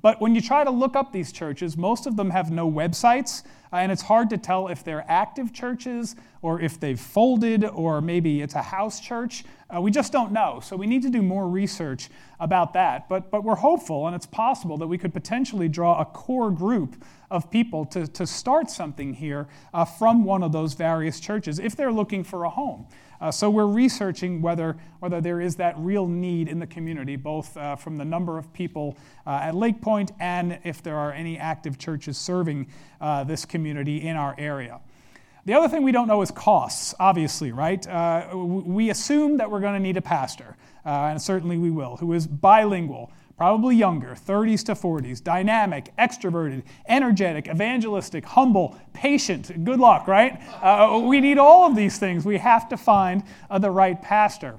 But 0.00 0.20
when 0.20 0.34
you 0.34 0.40
try 0.40 0.64
to 0.64 0.70
look 0.70 0.94
up 0.96 1.12
these 1.12 1.32
churches, 1.32 1.76
most 1.76 2.06
of 2.06 2.16
them 2.16 2.30
have 2.30 2.50
no 2.50 2.70
websites, 2.70 3.42
and 3.72 3.90
it's 3.90 4.02
hard 4.02 4.30
to 4.30 4.38
tell 4.38 4.68
if 4.68 4.84
they're 4.84 5.04
active 5.08 5.52
churches 5.52 6.14
or 6.42 6.60
if 6.60 6.78
they've 6.78 7.00
folded 7.00 7.64
or 7.64 8.00
maybe 8.00 8.42
it's 8.42 8.54
a 8.54 8.62
house 8.62 9.00
church. 9.00 9.44
Uh, 9.74 9.80
we 9.80 9.90
just 9.90 10.12
don't 10.12 10.32
know. 10.32 10.60
So 10.62 10.76
we 10.76 10.86
need 10.86 11.02
to 11.02 11.10
do 11.10 11.22
more 11.22 11.48
research 11.48 12.10
about 12.38 12.74
that. 12.74 13.08
But, 13.08 13.30
but 13.30 13.42
we're 13.44 13.54
hopeful, 13.54 14.06
and 14.06 14.14
it's 14.14 14.26
possible 14.26 14.76
that 14.78 14.86
we 14.86 14.98
could 14.98 15.14
potentially 15.14 15.68
draw 15.68 16.00
a 16.00 16.04
core 16.04 16.50
group 16.50 17.02
of 17.30 17.50
people 17.50 17.86
to, 17.86 18.06
to 18.08 18.26
start 18.26 18.68
something 18.70 19.14
here 19.14 19.48
uh, 19.72 19.86
from 19.86 20.24
one 20.24 20.42
of 20.42 20.52
those 20.52 20.74
various 20.74 21.18
churches 21.18 21.58
if 21.58 21.74
they're 21.74 21.92
looking 21.92 22.22
for 22.22 22.44
a 22.44 22.50
home. 22.50 22.86
Uh, 23.22 23.30
so 23.30 23.48
we're 23.48 23.66
researching 23.66 24.42
whether, 24.42 24.76
whether 24.98 25.20
there 25.20 25.40
is 25.40 25.54
that 25.54 25.78
real 25.78 26.08
need 26.08 26.48
in 26.48 26.58
the 26.58 26.66
community, 26.66 27.14
both 27.14 27.56
uh, 27.56 27.76
from 27.76 27.96
the 27.96 28.04
number 28.04 28.36
of 28.36 28.52
people 28.52 28.98
uh, 29.28 29.38
at 29.44 29.54
Lake 29.54 29.80
Point 29.80 30.10
and 30.18 30.58
if 30.64 30.82
there 30.82 30.96
are 30.96 31.12
any 31.12 31.38
active 31.38 31.78
churches 31.78 32.18
serving 32.18 32.66
uh, 33.00 33.22
this 33.22 33.44
community 33.44 33.61
in 33.66 34.16
our 34.16 34.34
area. 34.38 34.80
The 35.44 35.54
other 35.54 35.68
thing 35.68 35.82
we 35.82 35.90
don't 35.90 36.06
know 36.06 36.22
is 36.22 36.30
costs, 36.30 36.94
obviously, 37.00 37.50
right? 37.50 37.84
Uh, 37.86 38.28
we 38.34 38.90
assume 38.90 39.38
that 39.38 39.50
we're 39.50 39.60
going 39.60 39.74
to 39.74 39.80
need 39.80 39.96
a 39.96 40.02
pastor, 40.02 40.56
uh, 40.86 40.88
and 41.10 41.20
certainly 41.20 41.58
we 41.58 41.70
will, 41.70 41.96
who 41.96 42.12
is 42.12 42.28
bilingual, 42.28 43.10
probably 43.36 43.74
younger, 43.74 44.14
30s 44.14 44.64
to 44.66 44.74
40s, 44.74 45.22
dynamic, 45.22 45.92
extroverted, 45.98 46.62
energetic, 46.86 47.48
evangelistic, 47.48 48.24
humble, 48.24 48.78
patient. 48.92 49.64
Good 49.64 49.80
luck, 49.80 50.06
right? 50.06 50.40
Uh, 50.62 51.00
we 51.04 51.20
need 51.20 51.38
all 51.38 51.66
of 51.66 51.74
these 51.74 51.98
things. 51.98 52.24
We 52.24 52.38
have 52.38 52.68
to 52.68 52.76
find 52.76 53.24
uh, 53.50 53.58
the 53.58 53.70
right 53.70 54.00
pastor. 54.00 54.58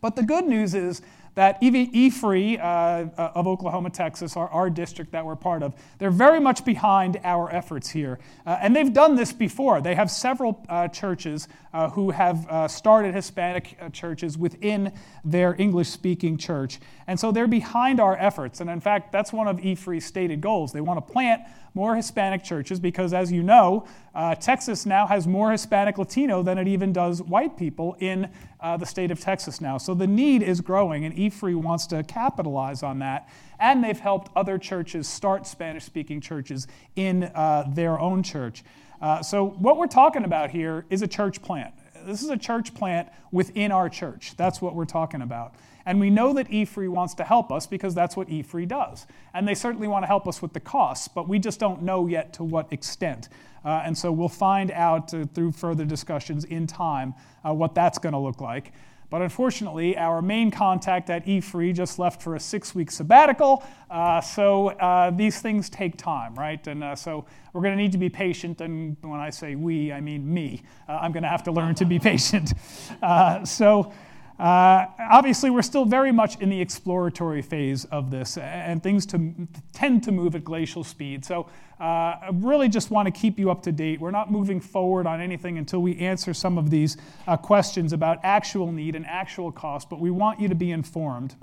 But 0.00 0.14
the 0.14 0.22
good 0.22 0.46
news 0.46 0.74
is 0.74 1.02
that 1.36 1.58
E-Free 1.60 2.56
uh, 2.56 2.64
uh, 2.64 3.32
of 3.34 3.46
Oklahoma, 3.46 3.90
Texas, 3.90 4.38
our, 4.38 4.48
our 4.48 4.70
district 4.70 5.12
that 5.12 5.24
we're 5.24 5.36
part 5.36 5.62
of, 5.62 5.74
they're 5.98 6.10
very 6.10 6.40
much 6.40 6.64
behind 6.64 7.20
our 7.24 7.54
efforts 7.54 7.90
here. 7.90 8.18
Uh, 8.46 8.56
and 8.60 8.74
they've 8.74 8.92
done 8.92 9.16
this 9.16 9.34
before. 9.34 9.82
They 9.82 9.94
have 9.94 10.10
several 10.10 10.64
uh, 10.70 10.88
churches 10.88 11.46
uh, 11.74 11.90
who 11.90 12.10
have 12.10 12.48
uh, 12.48 12.68
started 12.68 13.14
Hispanic 13.14 13.76
churches 13.92 14.38
within 14.38 14.94
their 15.24 15.54
English 15.60 15.90
speaking 15.90 16.38
church. 16.38 16.80
And 17.06 17.20
so 17.20 17.30
they're 17.32 17.46
behind 17.46 18.00
our 18.00 18.16
efforts. 18.16 18.62
And 18.62 18.70
in 18.70 18.80
fact, 18.80 19.12
that's 19.12 19.30
one 19.30 19.46
of 19.46 19.62
E-Free's 19.62 20.06
stated 20.06 20.40
goals. 20.40 20.72
They 20.72 20.80
want 20.80 21.06
to 21.06 21.12
plant 21.12 21.42
more 21.76 21.94
Hispanic 21.94 22.42
churches 22.42 22.80
because, 22.80 23.12
as 23.12 23.30
you 23.30 23.42
know, 23.42 23.86
uh, 24.14 24.34
Texas 24.34 24.86
now 24.86 25.06
has 25.06 25.26
more 25.26 25.52
Hispanic 25.52 25.98
Latino 25.98 26.42
than 26.42 26.56
it 26.56 26.66
even 26.66 26.90
does 26.90 27.20
white 27.20 27.58
people 27.58 27.94
in 28.00 28.30
uh, 28.60 28.78
the 28.78 28.86
state 28.86 29.10
of 29.10 29.20
Texas 29.20 29.60
now. 29.60 29.76
So 29.76 29.92
the 29.92 30.06
need 30.06 30.42
is 30.42 30.62
growing, 30.62 31.04
and 31.04 31.16
E-Free 31.18 31.54
wants 31.54 31.86
to 31.88 32.02
capitalize 32.02 32.82
on 32.82 32.98
that. 33.00 33.28
And 33.60 33.84
they've 33.84 34.00
helped 34.00 34.32
other 34.34 34.56
churches 34.56 35.06
start 35.06 35.46
Spanish 35.46 35.84
speaking 35.84 36.22
churches 36.22 36.66
in 36.96 37.24
uh, 37.24 37.64
their 37.68 38.00
own 38.00 38.22
church. 38.22 38.64
Uh, 39.00 39.22
so, 39.22 39.46
what 39.46 39.76
we're 39.76 39.86
talking 39.86 40.24
about 40.24 40.48
here 40.48 40.86
is 40.88 41.02
a 41.02 41.06
church 41.06 41.42
plant. 41.42 41.74
This 42.06 42.22
is 42.22 42.30
a 42.30 42.36
church 42.36 42.72
plant 42.72 43.08
within 43.32 43.72
our 43.72 43.88
church. 43.88 44.34
That's 44.36 44.62
what 44.62 44.74
we're 44.74 44.84
talking 44.84 45.22
about. 45.22 45.54
And 45.84 46.00
we 46.00 46.08
know 46.08 46.32
that 46.34 46.50
E-Free 46.50 46.88
wants 46.88 47.14
to 47.14 47.24
help 47.24 47.50
us 47.50 47.66
because 47.66 47.94
that's 47.94 48.16
what 48.16 48.28
E-Free 48.28 48.66
does. 48.66 49.06
And 49.34 49.46
they 49.46 49.54
certainly 49.54 49.88
want 49.88 50.04
to 50.04 50.06
help 50.06 50.26
us 50.28 50.40
with 50.40 50.52
the 50.52 50.60
costs, 50.60 51.08
but 51.08 51.28
we 51.28 51.38
just 51.38 51.58
don't 51.58 51.82
know 51.82 52.06
yet 52.06 52.32
to 52.34 52.44
what 52.44 52.72
extent. 52.72 53.28
Uh, 53.64 53.82
and 53.84 53.98
so 53.98 54.12
we'll 54.12 54.28
find 54.28 54.70
out 54.70 55.12
uh, 55.12 55.24
through 55.34 55.52
further 55.52 55.84
discussions 55.84 56.44
in 56.44 56.66
time 56.66 57.14
uh, 57.44 57.52
what 57.52 57.74
that's 57.74 57.98
going 57.98 58.12
to 58.12 58.18
look 58.18 58.40
like. 58.40 58.72
But 59.08 59.22
unfortunately, 59.22 59.96
our 59.96 60.20
main 60.20 60.50
contact 60.50 61.10
at 61.10 61.26
E-Free 61.28 61.72
just 61.72 61.98
left 61.98 62.22
for 62.22 62.34
a 62.34 62.40
six-week 62.40 62.90
sabbatical, 62.90 63.62
uh, 63.90 64.20
so 64.20 64.68
uh, 64.68 65.10
these 65.10 65.40
things 65.40 65.70
take 65.70 65.96
time, 65.96 66.34
right? 66.34 66.66
And 66.66 66.82
uh, 66.82 66.96
so 66.96 67.24
we're 67.52 67.62
going 67.62 67.76
to 67.76 67.82
need 67.82 67.92
to 67.92 67.98
be 67.98 68.08
patient. 68.08 68.60
And 68.60 68.96
when 69.00 69.20
I 69.20 69.30
say 69.30 69.54
we, 69.54 69.92
I 69.92 70.00
mean 70.00 70.32
me. 70.32 70.62
Uh, 70.88 70.98
I'm 71.00 71.12
going 71.12 71.22
to 71.22 71.28
have 71.28 71.44
to 71.44 71.52
learn 71.52 71.74
to 71.76 71.84
be 71.84 71.98
patient. 72.00 72.52
Uh, 73.00 73.44
so 73.44 73.92
uh, 74.38 74.86
obviously, 74.98 75.50
we're 75.50 75.62
still 75.62 75.84
very 75.84 76.12
much 76.12 76.38
in 76.40 76.50
the 76.50 76.60
exploratory 76.60 77.42
phase 77.42 77.84
of 77.86 78.10
this, 78.10 78.36
and 78.36 78.82
things 78.82 79.06
to, 79.06 79.34
tend 79.72 80.02
to 80.04 80.12
move 80.12 80.34
at 80.34 80.44
glacial 80.44 80.84
speed. 80.84 81.24
So, 81.24 81.48
uh, 81.78 81.84
I 81.84 82.30
really 82.32 82.68
just 82.68 82.90
want 82.90 83.06
to 83.06 83.12
keep 83.12 83.38
you 83.38 83.50
up 83.50 83.62
to 83.64 83.72
date. 83.72 84.00
We're 84.00 84.10
not 84.10 84.30
moving 84.30 84.60
forward 84.60 85.06
on 85.06 85.20
anything 85.20 85.58
until 85.58 85.80
we 85.80 85.98
answer 85.98 86.32
some 86.32 86.56
of 86.56 86.70
these 86.70 86.96
uh, 87.26 87.36
questions 87.36 87.92
about 87.92 88.18
actual 88.22 88.72
need 88.72 88.94
and 88.94 89.06
actual 89.06 89.52
cost, 89.52 89.90
but 89.90 90.00
we 90.00 90.10
want 90.10 90.40
you 90.40 90.48
to 90.48 90.54
be 90.54 90.70
informed. 90.70 91.34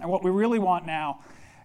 And 0.00 0.10
what 0.10 0.22
we 0.22 0.30
really 0.30 0.58
want 0.58 0.86
now 0.86 1.20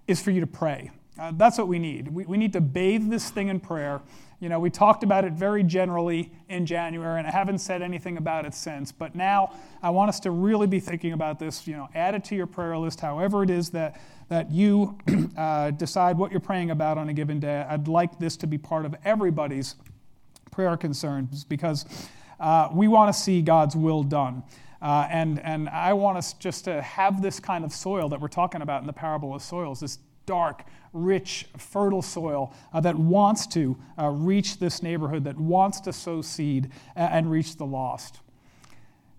is 0.08 0.22
for 0.22 0.32
you 0.32 0.40
to 0.40 0.48
pray. 0.48 0.92
Uh, 1.20 1.34
that's 1.36 1.58
what 1.58 1.68
we 1.68 1.80
need. 1.80 2.08
We, 2.08 2.26
we 2.26 2.38
need 2.38 2.54
to 2.54 2.62
bathe 2.62 3.10
this 3.10 3.30
thing 3.30 3.50
in 3.50 3.60
prayer. 3.60 4.02
You 4.40 4.48
know, 4.48 4.60
we 4.60 4.70
talked 4.70 5.04
about 5.04 5.26
it 5.26 5.34
very 5.34 5.64
generally 5.64 6.32
in 6.48 6.66
January, 6.66 7.20
and 7.20 7.28
I 7.28 7.32
haven't 7.32 7.58
said 7.60 7.82
anything 7.82 8.16
about 8.16 8.46
it 8.46 8.54
since. 8.54 8.92
But 8.92 9.14
now 9.14 9.54
I 9.84 9.90
want 9.90 10.10
us 10.10 10.20
to 10.22 10.32
really 10.32 10.68
be 10.68 10.80
thinking 10.80 11.12
about 11.12 11.40
this. 11.40 11.68
You 11.68 11.76
know, 11.76 11.90
add 11.94 12.16
it 12.16 12.24
to 12.26 12.36
your 12.36 12.48
prayer 12.48 12.78
list, 12.78 13.02
however 13.02 13.44
it 13.44 13.50
is 13.50 13.70
that, 13.72 14.00
that 14.30 14.50
you 14.50 14.98
uh, 15.38 15.72
decide 15.72 16.18
what 16.18 16.32
you're 16.32 16.40
praying 16.40 16.72
about 16.72 16.98
on 16.98 17.10
a 17.10 17.14
given 17.14 17.42
day. 17.42 17.66
I'd 17.68 17.90
like 17.90 18.18
this 18.18 18.38
to 18.38 18.48
be 18.48 18.58
part 18.58 18.86
of 18.86 18.96
everybody's 19.04 19.76
prayer 20.52 20.78
concerns 20.78 21.44
because 21.44 21.86
uh, 22.40 22.70
we 22.74 22.88
want 22.88 23.14
to 23.14 23.20
see 23.20 23.42
God's 23.42 23.76
will 23.76 24.04
done. 24.04 24.44
Uh, 24.82 25.06
and, 25.12 25.42
and 25.42 25.68
I 25.68 25.92
want 25.92 26.18
us 26.18 26.32
just 26.34 26.64
to 26.64 26.82
have 26.82 27.22
this 27.22 27.42
kind 27.42 27.66
of 27.66 27.74
soil 27.74 28.08
that 28.10 28.22
we're 28.22 28.30
talking 28.30 28.62
about 28.62 28.80
in 28.80 28.88
the 28.88 28.94
parable 28.94 29.36
of 29.36 29.42
soils, 29.42 29.82
this 29.82 30.00
dark, 30.30 30.64
rich, 30.94 31.48
fertile 31.58 32.04
soil 32.04 32.54
uh, 32.72 32.80
that 32.80 32.96
wants 32.96 33.48
to 33.48 33.76
uh, 33.98 34.10
reach 34.10 34.60
this 34.60 34.84
neighborhood, 34.84 35.24
that 35.24 35.40
wants 35.40 35.82
to 35.82 35.92
sow 35.92 36.22
seed 36.22 36.70
and, 36.96 37.14
and, 37.14 37.32
reach 37.32 37.58
the 37.58 37.66
lost. 37.66 38.20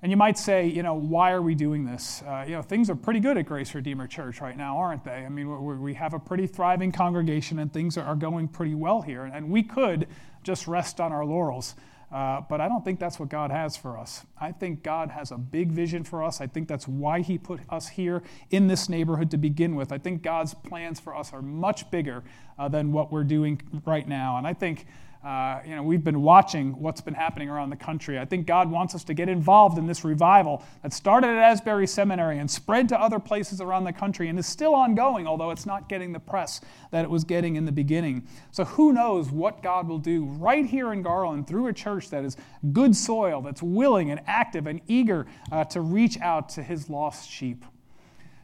And 0.03 0.13
you 0.13 0.17
might 0.17 0.39
say, 0.39 0.69
you 0.69 0.85
know, 0.85 0.95
why 0.95 1.33
are 1.33 1.43
we 1.43 1.57
doing 1.57 1.85
this? 1.85 2.23
Uh, 2.25 2.45
you 2.47 2.55
know, 2.55 2.63
things 2.63 2.89
are 2.89 2.95
pretty 2.95 3.19
good 3.19 3.37
at 3.37 3.47
Grace 3.47 3.75
Redeemer 3.75 4.07
Church 4.07 4.41
right 4.41 4.57
now, 4.57 4.79
aren't 4.79 5.03
they? 5.03 5.27
I 5.27 5.29
mean, 5.29 5.83
we 5.83 5.95
have 5.95 6.15
a 6.15 6.21
pretty 6.21 6.47
thriving 6.47 6.93
congregation 6.93 7.59
and 7.59 7.73
things 7.73 7.99
are 7.99 8.15
going 8.15 8.47
pretty 8.47 8.77
well 8.77 9.03
here. 9.03 9.25
And 9.25 9.51
we 9.51 9.65
could 9.65 10.07
just 10.45 10.69
rest 10.69 11.01
on 11.01 11.11
our 11.11 11.25
laurels. 11.25 11.75
Uh, 12.13 12.41
but 12.49 12.61
I 12.61 12.69
don't 12.69 12.85
think 12.85 12.99
that's 12.99 13.21
what 13.21 13.29
God 13.29 13.53
has 13.53 13.77
for 13.77 13.97
us. 13.97 14.27
I 14.41 14.51
think 14.51 14.83
God 14.83 15.11
has 15.11 15.31
a 15.31 15.39
big 15.39 15.71
vision 15.71 16.03
for 16.03 16.25
us. 16.25 16.41
I 16.41 16.49
think 16.49 16.67
that's 16.67 16.89
why 16.89 17.21
He 17.21 17.39
put 17.39 17.61
us 17.71 17.89
here 17.89 18.23
in 18.51 18.67
this 18.67 18.89
neighborhood 18.89 19.31
to 19.31 19.37
begin 19.37 19.77
with. 19.77 19.93
I 19.93 19.99
think 19.99 20.23
God's 20.23 20.53
plans 20.55 20.99
for 20.99 21.15
us 21.15 21.33
are 21.33 21.43
much 21.43 21.89
bigger 21.91 22.25
uh, 22.59 22.69
than 22.69 22.93
what 22.93 23.13
we're 23.13 23.25
doing 23.25 23.63
right 23.87 24.09
now. 24.09 24.39
And 24.39 24.47
I 24.47 24.55
think 24.55 24.87
uh, 25.25 25.61
you 25.67 25.77
know, 25.77 25.83
we've 25.83 26.03
been 26.03 26.23
watching 26.23 26.73
what's 26.81 27.03
been 27.03 27.13
happening 27.13 27.51
around 27.51 27.69
the 27.69 27.77
country. 27.77 28.19
I 28.19 28.25
think 28.25 28.47
God 28.47 28.71
wants 28.71 28.95
us 28.95 29.05
to 29.05 29.13
get 29.13 29.29
involved 29.29 29.77
in 29.77 29.87
this 29.87 30.03
revival 30.03 30.65
that 30.83 30.95
started 30.95 31.29
at 31.29 31.37
Asbury 31.37 31.87
Seminary 31.87 32.39
and 32.39 32.51
spread 32.51 32.89
to 32.89 32.99
other 32.99 33.19
places 33.19 33.61
around 33.61 33.85
the 33.85 33.93
country 33.93 34.29
and 34.29 34.39
is 34.39 34.47
still 34.47 34.75
ongoing, 34.75 35.27
although 35.27 35.51
it's 35.51 35.67
not 35.67 35.91
getting 35.91 36.13
the 36.13 36.19
press 36.19 36.63
that 36.91 37.05
it 37.05 37.11
was 37.11 37.23
getting 37.23 37.57
in 37.57 37.67
the 37.67 37.73
beginning. 37.73 38.27
So 38.51 38.65
who 38.65 38.95
knows 38.95 39.31
what 39.31 39.63
God 39.63 39.89
will 39.89 39.99
do 39.99 40.25
right 40.25 40.65
here 40.65 40.95
in 40.95 41.03
Garland 41.03 41.47
through 41.47 41.67
a 41.67 41.73
church 41.75 42.09
that 42.09 42.25
is 42.25 42.39
good 42.73 42.97
soil, 42.97 43.43
that's 43.43 43.63
willing 43.63 44.11
and 44.11 44.23
active 44.27 44.67
and 44.67 44.81
eager 44.87 45.27
uh, 45.53 45.65
to 45.65 45.83
reach 45.83 46.19
out 46.21 46.49
to 46.51 46.63
his 46.63 46.89
lost 46.89 47.31
sheep. 47.31 47.67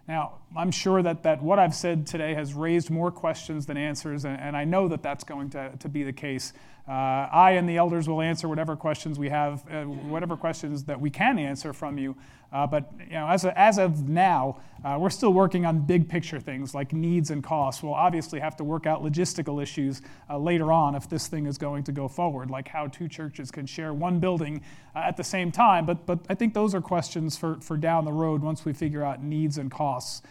Now, 0.09 0.35
I'm 0.57 0.71
sure 0.71 1.03
that, 1.03 1.23
that 1.25 1.43
what 1.43 1.59
I've 1.59 1.75
said 1.75 2.07
today 2.07 2.35
has 2.35 2.55
raised 2.55 2.91
more 2.91 3.11
questions 3.11 3.67
than 3.67 3.77
answers, 3.77 4.25
and, 4.25 4.41
and 4.41 4.57
I 4.57 4.65
know 4.65 4.89
that 4.89 5.03
that's 5.03 5.25
going 5.25 5.51
to, 5.51 5.73
to 5.79 5.89
be 5.89 6.03
the 6.03 6.13
case. 6.13 6.53
Uh, 6.89 6.93
I 6.93 7.53
and 7.53 7.69
the 7.69 7.79
elders 7.79 8.09
will 8.09 8.23
answer 8.23 8.49
whatever 8.49 8.77
questions 8.77 9.19
we 9.19 9.29
have, 9.29 9.65
uh, 9.69 9.83
whatever 9.83 10.37
questions 10.37 10.85
that 10.85 11.01
we 11.01 11.11
can 11.11 11.37
answer 11.37 11.73
from 11.73 11.99
you. 11.99 12.17
Uh, 12.53 12.65
but 12.65 12.93
you 13.01 13.15
know, 13.15 13.27
as, 13.27 13.45
a, 13.45 13.59
as 13.59 13.77
of 13.79 14.09
now, 14.09 14.61
uh, 14.85 14.97
we're 14.99 15.11
still 15.11 15.33
working 15.33 15.67
on 15.67 15.81
big 15.81 16.09
picture 16.09 16.39
things 16.39 16.77
like 16.77 16.93
needs 16.93 17.33
and 17.33 17.43
costs. 17.43 17.83
We'll 17.83 17.95
obviously 17.95 18.39
have 18.39 18.57
to 18.59 18.65
work 18.65 18.87
out 18.87 19.03
logistical 19.03 19.61
issues 19.61 20.01
uh, 20.31 20.39
later 20.39 20.71
on 20.71 20.95
if 20.95 21.09
this 21.09 21.27
thing 21.27 21.47
is 21.47 21.59
going 21.59 21.83
to 21.85 21.93
go 21.93 22.07
forward, 22.07 22.51
like 22.51 22.69
how 22.69 22.87
two 22.87 23.09
churches 23.09 23.51
can 23.51 23.67
share 23.67 23.93
one 23.93 24.21
building 24.21 24.63
uh, 24.95 25.01
at 25.01 25.17
the 25.17 25.25
same 25.25 25.51
time. 25.51 25.87
But, 25.87 26.07
but 26.07 26.21
I 26.29 26.37
think 26.37 26.55
those 26.55 26.73
are 26.73 26.81
questions 26.81 27.37
for, 27.37 27.57
for 27.61 27.77
down 27.77 28.05
the 28.05 28.13
road 28.13 28.43
once 28.43 28.65
we 28.65 28.73
figure 28.73 29.03
out 29.03 29.23
needs 29.23 29.59
and 29.59 29.73
costs. 29.73 30.23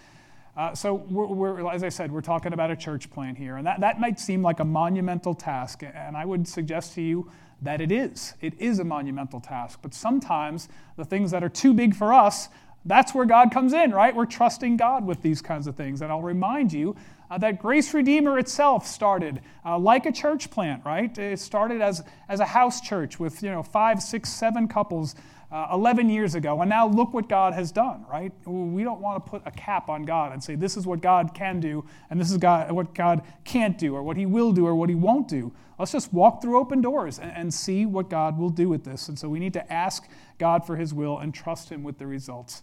Uh, 0.56 0.74
so, 0.74 0.94
we're, 0.94 1.28
we're, 1.28 1.72
as 1.72 1.84
I 1.84 1.90
said, 1.90 2.12
we're 2.12 2.22
talking 2.22 2.54
about 2.54 2.72
a 2.72 2.76
church 2.78 3.10
plan 3.10 3.36
here, 3.36 3.58
and 3.58 3.68
that, 3.68 3.82
that 3.82 4.00
might 4.00 4.20
seem 4.20 4.42
like 4.42 4.62
a 4.62 4.66
monumental 4.66 5.34
task, 5.34 5.84
and 5.84 6.16
I 6.16 6.24
would 6.24 6.48
suggest 6.48 6.96
to 6.96 7.02
you 7.02 7.30
that 7.62 7.82
it 7.82 7.92
is. 7.92 8.34
It 8.42 8.54
is 8.60 8.80
a 8.80 8.84
monumental 8.84 9.42
task, 9.42 9.80
but 9.82 9.94
sometimes 9.94 10.70
the 10.98 11.06
things 11.06 11.32
that 11.32 11.44
are 11.44 11.50
too 11.50 11.74
big 11.74 11.96
for 11.96 12.14
us, 12.14 12.48
that's 12.86 13.14
where 13.14 13.26
God 13.26 13.52
comes 13.52 13.74
in, 13.74 13.92
right? 13.92 14.16
We're 14.16 14.26
trusting 14.26 14.78
God 14.78 15.06
with 15.06 15.22
these 15.22 15.42
kinds 15.42 15.68
of 15.68 15.76
things. 15.76 16.02
And 16.02 16.12
I'll 16.12 16.22
remind 16.22 16.72
you 16.72 16.96
uh, 17.32 17.38
that 17.40 17.60
Grace 17.60 17.94
Redeemer 17.94 18.38
itself 18.38 18.86
started 18.86 19.42
uh, 19.66 19.80
like 19.80 20.06
a 20.06 20.12
church 20.12 20.52
plant, 20.52 20.84
right? 20.86 21.18
It 21.18 21.40
started 21.40 21.82
as, 21.82 22.04
as 22.30 22.40
a 22.40 22.46
house 22.46 22.82
church 22.82 23.20
with, 23.20 23.42
you 23.42 23.50
know, 23.50 23.64
five, 23.64 24.02
six, 24.04 24.30
seven 24.30 24.68
couples 24.68 25.16
uh, 25.56 25.70
11 25.72 26.10
years 26.10 26.36
ago. 26.36 26.60
And 26.60 26.70
now 26.70 26.86
look 26.86 27.14
what 27.14 27.30
God 27.30 27.54
has 27.54 27.72
done, 27.72 28.06
right? 28.12 28.34
We 28.46 28.84
don't 28.84 29.00
want 29.00 29.26
to 29.26 29.30
put 29.30 29.42
a 29.46 29.52
cap 29.52 29.90
on 29.90 30.04
God 30.04 30.34
and 30.34 30.44
say 30.44 30.56
this 30.56 30.76
is 30.76 30.86
what 30.86 31.00
God 31.00 31.34
can 31.34 31.62
do 31.62 31.86
and 32.10 32.20
this 32.20 32.30
is 32.30 32.38
God, 32.38 32.70
what 32.74 32.94
God 32.94 33.22
can't 33.46 33.78
do 33.78 33.96
or 33.96 34.04
what 34.04 34.18
he 34.18 34.26
will 34.26 34.52
do 34.52 34.68
or 34.68 34.76
what 34.76 34.90
he 34.90 34.96
won't 34.96 35.30
do. 35.30 35.54
Let's 35.80 35.94
just 35.94 36.12
walk 36.12 36.42
through 36.42 36.60
open 36.60 36.82
doors 36.82 37.20
and, 37.20 37.32
and 37.32 37.54
see 37.54 37.86
what 37.86 38.10
God 38.10 38.38
will 38.38 38.50
do 38.50 38.68
with 38.68 38.84
this. 38.84 39.08
And 39.08 39.18
so 39.18 39.30
we 39.30 39.40
need 39.40 39.54
to 39.54 39.72
ask 39.72 40.10
God 40.40 40.68
for 40.68 40.76
his 40.76 40.94
will 40.94 41.20
and 41.20 41.34
trust 41.34 41.72
him 41.72 41.84
with 41.84 42.00
the 42.00 42.08
results. 42.08 42.62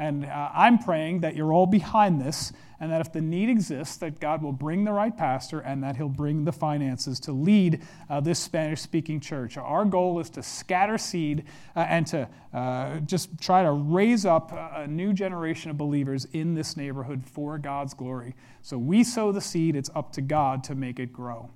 And 0.00 0.24
uh, 0.24 0.48
I'm 0.54 0.78
praying 0.78 1.20
that 1.20 1.36
you're 1.36 1.52
all 1.52 1.66
behind 1.66 2.22
this 2.22 2.54
and 2.80 2.90
that 2.90 3.02
if 3.02 3.12
the 3.12 3.20
need 3.20 3.50
exists, 3.50 3.98
that 3.98 4.18
God 4.18 4.42
will 4.42 4.50
bring 4.50 4.84
the 4.84 4.92
right 4.92 5.14
pastor 5.14 5.60
and 5.60 5.84
that 5.84 5.96
he'll 5.96 6.08
bring 6.08 6.46
the 6.46 6.52
finances 6.52 7.20
to 7.20 7.32
lead 7.32 7.82
uh, 8.08 8.18
this 8.20 8.38
Spanish 8.38 8.80
speaking 8.80 9.20
church. 9.20 9.58
Our 9.58 9.84
goal 9.84 10.18
is 10.18 10.30
to 10.30 10.42
scatter 10.42 10.96
seed 10.96 11.44
uh, 11.76 11.80
and 11.80 12.06
to 12.06 12.26
uh, 12.54 13.00
just 13.00 13.38
try 13.38 13.62
to 13.62 13.72
raise 13.72 14.24
up 14.24 14.52
a 14.52 14.86
new 14.86 15.12
generation 15.12 15.70
of 15.70 15.76
believers 15.76 16.26
in 16.32 16.54
this 16.54 16.78
neighborhood 16.78 17.22
for 17.26 17.58
God's 17.58 17.92
glory. 17.92 18.34
So 18.62 18.78
we 18.78 19.04
sow 19.04 19.32
the 19.32 19.42
seed, 19.42 19.76
it's 19.76 19.90
up 19.94 20.12
to 20.12 20.22
God 20.22 20.64
to 20.64 20.74
make 20.74 20.98
it 20.98 21.12
grow. 21.12 21.50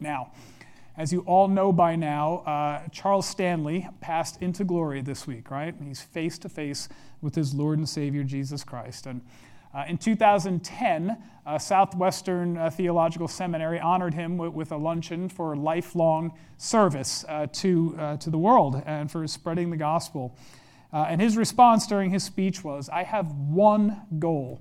Now, 0.00 0.32
as 0.96 1.12
you 1.12 1.20
all 1.20 1.48
know 1.48 1.72
by 1.72 1.96
now, 1.96 2.38
uh, 2.38 2.88
Charles 2.88 3.26
Stanley 3.26 3.88
passed 4.00 4.40
into 4.42 4.62
glory 4.62 5.00
this 5.00 5.26
week, 5.26 5.50
right? 5.50 5.74
He's 5.82 6.02
face 6.02 6.38
to 6.38 6.48
face 6.48 6.88
with 7.22 7.34
his 7.34 7.54
Lord 7.54 7.78
and 7.78 7.88
Savior 7.88 8.24
Jesus 8.24 8.62
Christ. 8.62 9.06
And 9.06 9.22
uh, 9.74 9.84
in 9.88 9.96
2010, 9.96 11.16
uh, 11.46 11.58
Southwestern 11.58 12.70
Theological 12.72 13.26
Seminary 13.26 13.80
honored 13.80 14.12
him 14.12 14.36
with, 14.36 14.52
with, 14.52 14.72
a 14.72 14.76
luncheon 14.76 15.30
for 15.30 15.56
lifelong 15.56 16.36
service 16.58 17.24
uh, 17.26 17.46
to, 17.52 17.96
uh, 17.98 18.16
to 18.18 18.28
the 18.28 18.36
world 18.36 18.82
and 18.84 19.10
for 19.10 19.26
spreading 19.26 19.70
the 19.70 19.78
gospel. 19.78 20.36
Uh, 20.92 21.06
and 21.08 21.22
his 21.22 21.38
response 21.38 21.86
during 21.86 22.10
his 22.10 22.22
speech 22.22 22.62
was 22.62 22.90
I 22.90 23.02
have 23.04 23.32
one 23.32 24.02
goal 24.18 24.60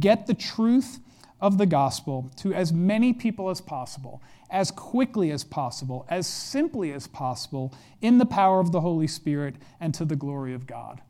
get 0.00 0.26
the 0.26 0.34
truth 0.34 0.98
of 1.40 1.56
the 1.56 1.66
gospel 1.66 2.30
to 2.36 2.52
as 2.52 2.72
many 2.72 3.12
people 3.12 3.48
as 3.48 3.60
possible 3.60 4.20
as 4.50 4.70
quickly 4.70 5.30
as 5.30 5.44
possible, 5.44 6.06
as 6.08 6.26
simply 6.26 6.92
as 6.92 7.06
possible, 7.06 7.72
in 8.00 8.18
the 8.18 8.26
power 8.26 8.60
of 8.60 8.72
the 8.72 8.80
Holy 8.80 9.06
Spirit 9.06 9.56
and 9.80 9.94
to 9.94 10.04
the 10.04 10.16
glory 10.16 10.54
of 10.54 10.66
God. 10.66 11.00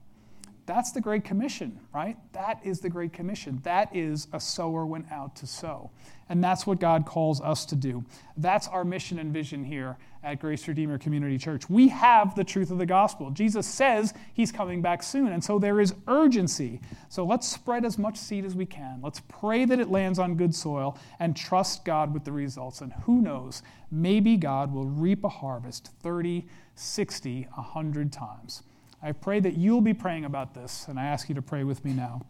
That's 0.66 0.92
the 0.92 1.00
Great 1.00 1.24
Commission, 1.24 1.80
right? 1.94 2.18
That 2.34 2.60
is 2.62 2.80
the 2.80 2.90
Great 2.90 3.14
Commission. 3.14 3.60
That 3.62 3.94
is 3.96 4.28
a 4.34 4.40
sower 4.40 4.84
went 4.84 5.10
out 5.10 5.34
to 5.36 5.46
sow. 5.46 5.90
And 6.28 6.44
that's 6.44 6.66
what 6.66 6.78
God 6.78 7.06
calls 7.06 7.40
us 7.40 7.64
to 7.66 7.74
do. 7.74 8.04
That's 8.36 8.68
our 8.68 8.84
mission 8.84 9.18
and 9.18 9.32
vision 9.32 9.64
here 9.64 9.96
at 10.28 10.40
Grace 10.40 10.68
Redeemer 10.68 10.98
Community 10.98 11.38
Church. 11.38 11.70
We 11.70 11.88
have 11.88 12.34
the 12.34 12.44
truth 12.44 12.70
of 12.70 12.76
the 12.76 12.84
gospel. 12.84 13.30
Jesus 13.30 13.66
says 13.66 14.12
he's 14.34 14.52
coming 14.52 14.82
back 14.82 15.02
soon, 15.02 15.28
and 15.28 15.42
so 15.42 15.58
there 15.58 15.80
is 15.80 15.94
urgency. 16.06 16.82
So 17.08 17.24
let's 17.24 17.48
spread 17.48 17.86
as 17.86 17.96
much 17.96 18.18
seed 18.18 18.44
as 18.44 18.54
we 18.54 18.66
can. 18.66 19.00
Let's 19.02 19.22
pray 19.28 19.64
that 19.64 19.80
it 19.80 19.88
lands 19.88 20.18
on 20.18 20.34
good 20.34 20.54
soil 20.54 20.98
and 21.18 21.34
trust 21.34 21.82
God 21.86 22.12
with 22.12 22.24
the 22.24 22.32
results. 22.32 22.82
And 22.82 22.92
who 23.04 23.22
knows, 23.22 23.62
maybe 23.90 24.36
God 24.36 24.70
will 24.70 24.84
reap 24.84 25.24
a 25.24 25.30
harvest 25.30 25.92
30, 26.02 26.46
60, 26.74 27.48
100 27.54 28.12
times. 28.12 28.62
I 29.02 29.12
pray 29.12 29.40
that 29.40 29.56
you'll 29.56 29.80
be 29.80 29.94
praying 29.94 30.26
about 30.26 30.52
this, 30.52 30.88
and 30.88 31.00
I 31.00 31.06
ask 31.06 31.30
you 31.30 31.34
to 31.36 31.42
pray 31.42 31.64
with 31.64 31.82
me 31.86 31.94
now. 31.94 32.26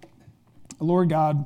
Lord 0.78 1.08
God, 1.08 1.44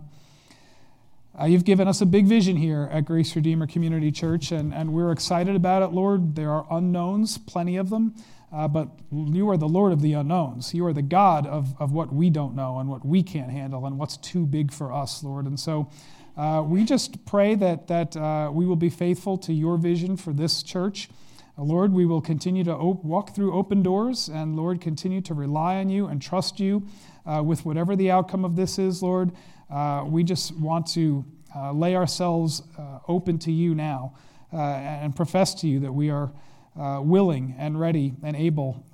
uh, 1.41 1.47
you've 1.47 1.65
given 1.65 1.89
us 1.89 2.03
a 2.03 2.07
big 2.07 2.27
vision 2.27 2.57
here 2.57 2.91
at 2.93 3.07
Grace 3.07 3.35
Redeemer 3.35 3.67
Community 3.67 4.13
Church, 4.13 4.53
and, 4.53 4.75
and 4.75 4.93
we're 4.93 5.11
excited 5.11 5.57
about 5.57 5.83
it, 5.83 5.87
Lord. 5.87 6.37
There 6.37 6.51
are 6.51 6.67
unknowns, 6.71 7.39
plenty 7.39 7.77
of 7.77 7.89
them, 7.89 8.15
uh, 8.53 8.69
but 8.69 8.91
you 9.11 9.49
are 9.49 9.57
the 9.57 9.69
Lord 9.69 9.93
of 9.93 10.03
the 10.03 10.13
unknowns. 10.13 10.75
You 10.75 10.85
are 10.85 10.93
the 10.93 11.01
God 11.01 11.47
of, 11.47 11.75
of 11.81 11.93
what 11.93 12.13
we 12.13 12.29
don't 12.29 12.55
know 12.55 12.79
and 12.79 12.91
what 12.91 13.07
we 13.07 13.23
can't 13.23 13.51
handle 13.51 13.87
and 13.87 13.99
what's 13.99 14.19
too 14.19 14.45
big 14.45 14.71
for 14.71 14.93
us, 14.93 15.25
Lord. 15.25 15.47
And 15.47 15.59
so 15.59 15.91
uh, 16.37 16.63
we 16.67 16.85
just 16.85 17.25
pray 17.25 17.55
that, 17.55 17.89
that 17.89 18.15
uh, 18.15 18.51
we 18.53 18.67
will 18.67 18.77
be 18.77 18.91
faithful 18.91 19.39
to 19.39 19.55
your 19.55 19.79
vision 19.79 20.19
for 20.19 20.35
this 20.35 20.63
church. 20.63 21.09
Uh, 21.57 21.63
Lord, 21.63 21.95
we 21.95 22.05
will 22.05 22.21
continue 22.21 22.65
to 22.65 22.75
op- 22.75 23.03
walk 23.05 23.35
through 23.35 23.55
open 23.55 23.83
doors, 23.83 24.29
and 24.29 24.55
Lord, 24.55 24.83
continue 24.83 25.23
to 25.23 25.33
rely 25.33 25.77
on 25.77 25.89
you 25.89 26.07
and 26.07 26.21
trust 26.21 26.61
you 26.61 26.87
uh, 27.25 27.43
with 27.43 27.65
whatever 27.65 27.97
the 27.97 28.11
outcome 28.11 28.45
of 28.45 28.57
this 28.57 28.79
is, 28.79 29.03
Lord. 29.03 29.33
Uh, 29.73 30.05
we 30.07 30.23
just 30.23 30.55
want 30.59 30.87
to 30.87 31.25
uh, 31.57 31.73
lay 31.73 31.97
ourselves 31.97 32.63
uh, 32.79 32.99
open 33.09 33.39
to 33.39 33.51
you 33.51 33.75
now 33.75 34.15
uh, 34.53 34.57
and 34.57 35.17
profess 35.17 35.55
to 35.55 35.67
you 35.67 35.81
that 35.81 35.93
we 35.93 36.11
are 36.11 36.31
willing 36.75 37.55
and 37.59 37.79
ready 37.79 38.15
and 38.23 38.35
able 38.35 38.87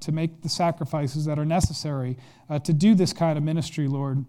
to 0.00 0.10
make 0.10 0.40
the 0.40 0.48
sacrifices 0.48 1.26
that 1.26 1.38
are 1.38 1.44
necessary 1.44 2.16
to 2.64 2.72
do 2.72 2.94
this 2.94 3.12
kind 3.12 3.36
of 3.36 3.44
ministry, 3.44 3.88
Lord. 3.88 4.24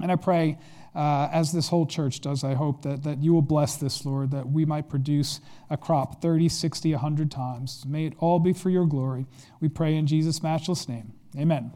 And 0.00 0.10
I 0.10 0.16
pray, 0.16 0.58
uh, 0.94 1.28
as 1.32 1.52
this 1.52 1.68
whole 1.68 1.86
church 1.86 2.20
does, 2.20 2.44
I 2.44 2.54
hope 2.54 2.82
that, 2.82 3.02
that 3.04 3.22
you 3.22 3.32
will 3.32 3.42
bless 3.42 3.76
this, 3.76 4.04
Lord, 4.04 4.30
that 4.32 4.48
we 4.48 4.64
might 4.64 4.88
produce 4.88 5.40
a 5.70 5.76
crop 5.76 6.20
30, 6.20 6.48
60, 6.48 6.92
100 6.92 7.30
times. 7.30 7.84
May 7.86 8.06
it 8.06 8.14
all 8.18 8.38
be 8.38 8.52
for 8.52 8.70
your 8.70 8.86
glory. 8.86 9.26
We 9.60 9.68
pray 9.68 9.94
in 9.94 10.06
Jesus' 10.06 10.42
matchless 10.42 10.88
name. 10.88 11.12
Amen. 11.38 11.72